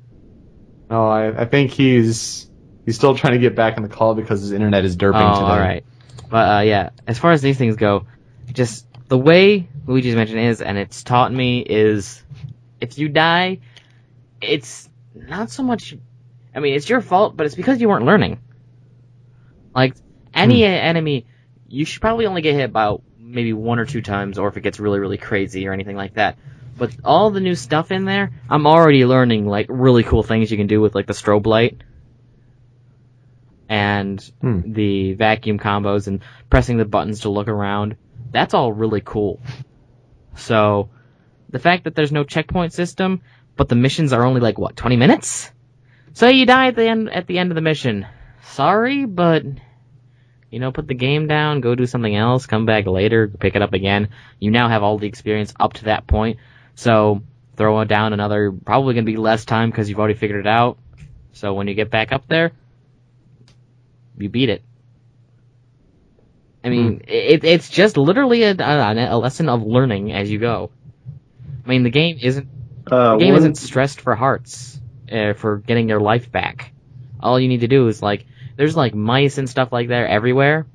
[0.90, 2.48] no, I, I think he's
[2.84, 5.40] he's still trying to get back on the call because his internet is derping oh,
[5.40, 5.50] today.
[5.50, 5.84] all right.
[6.30, 8.06] But uh, yeah, as far as these things go,
[8.52, 12.22] just the way Luigi's Mansion is, and it's taught me is,
[12.80, 13.60] if you die,
[14.40, 15.96] it's not so much.
[16.54, 18.38] I mean, it's your fault, but it's because you weren't learning.
[19.74, 19.94] Like
[20.32, 20.68] any Hmm.
[20.68, 21.26] enemy,
[21.68, 23.02] you should probably only get hit about
[23.34, 26.14] maybe one or two times, or if it gets really, really crazy or anything like
[26.14, 26.38] that.
[26.76, 30.56] But all the new stuff in there, I'm already learning like really cool things you
[30.56, 31.82] can do with like the strobe light
[33.68, 34.72] and Hmm.
[34.72, 36.20] the vacuum combos and
[36.50, 37.96] pressing the buttons to look around.
[38.30, 39.40] That's all really cool.
[40.36, 40.90] So,
[41.50, 43.20] the fact that there's no checkpoint system,
[43.56, 45.52] but the missions are only like what 20 minutes.
[46.12, 48.06] So you die at the end at the end of the mission.
[48.42, 49.44] Sorry, but
[50.54, 53.62] you know, put the game down, go do something else, come back later, pick it
[53.62, 54.10] up again.
[54.38, 56.38] You now have all the experience up to that point.
[56.76, 57.22] So
[57.56, 60.78] throw it down another, probably gonna be less time because you've already figured it out.
[61.32, 62.52] So when you get back up there,
[64.16, 64.62] you beat it.
[66.62, 70.70] I mean, it, it's just literally a, a, a lesson of learning as you go.
[71.64, 72.46] I mean, the game isn't
[72.92, 76.72] uh, the game one- isn't stressed for hearts, uh, for getting your life back.
[77.18, 78.24] All you need to do is like,
[78.56, 80.66] there's like mice and stuff like that everywhere,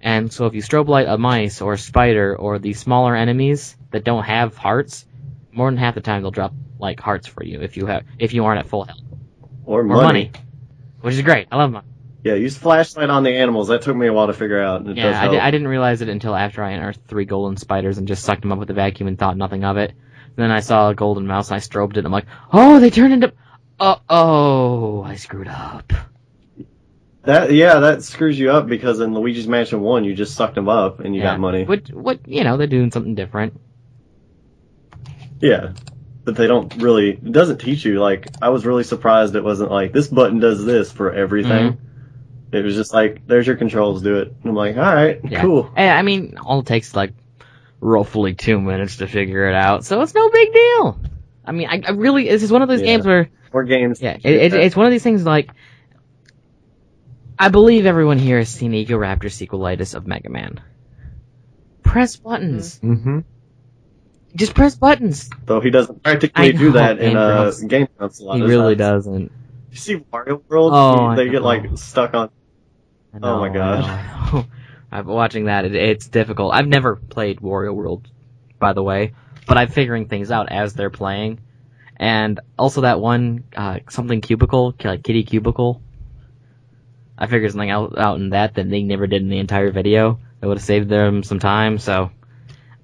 [0.00, 3.76] and so if you strobe light a mice or a spider or the smaller enemies
[3.90, 5.06] that don't have hearts,
[5.52, 8.34] more than half the time they'll drop like hearts for you if you have if
[8.34, 9.00] you aren't at full health
[9.64, 10.02] or or money.
[10.02, 10.32] money,
[11.00, 11.48] which is great.
[11.50, 11.86] I love money.
[12.24, 13.68] Yeah, use flashlight on the animals.
[13.68, 14.80] That took me a while to figure out.
[14.80, 15.42] And it Yeah, I, help.
[15.42, 18.50] I didn't realize it until after I unearthed three golden spiders and just sucked them
[18.50, 19.92] up with the vacuum and thought nothing of it.
[20.36, 22.88] then I saw a golden mouse and I strobed it and I'm like, oh, they
[22.88, 23.34] turned into.
[23.78, 25.92] Uh oh, I screwed up.
[27.24, 30.68] That yeah, that screws you up because in Luigi's Mansion One, you just sucked them
[30.68, 31.32] up and you yeah.
[31.32, 31.64] got money.
[31.64, 33.58] What, what, you know, they're doing something different.
[35.40, 35.72] Yeah,
[36.24, 37.10] but they don't really.
[37.12, 37.98] It doesn't teach you.
[38.00, 41.72] Like I was really surprised it wasn't like this button does this for everything.
[41.72, 42.56] Mm-hmm.
[42.56, 44.28] It was just like there's your controls, do it.
[44.28, 45.40] And I'm like, all right, Yeah.
[45.40, 45.70] cool.
[45.76, 47.12] I mean, all it takes is like
[47.80, 51.00] roughly two minutes to figure it out, so it's no big deal.
[51.44, 52.86] I mean, I, I really, this is one of those Yeah.
[52.86, 54.00] games where More games.
[54.00, 55.50] Yeah, it, it, it's one of these things like.
[57.38, 60.60] I believe everyone here has seen Egoraptor sequelitis of Mega Man.
[61.82, 62.78] Press buttons.
[62.80, 63.20] Mm-hmm.
[64.36, 65.30] Just press buttons.
[65.44, 68.34] Though he doesn't practically know, do that in uh, game console.
[68.34, 69.04] He really times.
[69.06, 69.32] doesn't.
[69.70, 70.72] You see Wario World?
[70.74, 71.46] Oh, I they get know.
[71.48, 72.30] like stuck on.
[73.12, 73.84] I Oh my know, God.
[73.84, 74.46] I know, I know.
[74.92, 75.64] I've been watching that.
[75.64, 76.52] It, it's difficult.
[76.54, 78.08] I've never played Wario World,
[78.58, 79.14] by the way,
[79.46, 81.40] but I'm figuring things out as they're playing.
[81.96, 85.80] And also that one, uh, something cubicle, like kitty cubicle.
[87.16, 90.18] I figured something out, out in that that they never did in the entire video.
[90.40, 92.10] That would have saved them some time, so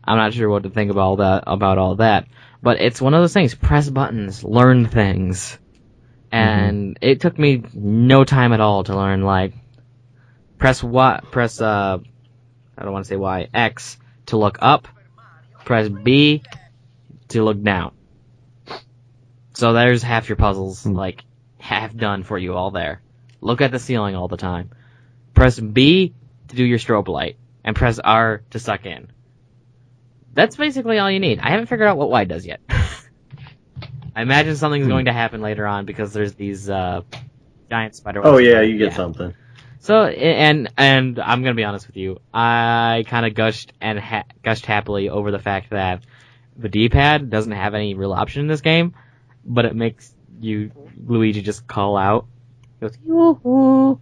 [0.05, 2.27] I'm not sure what to think about all that, about all that.
[2.63, 5.59] But it's one of those things, press buttons, learn things.
[6.33, 9.55] And it took me no time at all to learn, like,
[10.59, 11.99] press what press, uh,
[12.79, 14.87] I don't want to say Y, X to look up,
[15.65, 16.43] press B
[17.29, 17.93] to look down.
[19.55, 20.93] So there's half your puzzles, Hmm.
[20.93, 21.25] like,
[21.59, 23.01] half done for you all there.
[23.41, 24.71] Look at the ceiling all the time.
[25.35, 26.15] Press B
[26.49, 29.11] to do your strobe light, and press R to suck in.
[30.35, 31.41] That's basically all you need.
[31.41, 32.61] I haven't figured out what Y does yet.
[34.15, 34.91] I imagine something's Hmm.
[34.91, 37.03] going to happen later on because there's these, uh,
[37.71, 38.97] giant spider Oh yeah, you get Yeah.
[38.97, 39.35] something.
[39.79, 44.25] So and and I'm gonna be honest with you, I kind of gushed and ha-
[44.43, 46.03] gushed happily over the fact that
[46.57, 48.95] the D-pad doesn't have any real option in this game,
[49.45, 50.71] but it makes you
[51.07, 52.27] Luigi just call out,
[52.81, 54.01] goes yoo-hoo,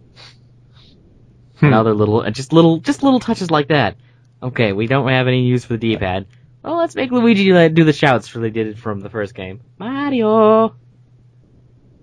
[1.61, 3.97] and other little and just little just little touches like that.
[4.41, 6.27] Okay, we don't have any use for the D-pad.
[6.63, 9.61] Well, let's make Luigi do the shouts for they did it from the first game.
[9.77, 10.75] Mario,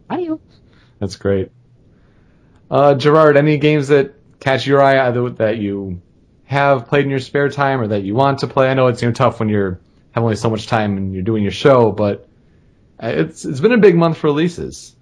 [0.09, 0.41] Mario.
[0.99, 1.51] That's great.
[2.71, 6.03] Uh, Jirard, any games that catch your eye either that you
[6.45, 8.69] have played in your spare time or that you want to play?
[8.69, 9.81] I know it's you know, tough when you're
[10.13, 12.27] have only so much time and you're doing your show, but
[13.03, 14.96] uh, it's it's been a big month for releases.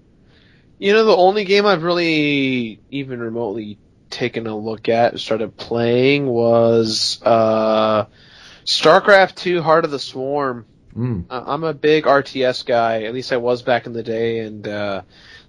[0.77, 3.77] You know, the only game I've really even remotely
[4.09, 8.05] taken a look at and started playing was uh,
[8.65, 10.65] StarCraft 2 Heart of the Swarm.
[10.95, 11.25] Mm.
[11.29, 14.67] Uh, I'm a big RTS guy, at least I was back in the day, and
[14.67, 15.01] uh,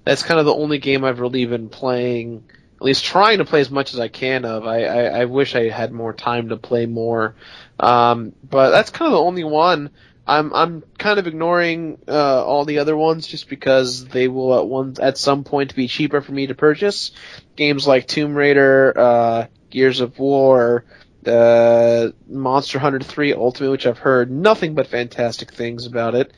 [0.05, 2.45] that's kind of the only game I've really been playing
[2.77, 4.67] at least trying to play as much as I can of.
[4.67, 7.35] I, I, I wish I had more time to play more.
[7.81, 9.91] Um, but that's kind of the only one.
[10.27, 14.67] I'm I'm kind of ignoring uh, all the other ones just because they will at
[14.67, 17.13] one at some point be cheaper for me to purchase.
[17.55, 20.85] Games like Tomb Raider, uh, Gears of War,
[21.27, 26.33] uh, Monster Hunter 3 Ultimate, which I've heard nothing but fantastic things about it.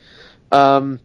[0.51, 0.99] Um,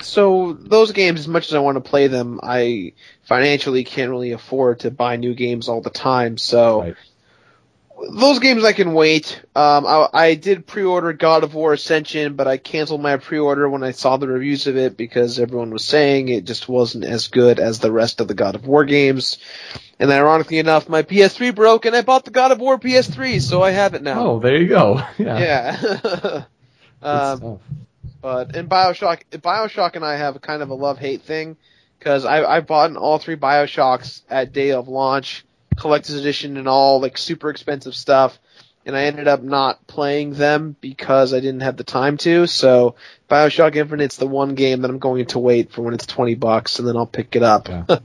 [0.00, 4.32] so those games, as much as I want to play them, I financially can't really
[4.32, 6.38] afford to buy new games all the time.
[6.38, 6.96] So Right.
[8.10, 9.40] Those games I can wait.
[9.54, 13.82] Um, I, I did pre-order God of War Ascension, but I canceled my pre-order when
[13.82, 17.58] I saw the reviews of it because everyone was saying it just wasn't as good
[17.58, 19.38] as the rest of the God of War games.
[19.98, 23.62] And ironically enough, my PS3 broke, and I bought the God of War PS3, so
[23.62, 24.26] I have it now.
[24.26, 25.00] Oh, there you go.
[25.18, 25.38] Yeah.
[25.38, 26.44] Yeah.
[27.02, 27.58] Um,
[28.20, 31.56] but in Bioshock, Bioshock and I have kind of a love hate thing
[31.98, 35.44] because I I bought all three Bioshocks at day of launch,
[35.76, 38.38] collector's edition and all like super expensive stuff,
[38.84, 42.46] and I ended up not playing them because I didn't have the time to.
[42.46, 42.96] So
[43.30, 46.78] Bioshock Infinite's the one game that I'm going to wait for when it's twenty bucks,
[46.78, 47.68] and then I'll pick it up.
[47.68, 47.98] Yeah.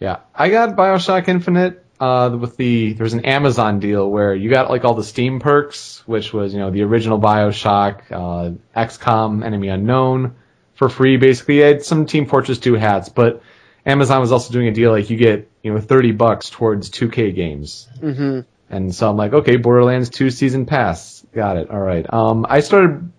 [0.00, 4.70] Yeah, I got Bioshock Infinite uh, with the there's an Amazon deal where you got
[4.70, 9.68] like all the Steam perks, which was you know the original Bioshock, uh, XCOM, Enemy
[9.68, 10.36] Unknown,
[10.76, 11.16] for free.
[11.16, 13.42] Basically, I had some Team Fortress 2 hats, but
[13.88, 17.34] Amazon was also doing a deal like you get you know 30 bucks towards 2K
[17.34, 17.88] games.
[18.00, 18.40] hmm
[18.70, 21.24] And so I'm like, okay, Borderlands 2 season pass.
[21.34, 21.70] Got it.
[21.70, 22.06] All right.
[22.12, 23.10] Um, I started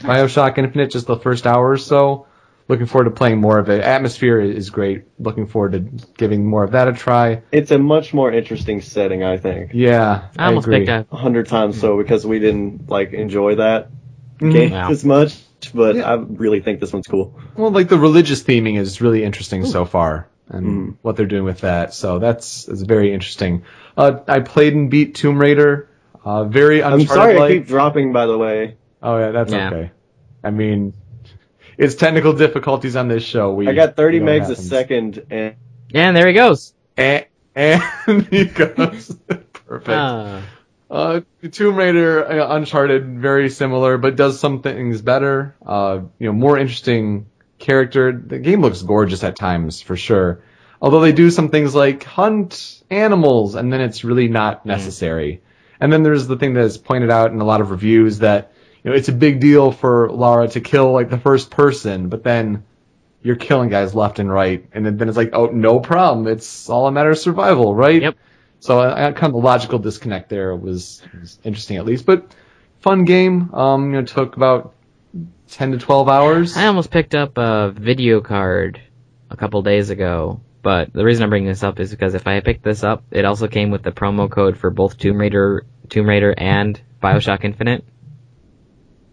[0.00, 2.26] Bioshock Infinite just the first hour or so.
[2.68, 3.80] Looking forward to playing more of it.
[3.82, 5.04] Atmosphere is great.
[5.20, 5.80] Looking forward to
[6.16, 7.42] giving more of that a try.
[7.52, 9.70] It's a much more interesting setting, I think.
[9.72, 10.78] Yeah, I almost agree.
[10.80, 11.12] picked up.
[11.12, 13.90] A hundred times so because we didn't like enjoy that
[14.40, 14.52] Mhm.
[14.52, 14.90] game Wow.
[14.90, 15.36] as much.
[15.74, 16.12] But Yeah.
[16.12, 17.38] I really think this one's cool.
[17.56, 20.94] Well, like the religious theming is really interesting so far, and Mm.
[21.02, 21.94] what they're doing with that.
[21.94, 23.62] So that's is very interesting.
[23.96, 25.88] Uh, I played and beat Tomb Raider.
[26.24, 28.76] Uh, very I'm sorry I keep dropping, by the way.
[29.02, 29.68] Oh yeah, that's Yeah.
[29.68, 29.90] okay.
[30.44, 30.92] I mean,
[31.78, 33.52] it's technical difficulties on this show.
[33.52, 35.54] We I got 30 we know megs a second, and
[35.94, 36.74] and there he goes.
[36.96, 37.24] And,
[37.54, 37.82] and
[38.30, 39.16] he goes
[39.66, 39.88] perfect.
[39.88, 40.42] Ah.
[40.88, 45.56] Uh, Tomb Raider, uh, Uncharted, very similar, but does some things better.
[45.64, 47.26] Uh, you know, more interesting
[47.58, 48.12] character.
[48.12, 50.42] The game looks gorgeous at times, for sure.
[50.80, 55.42] Although they do some things like hunt animals, and then it's really not necessary.
[55.80, 58.52] And then there's the thing that is pointed out in a lot of reviews that,
[58.82, 62.22] you know, it's a big deal for Lara to kill like the first person, but
[62.22, 62.64] then
[63.22, 66.28] you're killing guys left and right, and then then it's like, oh, no problem.
[66.28, 68.00] It's all a matter of survival, right?
[68.00, 68.16] Yep.
[68.60, 72.34] So I, I kind of the logical disconnect there was, was interesting at least, but
[72.80, 73.54] fun game.
[73.54, 74.74] Um, you know, took about
[75.48, 76.56] ten to twelve hours.
[76.56, 78.80] I almost picked up a video card
[79.30, 82.40] a couple days ago, but the reason I'm bringing this up is because if I
[82.40, 86.08] picked this up, it also came with the promo code for both Tomb Raider, Tomb
[86.08, 87.84] Raider and Bioshock Infinite.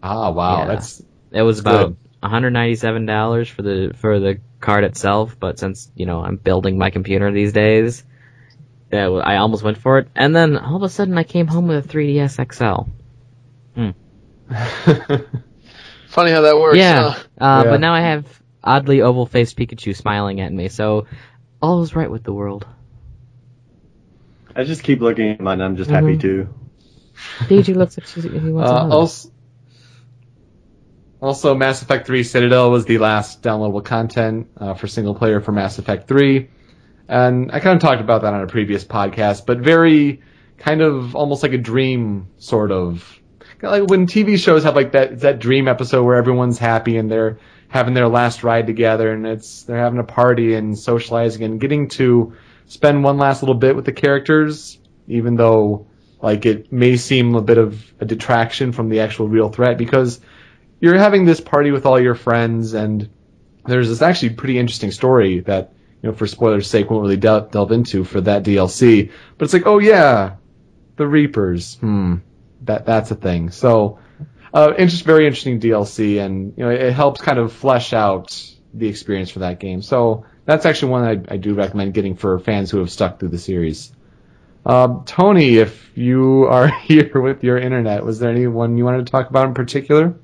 [0.02, 0.65] Ah, wow, Yeah.
[0.65, 1.02] that's
[1.32, 1.98] It was That's about good.
[2.22, 6.90] 197 dollars for the for the card itself, but since you know I'm building my
[6.90, 8.03] computer these days,
[8.94, 11.68] that I almost went for it, and then all of a sudden I came home
[11.68, 12.90] with a 3ds XL.
[13.76, 13.90] Hmm.
[16.07, 16.78] Funny how that works.
[16.78, 17.24] yeah, huh?
[17.44, 17.70] uh, Yeah.
[17.72, 18.26] but now I have
[18.64, 21.07] oddly oval-faced Pikachu smiling at me, so
[21.61, 22.68] all is right with the world.
[24.56, 25.53] I just keep looking at mine.
[25.60, 26.22] And I'm just happy Mhm.
[26.22, 26.49] too.
[27.48, 29.30] Daisy looks like she's, he wants a Uh, also,
[31.20, 35.52] also, Mass Effect 3 Citadel was the last downloadable content uh, for single player for
[35.53, 36.49] Mass Effect 3.
[37.07, 40.21] And I kind of talked about that on a previous podcast, but very
[40.57, 43.19] kind of almost like a dream sort of.
[43.61, 47.39] Like when TV shows have like that that dream episode where everyone's happy and they're
[47.69, 51.88] having their last ride together and it's they're having a party and socializing and getting
[51.89, 52.34] to
[52.65, 54.77] spend one last little bit with the characters,
[55.07, 55.88] even though
[56.21, 60.19] like it may seem a bit of a detraction from the actual real threat because
[60.80, 63.09] you're having this party with all your friends and
[63.65, 65.73] there's this actually pretty interesting story that
[66.03, 69.53] you know for spoilers sake won't really del- delve into for that DLC but it's
[69.53, 70.35] like oh yeah
[70.95, 71.75] the Reapers.
[71.77, 72.17] Hmm
[72.65, 73.51] that that's a thing.
[73.51, 73.99] So
[74.53, 78.39] uh interest very interesting DLC and you know it, helps kind of flesh out
[78.73, 79.81] the experience for that game.
[79.81, 83.30] So that's actually one I, I do recommend getting for fans who have stuck through
[83.30, 83.91] the series.
[84.65, 89.11] Um, Tony, if you are here with your internet, was there anyone you wanted to
[89.11, 90.15] talk about in particular?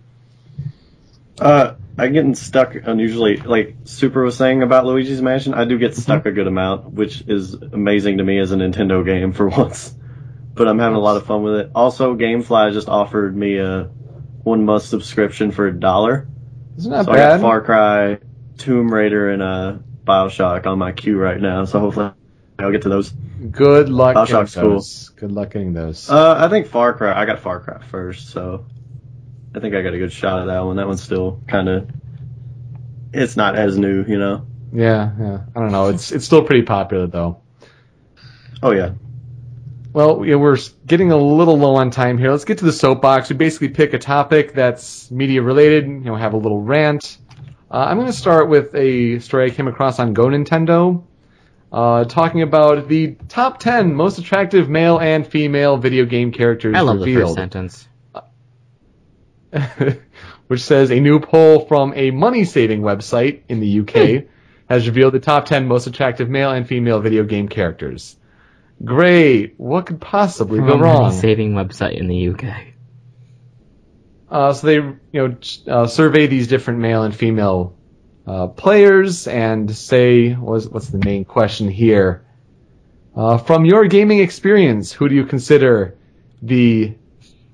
[1.40, 3.38] Uh, I'm getting stuck unusually.
[3.38, 7.22] Like Super was saying about Luigi's Mansion, I do get stuck a good amount, which
[7.28, 9.94] is amazing to me as a Nintendo game for once.
[10.54, 11.72] But I'm having a lot of fun with it.
[11.76, 13.90] Also, GameFly just offered me a
[14.44, 16.28] one month subscription for a dollar.
[16.78, 17.42] Isn't that So I got bad?
[17.42, 18.20] Far Cry,
[18.58, 21.66] Tomb Raider, and uh, Bioshock on my queue right now.
[21.66, 22.12] So hopefully
[22.58, 23.12] I'll get to those.
[23.12, 24.70] Good luck getting Bioshock's cool.
[24.72, 25.10] those.
[25.10, 26.10] Good luck getting those.
[26.10, 27.14] Uh, I think Far Cry.
[27.20, 28.66] I got Far Cry first, so
[29.56, 30.78] I think I got a good shot at that one.
[30.78, 31.90] That one's still kind of.
[33.14, 34.46] It's not as new, you know.
[34.72, 35.42] yeah, yeah.
[35.56, 35.90] I don't know.
[35.90, 37.42] It's it's still pretty popular though.
[38.62, 38.94] Oh yeah.
[39.92, 42.30] Well, yeah, we're getting a little low on time here.
[42.30, 43.30] Let's get to the soapbox.
[43.30, 45.88] We basically pick a topic that's media related.
[45.88, 47.18] You know, have a little rant.
[47.72, 51.04] Uh, I'm going to start with a story I came across on Go Nintendo,
[51.72, 56.82] uh, talking about the top 10 most attractive male and female video game characters I
[56.82, 57.88] love the first sentence.
[60.48, 64.26] Which says a new poll from a money-saving website in the UK
[64.70, 68.16] has revealed the top 10 most attractive male and female video game characters.
[68.84, 69.56] Great.
[69.58, 71.12] What could possibly go wrong?
[71.12, 72.68] saving website in the UK.
[74.30, 77.76] Uh, so they, you know, uh, survey these different male and female
[78.28, 82.26] uh, players and say, what's, what's the main question here?
[83.16, 85.98] Uh, from your gaming experience, who do you consider
[86.42, 86.96] the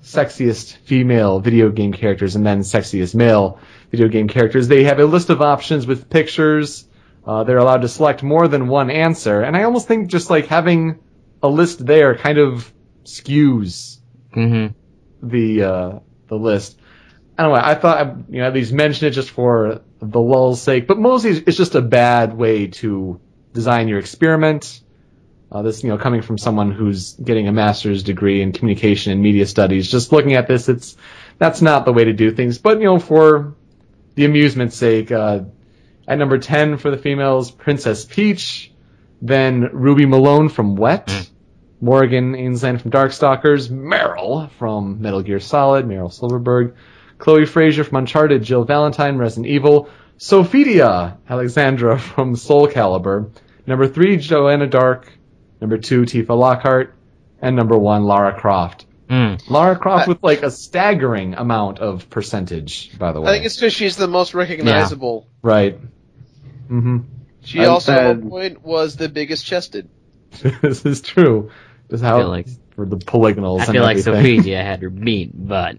[0.06, 3.58] sexiest female video game characters and then sexiest male
[3.90, 4.68] video game characters?
[4.68, 6.88] They have a list of options with pictures.
[7.26, 10.46] Uh, they're allowed to select more than one answer, and I almost think just like
[10.46, 11.00] having
[11.42, 12.72] a list there kind of
[13.04, 13.98] skews
[14.32, 14.66] hmm
[15.22, 16.78] the uh, the list.
[17.38, 17.60] Anyway.
[17.62, 20.98] I thought I'd, you know at least mention it just for the lull's sake, but
[20.98, 23.20] mostly it's just a bad way to
[23.52, 24.82] design your experiment.
[25.50, 29.22] Uh, this you know coming from someone who's getting a master's degree in communication and
[29.22, 30.96] media studies, just looking at this, it's
[31.38, 32.58] that's not the way to do things.
[32.58, 33.54] But you know for
[34.14, 35.40] the amusement's sake, uh,
[36.08, 38.72] at number ten for the females, Princess Peach,
[39.22, 41.30] then Ruby Malone from Wet.
[41.80, 46.74] Morgan Aensland from Darkstalkers, Meryl from Metal Gear Solid, Meryl Silverburgh,
[47.18, 53.30] Chloe Frazer from Uncharted, Jill Valentine, Resident Evil, Sophia Alexandra from Soul Calibur,
[53.66, 55.12] number three, Joanna Dark,
[55.66, 56.94] number two, Tifa Lockhart,
[57.42, 58.86] and number one, Lara Croft.
[59.10, 59.50] Mm.
[59.50, 63.28] Lara Croft I- with like a staggering amount of percentage, by the way.
[63.28, 65.26] I think it's because she's the most recognizable.
[65.42, 65.78] right.
[66.68, 66.98] hmm
[67.42, 69.88] She I'm also at one point was the biggest chested.
[70.62, 71.50] this is true.
[71.90, 74.40] Just how like- for the polygonals I and feel like everything.
[74.42, 75.78] Sophia had her beat, but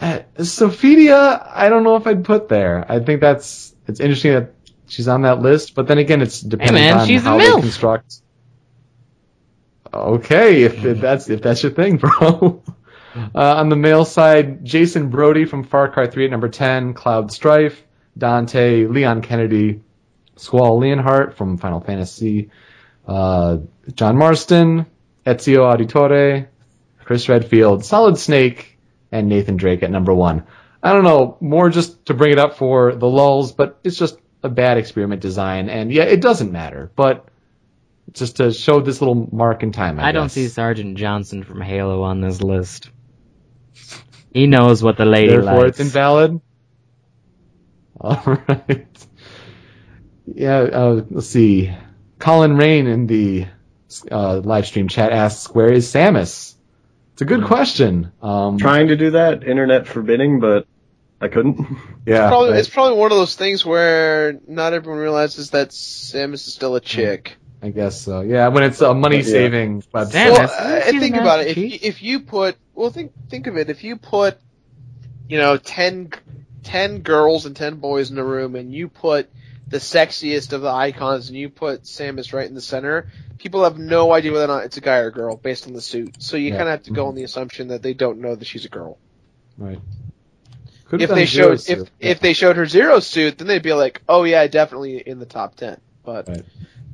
[0.00, 2.84] Uh, Sophia, I don't know if I'd put there.
[2.90, 4.52] I think that's it's interesting that
[4.88, 7.50] she's on that list, but then again, it's dependent man, on she's a how they
[7.60, 8.20] construct.
[9.92, 12.62] Okay, if, if that's if that's your thing, bro.
[13.34, 17.32] Uh, on the male side, Jason Brody from Far Cry 3 at number 10, Cloud
[17.32, 17.82] Strife,
[18.18, 19.80] Dante, Leon Kennedy,
[20.36, 22.50] Squall Leonhardt from Final Fantasy,
[23.08, 23.58] uh,
[23.94, 24.84] John Marston,
[25.24, 26.48] Ezio Auditore,
[27.04, 28.78] Chris Redfield, Solid Snake,
[29.10, 30.44] and Nathan Drake at number one.
[30.82, 34.18] I don't know, more just to bring it up for the lulls, but it's just
[34.46, 37.26] a bad experiment design, and yeah, it doesn't matter, but
[38.12, 41.60] just to show this little mark in time, I, I, don't see Sergeant Johnson from
[41.60, 42.90] Halo on this list.
[44.32, 45.68] He knows what the lady Therefore, likes.
[45.68, 46.40] it's invalid.
[48.00, 49.06] All right.
[50.26, 50.58] Yeah.
[50.58, 51.74] Uh, let's see.
[52.18, 53.46] Colin Rain in the
[54.10, 56.54] uh, live stream chat asks, "Where is Samus?"
[57.12, 58.12] It's a good question.
[58.20, 60.66] Um, Trying to do that, internet forbidding, but
[61.20, 61.58] I couldn't.
[62.06, 62.28] yeah.
[62.28, 62.58] Probably, right.
[62.58, 66.80] It's probably one of those things where not everyone realizes that Samus is still a
[66.80, 67.36] chick.
[67.62, 68.20] I guess so.
[68.20, 68.48] Yeah.
[68.48, 70.10] When it's a money-saving website.
[70.12, 70.12] Samus.
[70.12, 71.46] Well, Samus, uh, isn't and she think about it.
[71.48, 73.70] If you, if you put, well, think think of it.
[73.70, 74.38] If you put,
[75.28, 76.12] you know, 10,
[76.64, 79.30] 10 girls and ten boys in a room, and you put
[79.68, 83.78] the sexiest of the icons, and you put Samus right in the center, people have
[83.78, 86.22] no idea whether or not it's a guy or a girl based on the suit.
[86.22, 86.58] So you Yeah.
[86.58, 88.68] kind of have to go on the assumption that they don't know that she's a
[88.68, 88.98] girl.
[89.58, 89.80] Right.
[90.88, 91.90] Could've if they Zero showed if Suit.
[92.00, 95.26] if they showed her zero suit, then they'd be like, oh yeah, definitely in the
[95.26, 95.80] top ten.
[96.04, 96.42] But Right.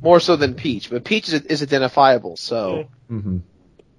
[0.01, 0.89] more so than Peach.
[0.91, 3.39] But Peach is, is identifiable, so hmm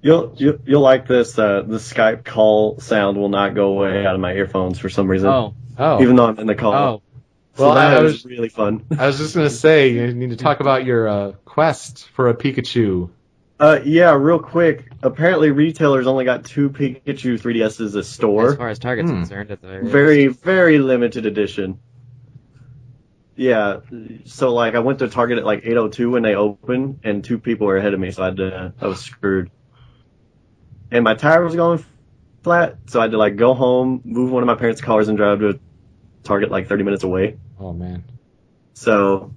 [0.01, 1.37] You'll you'll, you'll like this.
[1.39, 5.07] Uh, the Skype call sound will not go away out of my earphones for some
[5.07, 6.01] reason, oh, Oh.
[6.01, 6.73] even though I'm in the call.
[6.73, 7.01] oh,
[7.55, 8.83] So Well, that I was was- really fun.
[8.97, 12.33] I was just gonna say you need to talk about your uh, quest for a
[12.35, 13.11] Pikachu.
[13.63, 14.89] Uh, yeah, real quick.
[15.03, 18.49] Apparently, retailers only got two Pikachu 3DSs a store.
[18.49, 19.19] as far as Target's Hmm.
[19.19, 21.79] concerned, at the very, Very, very limited edition.
[23.37, 23.79] Yeah,
[24.25, 27.65] so like I went to Target at like 8:02 when they opened, and two people
[27.67, 29.49] were ahead of me, so I had to, I was screwed.
[30.91, 31.85] And my tire was going
[32.43, 35.17] flat, so I had to like go home, move one of my parents' cars, and
[35.17, 35.57] drive to
[36.23, 37.37] Target like 30 minutes away.
[37.57, 38.03] Oh man.
[38.73, 39.31] So,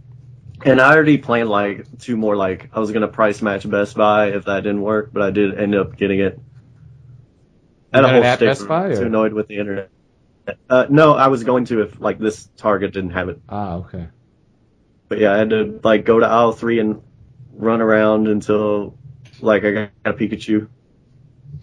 [0.66, 2.36] and I already planned like two more.
[2.36, 5.58] Like I was gonna price match Best Buy if that didn't work, but I did
[5.58, 6.38] end up getting it.
[7.92, 8.48] I had You a whole it at stick.
[8.48, 9.90] Best Buy, Too or- annoyed with the internet.
[10.70, 13.40] Uh, no, I was going to if like this Target didn't have it.
[13.48, 14.06] Ah, okay.
[15.08, 17.02] but yeah, I had to like go to aisle three and
[17.52, 18.96] run around until
[19.40, 20.68] like I got a Pikachu.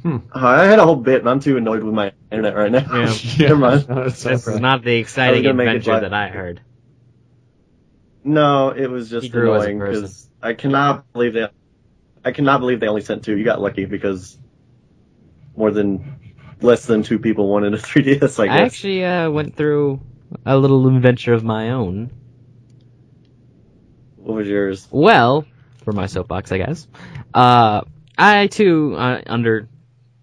[0.01, 0.17] Hmm.
[0.35, 3.05] Uh, I had a whole bit, and I'm too annoyed with my internet right now.
[3.05, 3.15] Yeah.
[3.39, 3.85] Never mind.
[3.89, 6.59] It's This is not the exciting gonna make it adventure that I heard.
[8.23, 11.51] No, it was just grew annoying because I cannot believe that.
[12.25, 13.37] I cannot believe they only sent two.
[13.37, 14.37] You got lucky because
[15.55, 18.39] more than less than two people wanted a 3DS.
[18.39, 19.99] I I actually uh, went through
[20.45, 22.11] a little adventure of my own.
[24.17, 24.87] what was yours?
[24.89, 25.45] Well,
[25.83, 26.87] for my soapbox, I guess.
[27.33, 27.81] Uh,
[28.17, 29.67] I too, uh, under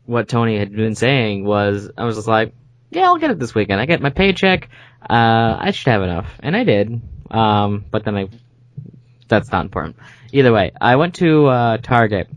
[0.06, 2.54] what Tony had been saying, was I was just like,
[2.90, 3.80] yeah, I'll get it this weekend.
[3.80, 4.68] I get my paycheck.
[5.02, 7.00] Uh, I should have enough, and I did.
[7.30, 8.28] Um, but then I,
[9.28, 9.96] that's not important.
[10.32, 12.28] Either way, I went to uh, Target,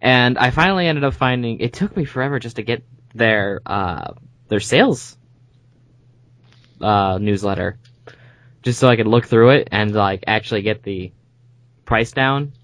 [0.00, 1.60] and I finally ended up finding.
[1.60, 4.14] It took me forever just to get their uh,
[4.48, 5.16] their sales
[6.80, 7.78] uh, newsletter,
[8.62, 11.12] just so I could look through it and like actually get the
[11.84, 12.52] price down.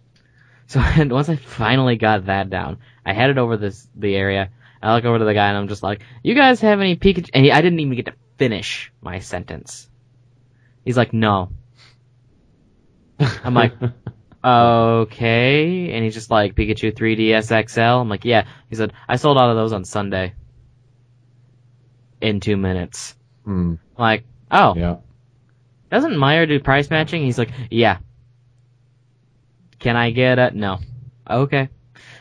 [0.69, 4.51] So and once I finally got that down, I headed over this the area.
[4.83, 7.31] I look over to the guy and I'm just like, "You guys have any Pikachu?"
[7.33, 9.89] And he, I didn't even get to finish my sentence.
[10.85, 11.49] He's like, "No."
[13.21, 13.73] I'm like,
[14.45, 19.39] "Okay," and he's just like, "Pikachu 3DS XL." I'm like, "Yeah." He said, "I sold
[19.39, 20.35] all of those on Sunday."
[22.21, 23.15] In two minutes.
[23.45, 24.97] Hmm, like, oh, yeah.
[25.91, 27.23] doesn't Meijer do price matching?
[27.23, 27.99] He's like, yeah.
[29.79, 30.81] Can I get a no?
[31.29, 31.69] Okay.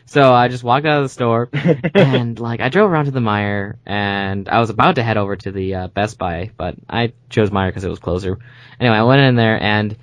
[0.05, 1.49] So I just walked out of the store
[1.93, 5.35] and like I drove around to the Meijer and I was about to head over
[5.35, 8.39] to the uh, Best Buy, but I chose Meijer because it was closer.
[8.79, 9.97] Anyway, I went in there and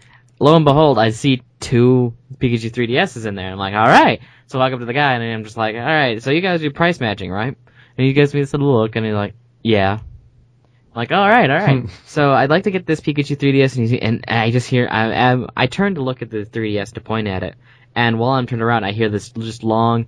[0.44, 3.50] lo and behold, I see two Pikachu 3DSs in there.
[3.50, 4.20] I'm like, all right.
[4.46, 6.22] So I walk up to the guy and I'm just like, all right.
[6.22, 7.56] So you guys do price matching, right?
[7.96, 10.00] And he gives me this little look and he's like, yeah.
[10.00, 11.88] I'm like, all right, all right.
[12.04, 15.32] so I'd like to get this Pikachu 3DS, and, he's, and I just hear, I,
[15.32, 17.54] I, I turn to look at the 3DS to point at it,
[17.96, 20.06] and while I'm turned around, I hear this just long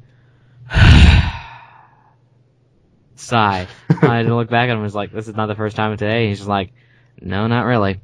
[3.17, 3.67] sigh.
[3.89, 6.29] I look back at him and was like, this is not the first time today.
[6.29, 6.73] He's just like,
[7.21, 8.01] no, not really.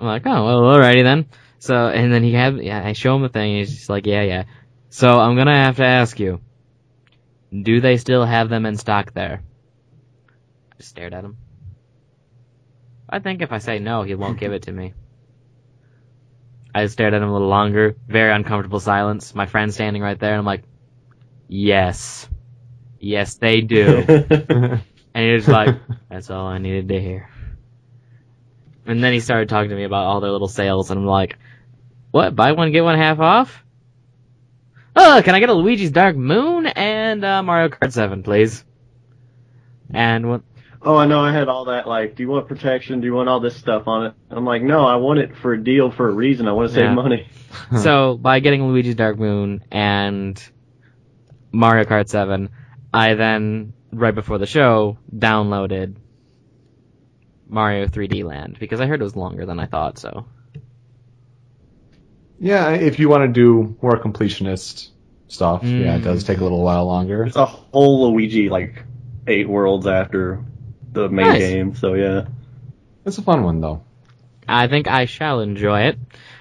[0.00, 1.26] I'm like, oh, well, alrighty then.
[1.62, 4.04] So, and then he had, yeah, I show him the thing, and he's just like,
[4.04, 4.44] yeah, yeah.
[4.88, 6.40] So I'm gonna have to ask you,
[7.52, 9.44] do they still have them in stock there?
[10.72, 11.36] I just stared at him.
[13.08, 14.94] I think if I say no, he won't give it to me.
[16.74, 17.94] I stared at him a little longer.
[18.08, 19.32] Very uncomfortable silence.
[19.32, 20.64] My friend standing right there, and I'm like,
[21.46, 22.28] yes.
[22.98, 24.04] Yes, they do.
[24.08, 24.82] and
[25.14, 25.76] he was like,
[26.10, 27.30] that's all I needed to hear.
[28.84, 31.38] And then he started talking to me about all their little sales, and I'm like,
[32.12, 32.36] what?
[32.36, 33.64] Buy one, get one half off?
[34.94, 38.62] Oh, can I get a Luigi's Dark Moon and uh, Mario Kart 7, please?
[39.92, 40.42] And what,
[40.82, 41.20] oh, I know.
[41.20, 41.88] I had all that.
[41.88, 43.00] Like, do you want protection?
[43.00, 44.14] Do you want all this stuff on it?
[44.30, 46.46] I'm like, no, I want it for a deal for a reason.
[46.46, 46.94] I want to save Yeah.
[46.94, 47.26] money.
[47.82, 50.42] so by getting Luigi's Dark Moon and
[51.50, 52.50] Mario Kart 7,
[52.92, 55.96] I then right before the show downloaded
[57.48, 59.98] Mario 3D Land because I heard it was longer than I thought.
[59.98, 60.26] So
[62.42, 64.88] yeah, if you want to do more completionist
[65.28, 66.26] stuff, yeah, it does mm.
[66.26, 67.24] take a little while longer.
[67.24, 68.84] It's a whole Luigi like
[69.28, 70.44] eight worlds after
[70.90, 71.38] the main Nice.
[71.38, 71.74] game.
[71.76, 72.26] So yeah.
[73.04, 73.84] It's a fun one though.
[74.48, 75.98] I think I shall enjoy it.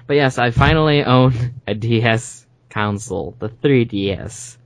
[0.07, 4.57] But yes, I finally own a DS console, the 3DS.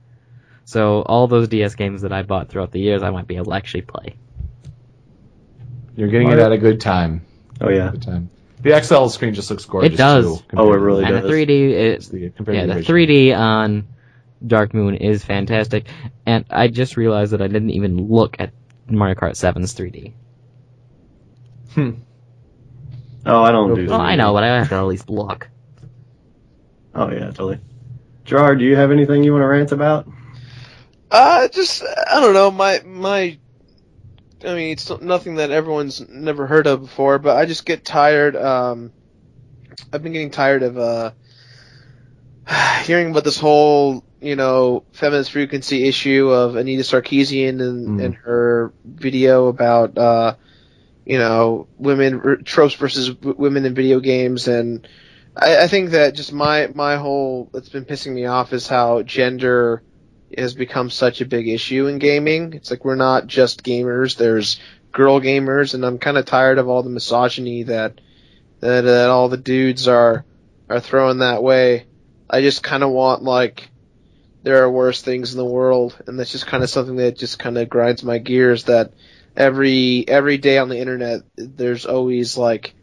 [0.64, 3.52] So all those DS games that I bought throughout the years, I might be able
[3.52, 4.16] to actually play.
[5.96, 7.26] You're getting it at a good time.
[7.60, 7.90] Oh yeah.
[7.90, 8.30] Good time.
[8.66, 9.92] The XL screen just looks gorgeous.
[9.94, 10.24] It does.
[10.24, 11.30] Too, Oh, it compared to really the- and the does.
[11.30, 12.02] 3D, it,
[12.44, 13.86] the- yeah, the 3D on
[14.44, 15.86] Dark Moon is fantastic,
[16.26, 18.50] and I just realized that I didn't even look at
[18.88, 20.12] Mario Kart 7's 3D.
[21.74, 21.90] Hmm.
[23.24, 24.04] Oh, I don't do Well, that.
[24.04, 25.48] I know, but I have to at least look.
[26.94, 27.60] Oh yeah, totally.
[28.24, 30.08] Jirard, do you have anything you want to rant about?
[31.10, 32.50] Uh, just I don't know.
[32.50, 33.38] My my,
[34.46, 38.36] I mean, it's nothing that everyone's never heard of before, but I just get tired.
[38.36, 38.92] Um,
[39.92, 41.12] I've been getting tired of uh,
[42.84, 48.04] hearing about this whole you know feminist frequency issue of Anita Sarkeesian and, Mm.
[48.04, 50.36] and her video about uh,
[51.04, 54.86] you know women tropes versus w- women in video games and.
[55.38, 59.02] I, I think that just my my whole that's been pissing me off is how
[59.02, 59.82] gender
[60.36, 62.52] has become such a big issue in gaming.
[62.52, 64.16] It's like we're not just gamers.
[64.16, 64.60] There's
[64.92, 68.00] girl gamers, and I'm kind of tired of all the misogyny that
[68.60, 70.24] that, that all the dudes are
[70.68, 71.86] are throwing that way.
[72.28, 73.68] I just kind of want like
[74.42, 77.38] there are worse things in the world, and that's just kind of something that just
[77.38, 78.64] kind of grinds my gears.
[78.64, 78.92] That
[79.36, 82.74] every every day on the internet, there's always like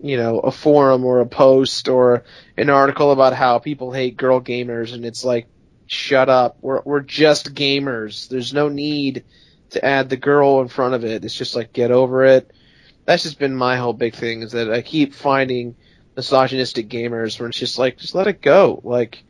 [0.00, 2.24] you know, a forum or a post or
[2.56, 5.48] an article about how people hate girl gamers and it's like,
[5.86, 6.58] shut up.
[6.60, 8.28] We're, we're just gamers.
[8.28, 9.24] There's no need
[9.70, 11.24] to add the girl in front of it.
[11.24, 12.50] It's just like, get over it.
[13.04, 15.76] That's just been my whole big thing is that I keep finding
[16.16, 18.80] misogynistic gamers where it's just like, just let it go.
[18.82, 19.22] Like,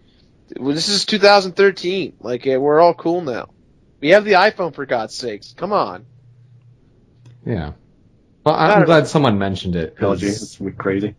[0.49, 2.15] this is 2013.
[2.20, 3.51] Like, eh, we're all cool now.
[4.01, 5.53] We have the iPhone for God's sakes.
[5.57, 6.07] Come on.
[7.45, 7.73] Yeah.
[8.45, 9.97] Well, I I'm don't glad someone mentioned it.
[9.97, 10.27] 'cause- Technology,
[10.70, 11.15] it's crazy.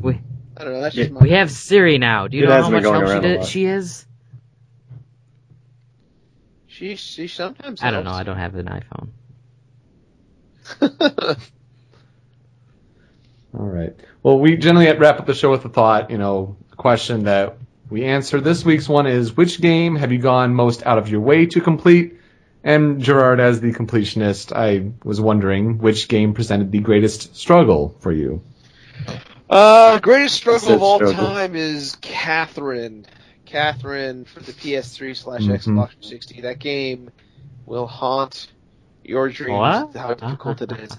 [0.00, 0.20] We
[0.62, 0.80] I don't know.
[0.80, 1.20] That's just my.
[1.20, 2.28] we have Siri now.
[2.28, 4.06] Do you It know how much help she, did, she is?
[6.68, 7.82] She she sometimes.
[7.82, 8.12] I don't know.
[8.12, 9.08] I don't have an iPhone.
[13.58, 13.92] All right.
[14.22, 17.56] Well, we generally wrap up the show with a thought, you know, a question that
[17.90, 18.40] we answer.
[18.40, 21.60] This week's one is which game have you gone most out of your way to
[21.60, 22.20] complete?
[22.62, 28.12] And Jirard, as the completionist, I was wondering which game presented the greatest struggle for
[28.12, 28.42] you.
[29.52, 31.26] Uh, greatest struggle of all struggle.
[31.26, 33.04] time is Catherine.
[33.44, 35.50] Catherine for the PS3 slash Mhm.
[35.50, 36.40] Xbox 360.
[36.40, 37.10] That game
[37.66, 38.50] will haunt
[39.04, 39.58] your dreams.
[39.58, 39.94] What?
[39.94, 40.96] How difficult it is.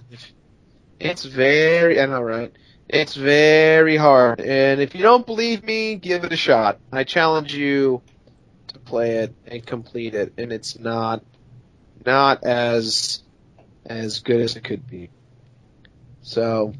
[1.00, 2.52] It's very, I know, right?
[2.88, 4.40] It's very hard.
[4.40, 6.80] And if you don't believe me, give it a shot.
[6.92, 8.04] I challenge you
[8.68, 10.34] to play it and complete it.
[10.38, 11.24] And it's not,
[12.06, 13.24] not as,
[13.84, 15.10] as good as it could be.
[16.22, 16.74] So,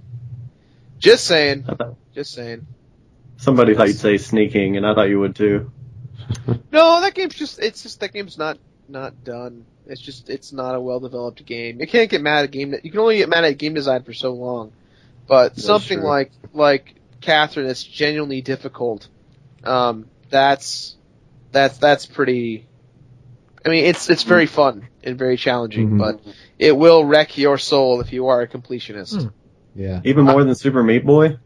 [1.04, 1.66] just saying.
[2.16, 2.66] Just saying.
[3.38, 5.72] Somebody thought you'd say sneaking, and I thought you would too.
[6.72, 8.58] No, that game's just it's just that game's not
[8.88, 9.66] not done.
[9.86, 11.80] It's just it's not a well developed game.
[11.80, 14.02] You can't get mad at game that you can only get mad at game design
[14.04, 14.72] for so long.
[15.28, 16.08] But That's something true.
[16.08, 19.08] like like Catherine that's genuinely difficult,
[19.64, 20.96] um, that's
[21.52, 22.66] that's that's pretty
[23.66, 25.98] I mean it's it's very fun and very challenging, Mhm.
[26.00, 26.22] but
[26.58, 29.22] it will wreck your soul if you are a completionist.
[29.22, 29.28] Hmm.
[29.76, 30.02] Yeah.
[30.04, 31.38] Even more than Super Meat Boy.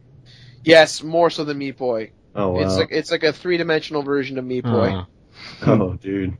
[0.63, 2.11] Yes, more so than Meat Boy.
[2.35, 2.61] Oh wow.
[2.61, 4.89] It's like it's like a three dimensional version of Meat Boy.
[4.89, 5.05] Uh,
[5.65, 6.37] oh dude.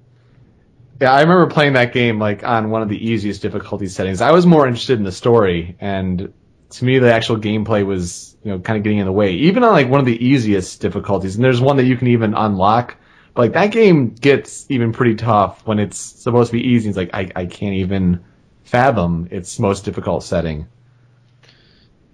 [0.99, 4.21] Yeah, I remember playing that game like on one of the easiest difficulty settings.
[4.21, 6.33] I was more interested in the story, and
[6.71, 9.33] to me, the actual gameplay was, you know, kind of getting in the way.
[9.33, 12.33] Even on like one of the easiest difficulties, and there's one that you can even
[12.33, 12.97] unlock.
[13.33, 16.89] But like that game gets even pretty tough when it's supposed to be easy.
[16.89, 18.23] It's like I, I can't even
[18.63, 20.67] fathom its most difficult setting.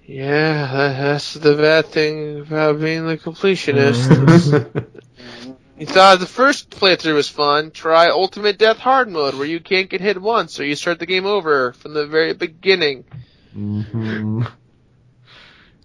[0.06, 4.20] Yeah, that- that's the bad thing about being the completionist.
[5.78, 7.72] you thought the first playthrough was fun.
[7.72, 11.06] Try Ultimate Death Hard mode, where you can't get hit once, or you start the
[11.06, 13.06] game over from the very beginning.
[13.54, 14.42] hmm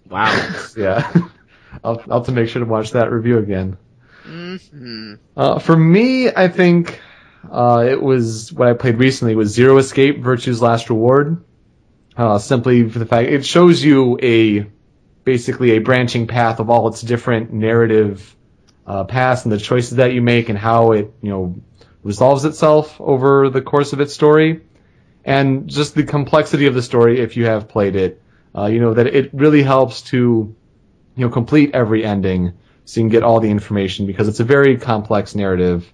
[0.09, 0.47] wow.
[0.75, 1.11] Yeah,
[1.83, 3.77] I'll, I'll have to make sure to watch that review again.
[4.23, 6.99] hmm Uh, for me, I think
[7.49, 11.43] uh, it was what I played recently was Zero Escape: Virtue's Last Reward.
[12.19, 14.69] Uh, simply for the fact it shows you a
[15.23, 18.35] basically a branching path of all its different narrative
[18.85, 21.55] uh, paths and the choices that you make and how it you know
[22.03, 24.59] resolves itself over the course of its story,
[25.23, 27.21] and just the complexity of the story.
[27.21, 28.21] If you have played it,
[28.53, 30.53] uh, you know that it really helps to
[31.15, 32.51] you know complete every ending
[32.83, 35.89] so you can get all the information because it's a very complex narrative.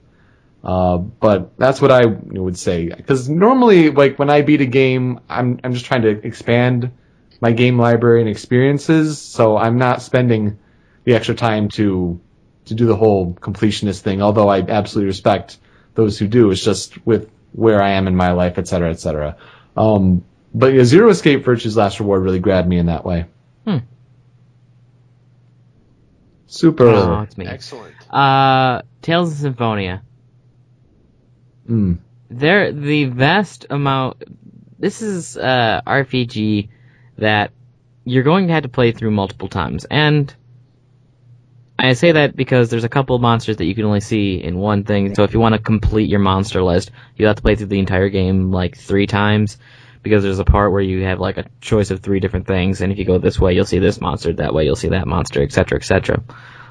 [0.65, 5.19] Uh, but that's what I would say because normally, like when I beat a game,
[5.29, 6.91] I'm I'm just trying to expand
[7.39, 10.57] my game library and experiences, so I'm not spending
[11.03, 12.19] the extra time to
[12.65, 14.23] to do the whole completionist thing.
[14.23, 15.59] Although I absolutely respect
[15.93, 16.49] those who do.
[16.49, 19.37] It's just with where I am in my life, et cetera, et cetera.
[19.77, 23.25] Um, but yeah, Zero Escape Virtue's Last Reward really grabbed me in that way.
[23.65, 23.77] Hmm.
[26.47, 26.87] Super.
[26.87, 27.45] Oh, it's me.
[27.45, 27.93] Excellent.
[28.11, 30.01] Uh, Tales of Symphonia.
[31.69, 31.99] Mm.
[32.29, 34.23] There, the vast amount.
[34.77, 36.69] This is uh RPG
[37.17, 37.51] that
[38.03, 40.33] you're going to have to play through multiple times, and
[41.77, 44.83] I say that because there's a couple monsters that you can only see in one
[44.85, 45.13] thing.
[45.13, 47.79] So if you want to complete your monster list, you have to play through the
[47.79, 49.57] entire game like three times.
[50.01, 52.91] Because there's a part where you have like a choice of three different things, and
[52.91, 54.33] if you go this way, you'll see this monster.
[54.33, 56.23] That way, you'll see that monster, etc., etc.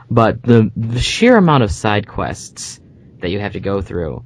[0.08, 2.80] But the the sheer amount of side quests
[3.20, 4.24] that you have to go through,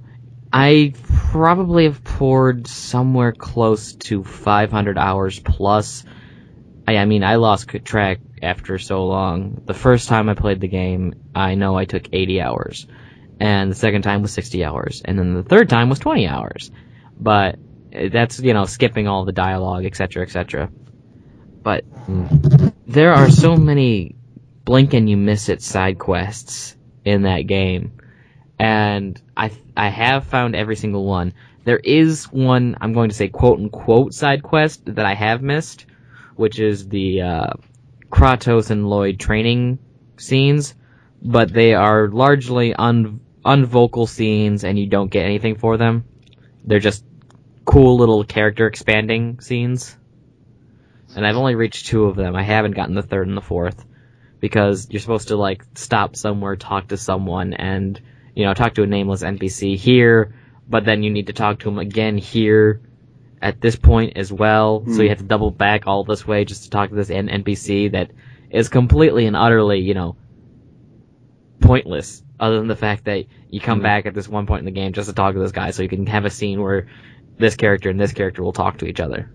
[0.53, 0.95] I
[1.31, 6.05] probably have poured somewhere close to 500 hours plus.
[6.87, 9.63] I, I mean, I lost track after so long.
[9.67, 12.87] The first time I played the game, I know I took 80 hours.
[13.41, 15.03] And the second time was 60 hours.
[15.05, 16.71] And then the third time was 20 hours.
[17.21, 17.57] But
[17.95, 20.71] uh, that's, you know, skipping all the dialogue, etc., etc.
[21.63, 21.85] But
[22.87, 24.17] there are so many
[24.65, 27.98] blink and you miss it side quests in that game
[28.59, 31.35] and I I have found every single one.
[31.65, 35.87] There is one I'm going to say quote unquote side quest that I have missed,
[36.37, 37.53] which is the uh,
[38.11, 39.79] Kratos and Lloyd training
[40.17, 40.75] scenes,
[41.23, 46.05] but they are largely un unvocal scenes, and you don't get anything for them.
[46.65, 47.05] They're just
[47.65, 49.97] cool little character expanding scenes.
[51.15, 52.37] And I've only reached two of them.
[52.37, 53.85] I haven't gotten the third and the fourth
[54.41, 58.01] because you're supposed to like stop somewhere, talk to someone, and
[58.39, 60.33] you know talk to a nameless NPC here,
[60.69, 62.81] but then you need to talk to him again here
[63.43, 64.85] at this point as well.
[64.87, 65.09] So you hmm.
[65.09, 68.13] have to double back all this way just to talk to this NPC that
[68.49, 70.17] is completely and utterly, you know,
[71.61, 72.23] pointless.
[72.39, 73.83] Other than the fact that you come hmm.
[73.83, 75.83] back at this one point in the game just to talk to this guy, so
[75.83, 76.87] you can have a scene where
[77.39, 79.33] this character and this character will talk to each other.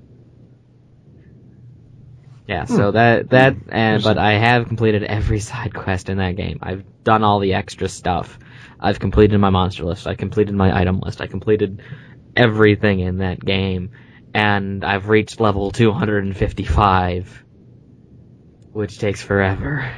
[2.47, 2.73] Yeah, hmm.
[2.73, 6.59] so that that and but I have completed every side quest in that game.
[6.61, 8.39] I've done all the extra stuff.
[8.83, 10.05] I've completed my monster list.
[10.07, 11.21] I completed my item list.
[11.21, 11.81] I completed
[12.35, 13.91] everything in that game,
[14.33, 17.43] and I've reached level 255,
[18.73, 19.89] which takes forever.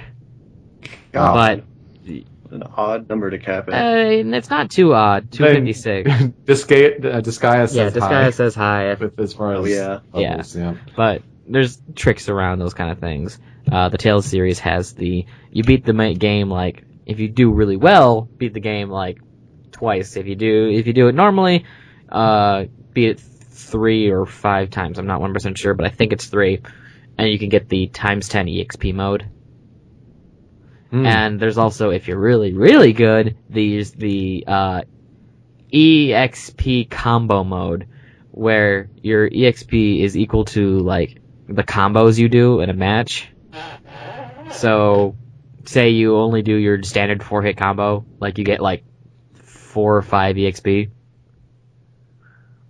[1.12, 1.64] God,
[2.06, 2.14] But
[2.52, 3.74] an odd number to cap it.
[3.74, 5.32] uh, it's not too odd.
[5.32, 6.10] 256.
[6.46, 8.94] Disgaea, uh, Disgaea says yeah, this hi guy says hi.
[8.94, 10.00] with as far as Oh, yeah.
[10.14, 10.76] levels, yeah.
[10.96, 13.40] but there's tricks around those kind of things.
[13.72, 17.78] Uh, the Tales series has the you beat the game like if you do really
[17.78, 19.20] well, beat the game like
[19.72, 20.16] twice.
[20.16, 21.66] If you do if you do it normally,
[22.10, 24.98] uh, beat it three or five times.
[24.98, 26.62] I'm not one percent sure, but I think it's three,
[27.18, 29.30] and you can get the times ten exp mode.
[30.92, 31.06] Hmm.
[31.06, 34.82] And there's also if you're really really good, there's the uh,
[35.72, 37.88] exp combo mode
[38.32, 43.30] where your exp is equal to like the combos you do in a match.
[44.52, 45.16] So,
[45.66, 48.84] say you only do your standard four hit combo, like you get like
[49.34, 50.90] four or five exp.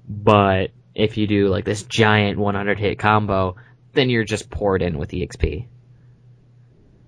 [0.08, 3.56] But if you do like this giant 100 hit combo,
[3.94, 5.68] then you're just poured in with exp.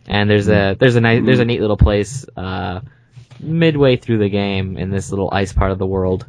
[0.07, 2.81] And there's a there's a nice there's a neat little place uh,
[3.39, 6.25] midway through the game in this little ice part of the world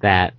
[0.00, 0.34] that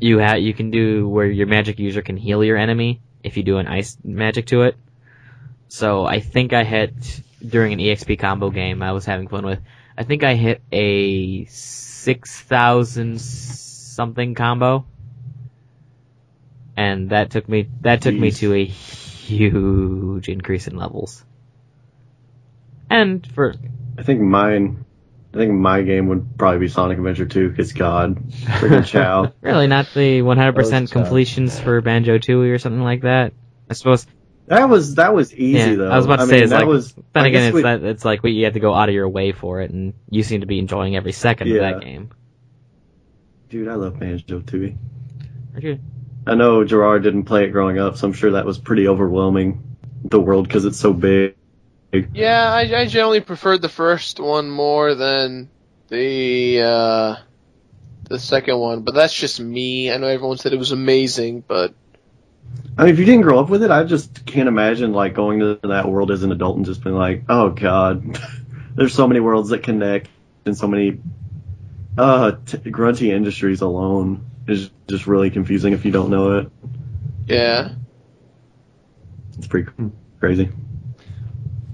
[0.00, 3.42] you ha- you can do where your magic user can heal your enemy if you
[3.42, 4.76] do an ice magic to it.
[5.68, 6.92] So I think I hit
[7.46, 9.60] during an EXP combo game I was having fun with.
[9.98, 14.86] I think I hit a six thousand something combo,
[16.76, 21.24] and that took me that took me to a huge increase in levels.
[22.90, 23.54] And for
[23.98, 24.84] I think mine.
[25.34, 29.34] I think my game would probably be Sonic Adventure 2, because God, freaking Chow.
[29.42, 33.34] really not the 100% That was completions for Banjo Tooie or something like that.
[33.68, 34.06] I suppose
[34.46, 35.90] That was that was easy Yeah, though.
[35.90, 36.94] I was about to I say, mean, it's that like- was.
[37.12, 39.08] Then again, it's we- that it's like we, you have to go out of your
[39.08, 41.54] way for it, and you seem to be enjoying every second Yeah.
[41.56, 42.10] of that game.
[43.48, 44.76] Dude, I love Banjo Tooie.
[45.54, 45.80] Aren't?
[46.26, 49.62] I know Jirard didn't play it growing up, so I'm sure that was pretty overwhelming.
[50.04, 51.34] The world because it's so big.
[52.12, 55.48] Yeah, I, I generally preferred the first one more than
[55.88, 57.16] the uh,
[58.08, 59.90] the second one, but that's just me.
[59.90, 61.74] I know everyone said it was amazing, but
[62.78, 65.40] I mean, if you didn't grow up with it, I just can't imagine like going
[65.40, 68.18] to that world as an adult and just being like, oh god,
[68.74, 70.08] there's so many worlds that connect
[70.44, 71.00] and so many
[71.96, 76.50] uh t- grunty industries alone is just really confusing if you don't know it.
[77.26, 77.70] yeah.
[79.38, 79.70] It's pretty
[80.20, 80.50] crazy.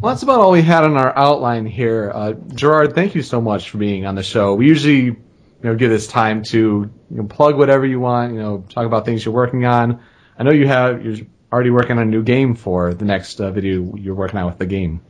[0.00, 2.10] Well, that's about all we had on our outline here.
[2.12, 4.54] Uh, Jirard, thank you so much for being on the show.
[4.54, 5.16] We usually, you
[5.62, 8.32] know, give this time to you know, plug whatever you want.
[8.32, 10.02] You know, talk about things you're working on.
[10.38, 13.50] I know you have you're already working on a new game for the next uh,
[13.50, 15.00] video you're working on with the game.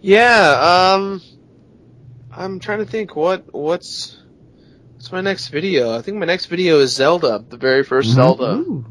[0.00, 1.22] Yeah, um
[2.36, 4.20] I'm trying to think what what's
[4.94, 5.96] what's my next video?
[5.96, 8.84] I think my next video is Zelda, the very 1st Zelda.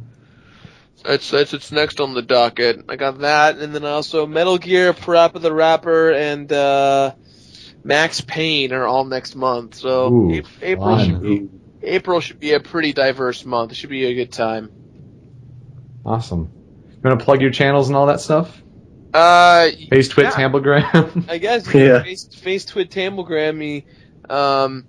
[1.04, 2.86] That's that's it's next on the docket.
[2.88, 7.14] I got that, and then also Metal Gear, Parappa the Rapper, and uh,
[7.84, 9.76] Max Payne are all next month.
[9.76, 11.50] So Ooh, Ap- April should be
[11.84, 13.72] April should be a pretty diverse month.
[13.72, 14.72] It should be a good time.
[16.06, 16.52] Awesome.
[16.90, 18.62] You want to plug your channels and all that stuff?
[19.14, 20.32] Uh, Face, Twit, Yeah.
[20.32, 21.26] Tamblegram.
[21.30, 22.02] I guess Yeah.
[22.04, 23.86] face face twit tamblegram me.
[24.30, 24.86] Um,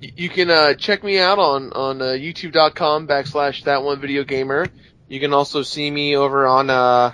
[0.00, 4.66] you can uh, check me out on on uh, YouTube.com backslash that one video gamer.
[5.08, 7.12] You can also see me over on uh,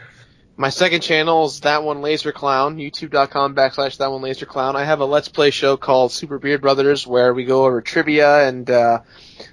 [0.57, 2.77] my second channel is that one laser clown.
[2.77, 4.77] YouTube.com backslash that one laser clown.
[4.77, 8.47] I have a let's play show called Super Beard Brothers where we go over trivia
[8.49, 9.01] and uh,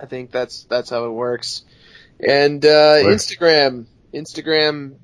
[0.00, 1.62] I think that's that's how it works.
[2.20, 4.96] And uh, Instagram, Instagram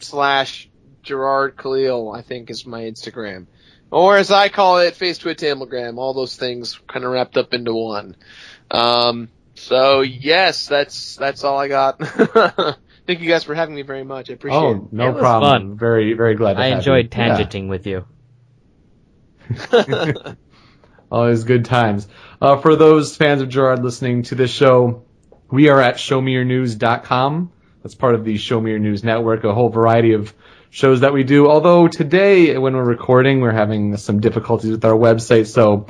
[0.00, 0.68] slash
[1.04, 3.46] Jirard Khalil, I think is my Instagram.
[3.90, 5.96] Or as I call it, Face Twit Tamblegram.
[5.96, 8.16] All those things kind of wrapped up into one.
[8.70, 12.00] Um, so yes, that's that's all I got.
[13.08, 14.28] Thank you guys for having me very much.
[14.28, 14.92] I appreciate Oh, it.
[14.92, 15.50] no It was problem.
[15.70, 15.78] fun.
[15.78, 17.22] Very, very glad to I have enjoyed you.
[17.22, 17.38] Yeah.
[17.38, 18.04] tangenting with you.
[21.10, 22.06] Always good times.
[22.40, 25.04] Uh, for those fans of Jirard listening to this show,
[25.50, 27.50] we are at showmeyournews.com.
[27.82, 30.34] That's part of the Show Me Your News network, a whole variety of
[30.68, 31.48] shows that we do.
[31.48, 35.86] Although today, when we're recording, we're having some difficulties with our website, so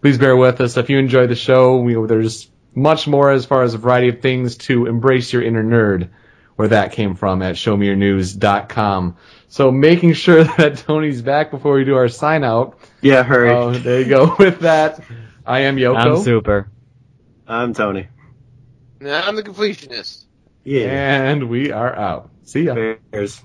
[0.00, 0.78] please bear with us.
[0.78, 4.22] If you enjoy the show, we, there's much more as far as a variety of
[4.22, 6.08] things to embrace your inner nerd,
[6.56, 9.16] where that came from at showmeyournews.com.
[9.48, 12.78] So making sure that Tony's back before we do our sign out.
[13.00, 13.50] Yeah, hurry.
[13.50, 14.34] Oh, there you go.
[14.38, 15.02] With that,
[15.46, 15.96] I am Yoko.
[15.96, 16.70] I'm super.
[17.46, 18.08] I'm Tony.
[19.00, 20.24] Now I'm the completionist.
[20.64, 21.30] Yeah.
[21.30, 22.30] And we are out.
[22.44, 22.74] See ya.
[23.10, 23.42] Bears.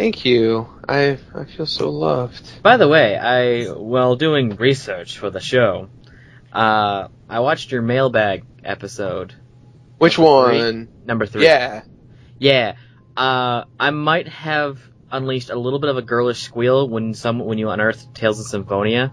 [0.00, 0.66] Thank you.
[0.88, 2.62] I I feel so loved.
[2.62, 5.90] By the way, I while doing research for the show,
[6.54, 9.34] uh, I watched your mailbag episode
[9.98, 10.88] Which one?
[11.04, 11.44] number three.
[11.44, 11.82] Yeah.
[12.38, 12.76] Yeah.
[13.14, 14.78] Uh, I might have
[15.12, 18.46] unleashed a little bit of a girlish squeal when some when you unearthed Tales of
[18.46, 19.12] Symphonia.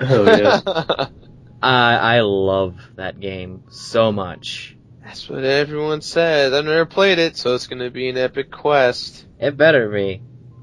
[0.00, 1.08] Oh yeah.
[1.62, 4.76] Uh, I love that game so much.
[5.02, 6.52] That's what everyone says.
[6.52, 9.25] I've never played it, so it's gonna be an epic quest.
[9.38, 10.22] It better be.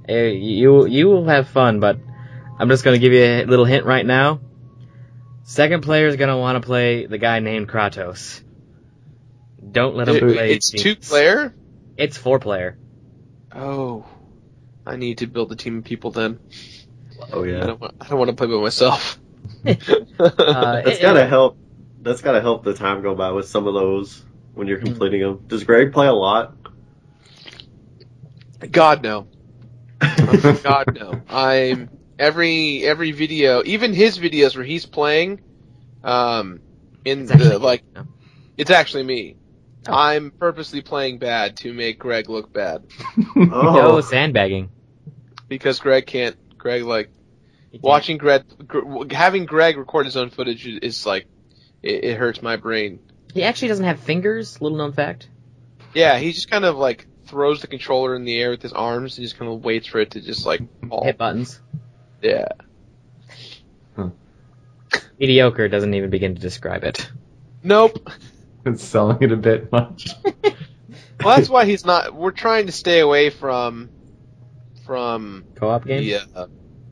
[0.10, 1.98] Uh, you you will have fun, but
[2.60, 4.40] I'm just gonna give you a little hint right now.
[5.44, 8.42] Second player is gonna want to play the guy named Kratos.
[9.72, 10.54] Don't let him It- play.
[10.54, 10.84] it's Jinx.
[10.84, 11.54] two player.
[11.98, 12.78] It's four player.
[13.56, 14.06] Oh,
[14.86, 16.40] I need to build a team of people then.
[17.32, 17.66] Oh I yeah.
[17.68, 19.20] don't, wa- I don't want to play by myself.
[19.66, 21.58] Uh, That's it- gotta help.
[22.02, 24.24] That's gotta help the time go by with some of those
[24.54, 25.44] when you're completing them.
[25.48, 26.54] Does Greg play a lot?
[28.72, 29.28] God no.
[30.64, 31.22] God no.
[31.30, 35.42] I'm every every video, even his videos where he's playing,
[36.04, 36.60] um,
[37.06, 38.06] in It's the like, no.
[38.58, 39.38] it's actually me.
[39.88, 39.94] Oh.
[39.94, 42.86] I'm purposely playing bad to make Greg look bad
[43.36, 44.70] No Oh, sandbagging.
[45.50, 46.38] because Greg can't.
[46.58, 47.10] Greg like
[47.72, 51.26] can't- watching Greg, Gr- having Greg record his own footage is like,
[51.82, 53.00] it, it hurts my brain.
[53.34, 54.62] He actually doesn't have fingers.
[54.62, 55.28] Little known fact.
[55.94, 59.18] Yeah, he just kind of like throws the controller in the air with his arms
[59.18, 61.04] and just kind of waits for it to just like fall.
[61.04, 61.60] Hit buttons.
[62.22, 62.48] Yeah.
[65.20, 67.10] Mediocre doesn't even begin to describe it.
[67.64, 68.08] Nope.
[68.66, 70.10] it's selling it a bit much.
[71.24, 72.14] Well, that's why he's not.
[72.14, 73.90] We're trying to stay away from,
[74.86, 76.04] from Co-op game.
[76.04, 76.48] the, uh,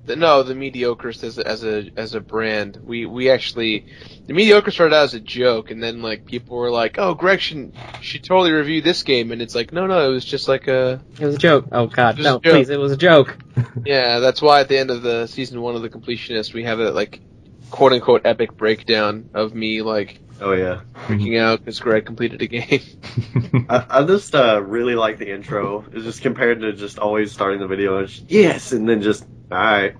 [0.05, 2.79] the no, the mediocres as a, as a as a brand.
[2.83, 3.85] We we actually
[4.25, 7.39] the mediocre started out as a joke, and then like people were like, "Oh, Greg
[7.39, 10.67] should should totally review this game," and it's like, no, no, it was just like
[10.67, 11.67] a It was a joke.
[11.71, 12.39] Oh God, no!
[12.39, 13.37] Please, it was a joke.
[13.85, 14.19] yeah.
[14.19, 16.91] That's why at the end of the season one of the completionist, we have a
[16.91, 17.21] like
[17.69, 20.81] quote unquote epic breakdown of me like oh yeah.
[21.05, 22.81] freaking out because Greg completed a game.
[23.69, 25.85] I, I just uh, really like the intro.
[25.93, 29.25] It's just compared to just always starting the video and just, yes, and then just
[29.51, 29.95] all right.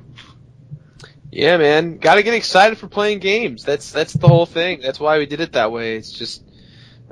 [1.32, 3.64] Yeah, man, got to get excited for playing games.
[3.64, 4.82] That's that's the whole thing.
[4.82, 5.96] That's why we did it that way.
[5.96, 6.44] It's just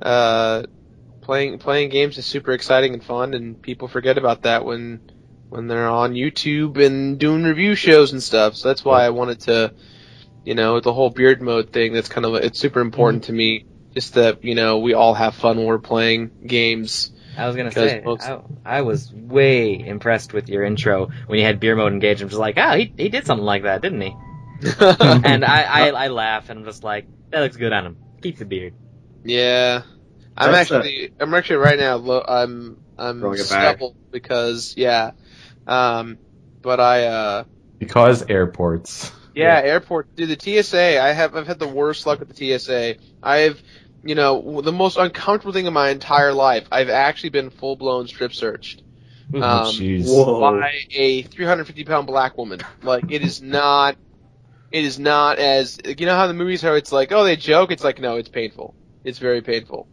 [0.02, 0.64] uh,
[1.22, 5.12] playing playing games is super exciting and fun, and people forget about that when
[5.50, 8.56] when they're on YouTube and doing review shows and stuff.
[8.56, 9.74] So that's why I wanted to,
[10.44, 11.94] you know, the whole beard mode thing.
[11.94, 13.66] That's kind of it's super important to me.
[13.94, 17.12] Just that you know we all have fun when we're playing games.
[17.40, 21.40] I was gonna Because say, most- I, I was way impressed with your intro when
[21.40, 22.22] you had beer mode engaged.
[22.22, 24.16] I'm just like, oh, he he did something like that, didn't he?
[25.00, 27.98] and I, I I laugh and I'm just like, that looks good on him.
[28.22, 28.74] Keep the beard.
[29.24, 29.84] Yeah,
[30.36, 31.96] I'm That's, actually I'm actually right now.
[31.96, 35.12] Lo- I'm I'm Throwing stubble because yeah,
[35.66, 36.18] um,
[36.62, 37.44] but I uh
[37.78, 39.12] because airports.
[39.34, 40.14] Yeah, airport.
[40.16, 41.02] Dude, the TSA.
[41.02, 42.96] I have I've had the worst luck with the TSA.
[43.24, 43.62] I've,
[44.04, 46.68] you know, the most uncomfortable thing in my entire life.
[46.72, 48.84] I've actually been full blown strip searched
[49.34, 50.06] Oh, Um, jeez.
[50.08, 50.40] Whoa.
[50.60, 52.62] by a 350 pound black woman.
[52.82, 53.96] Like it is not.
[54.72, 56.78] It is not as you know how the movies are.
[56.78, 57.72] It's like oh they joke.
[57.72, 58.76] It's like no, it's painful.
[59.04, 59.88] It's very painful.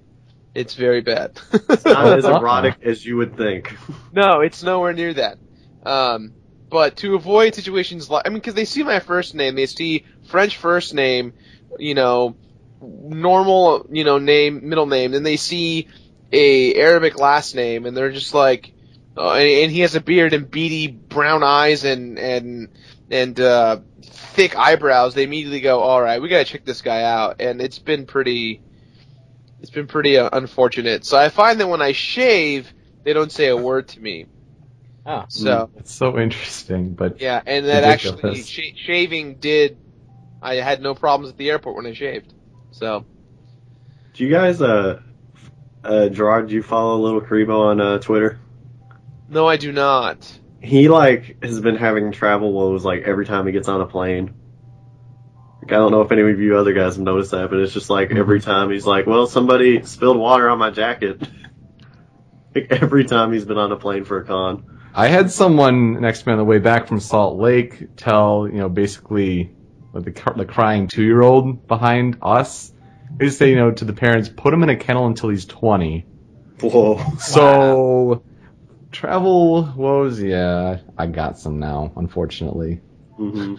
[0.55, 1.39] It's very bad.
[1.53, 3.77] It's not as erotic as you would think.
[4.13, 5.39] No, it's nowhere near that.
[5.85, 6.33] Um,
[6.71, 10.05] but to avoid situations like, I mean, because they see my first name, they see
[10.29, 11.35] French first name,
[11.79, 12.37] you know,
[12.81, 15.89] normal, you know, name, middle name, then they see
[16.33, 18.73] a Arabic last name, and they're just like,
[19.17, 22.69] uh, and, and he has a beard and beady brown eyes and and
[23.11, 25.15] and uh, thick eyebrows.
[25.15, 28.63] They immediately go, all right, we gotta check this guy out, and it's been pretty.
[29.61, 31.05] It's been pretty uh, unfortunate.
[31.05, 32.73] So I find that when I shave,
[33.05, 34.27] they don't say a word to me.
[35.07, 35.25] Oh.
[35.29, 39.79] So It's so interesting, but yeah, and that actually sh- shaving did.
[40.43, 42.35] I had no problems at the airport when I shaved.
[42.77, 43.07] So
[44.13, 45.01] Do you guys, uh,
[45.83, 48.39] uh, Jirard, do you follow Little Kuriboh on uh, Twitter?
[49.31, 50.31] no, I do not.
[50.61, 54.35] He like has been having travel woes like every time he gets on a plane.
[55.63, 57.73] Like, I don't know if any of you other guys have noticed that, but it's
[57.73, 61.27] just like every time he's like, "Well, somebody spilled water on my jacket."
[62.55, 64.81] like every time he's been on a plane for a con.
[64.95, 68.59] I had someone next to me on the way back from Salt Lake tell, you
[68.59, 69.56] know, basically
[69.97, 72.73] like the, the crying two year old behind us.
[73.19, 75.47] They just say, you know, to the parents, put him in a kennel until he's
[75.47, 76.05] 20.
[76.61, 77.01] Whoa.
[77.19, 78.25] So,
[78.93, 82.81] travel woes, yeah, I got some now, unfortunately.
[83.17, 83.57] hmm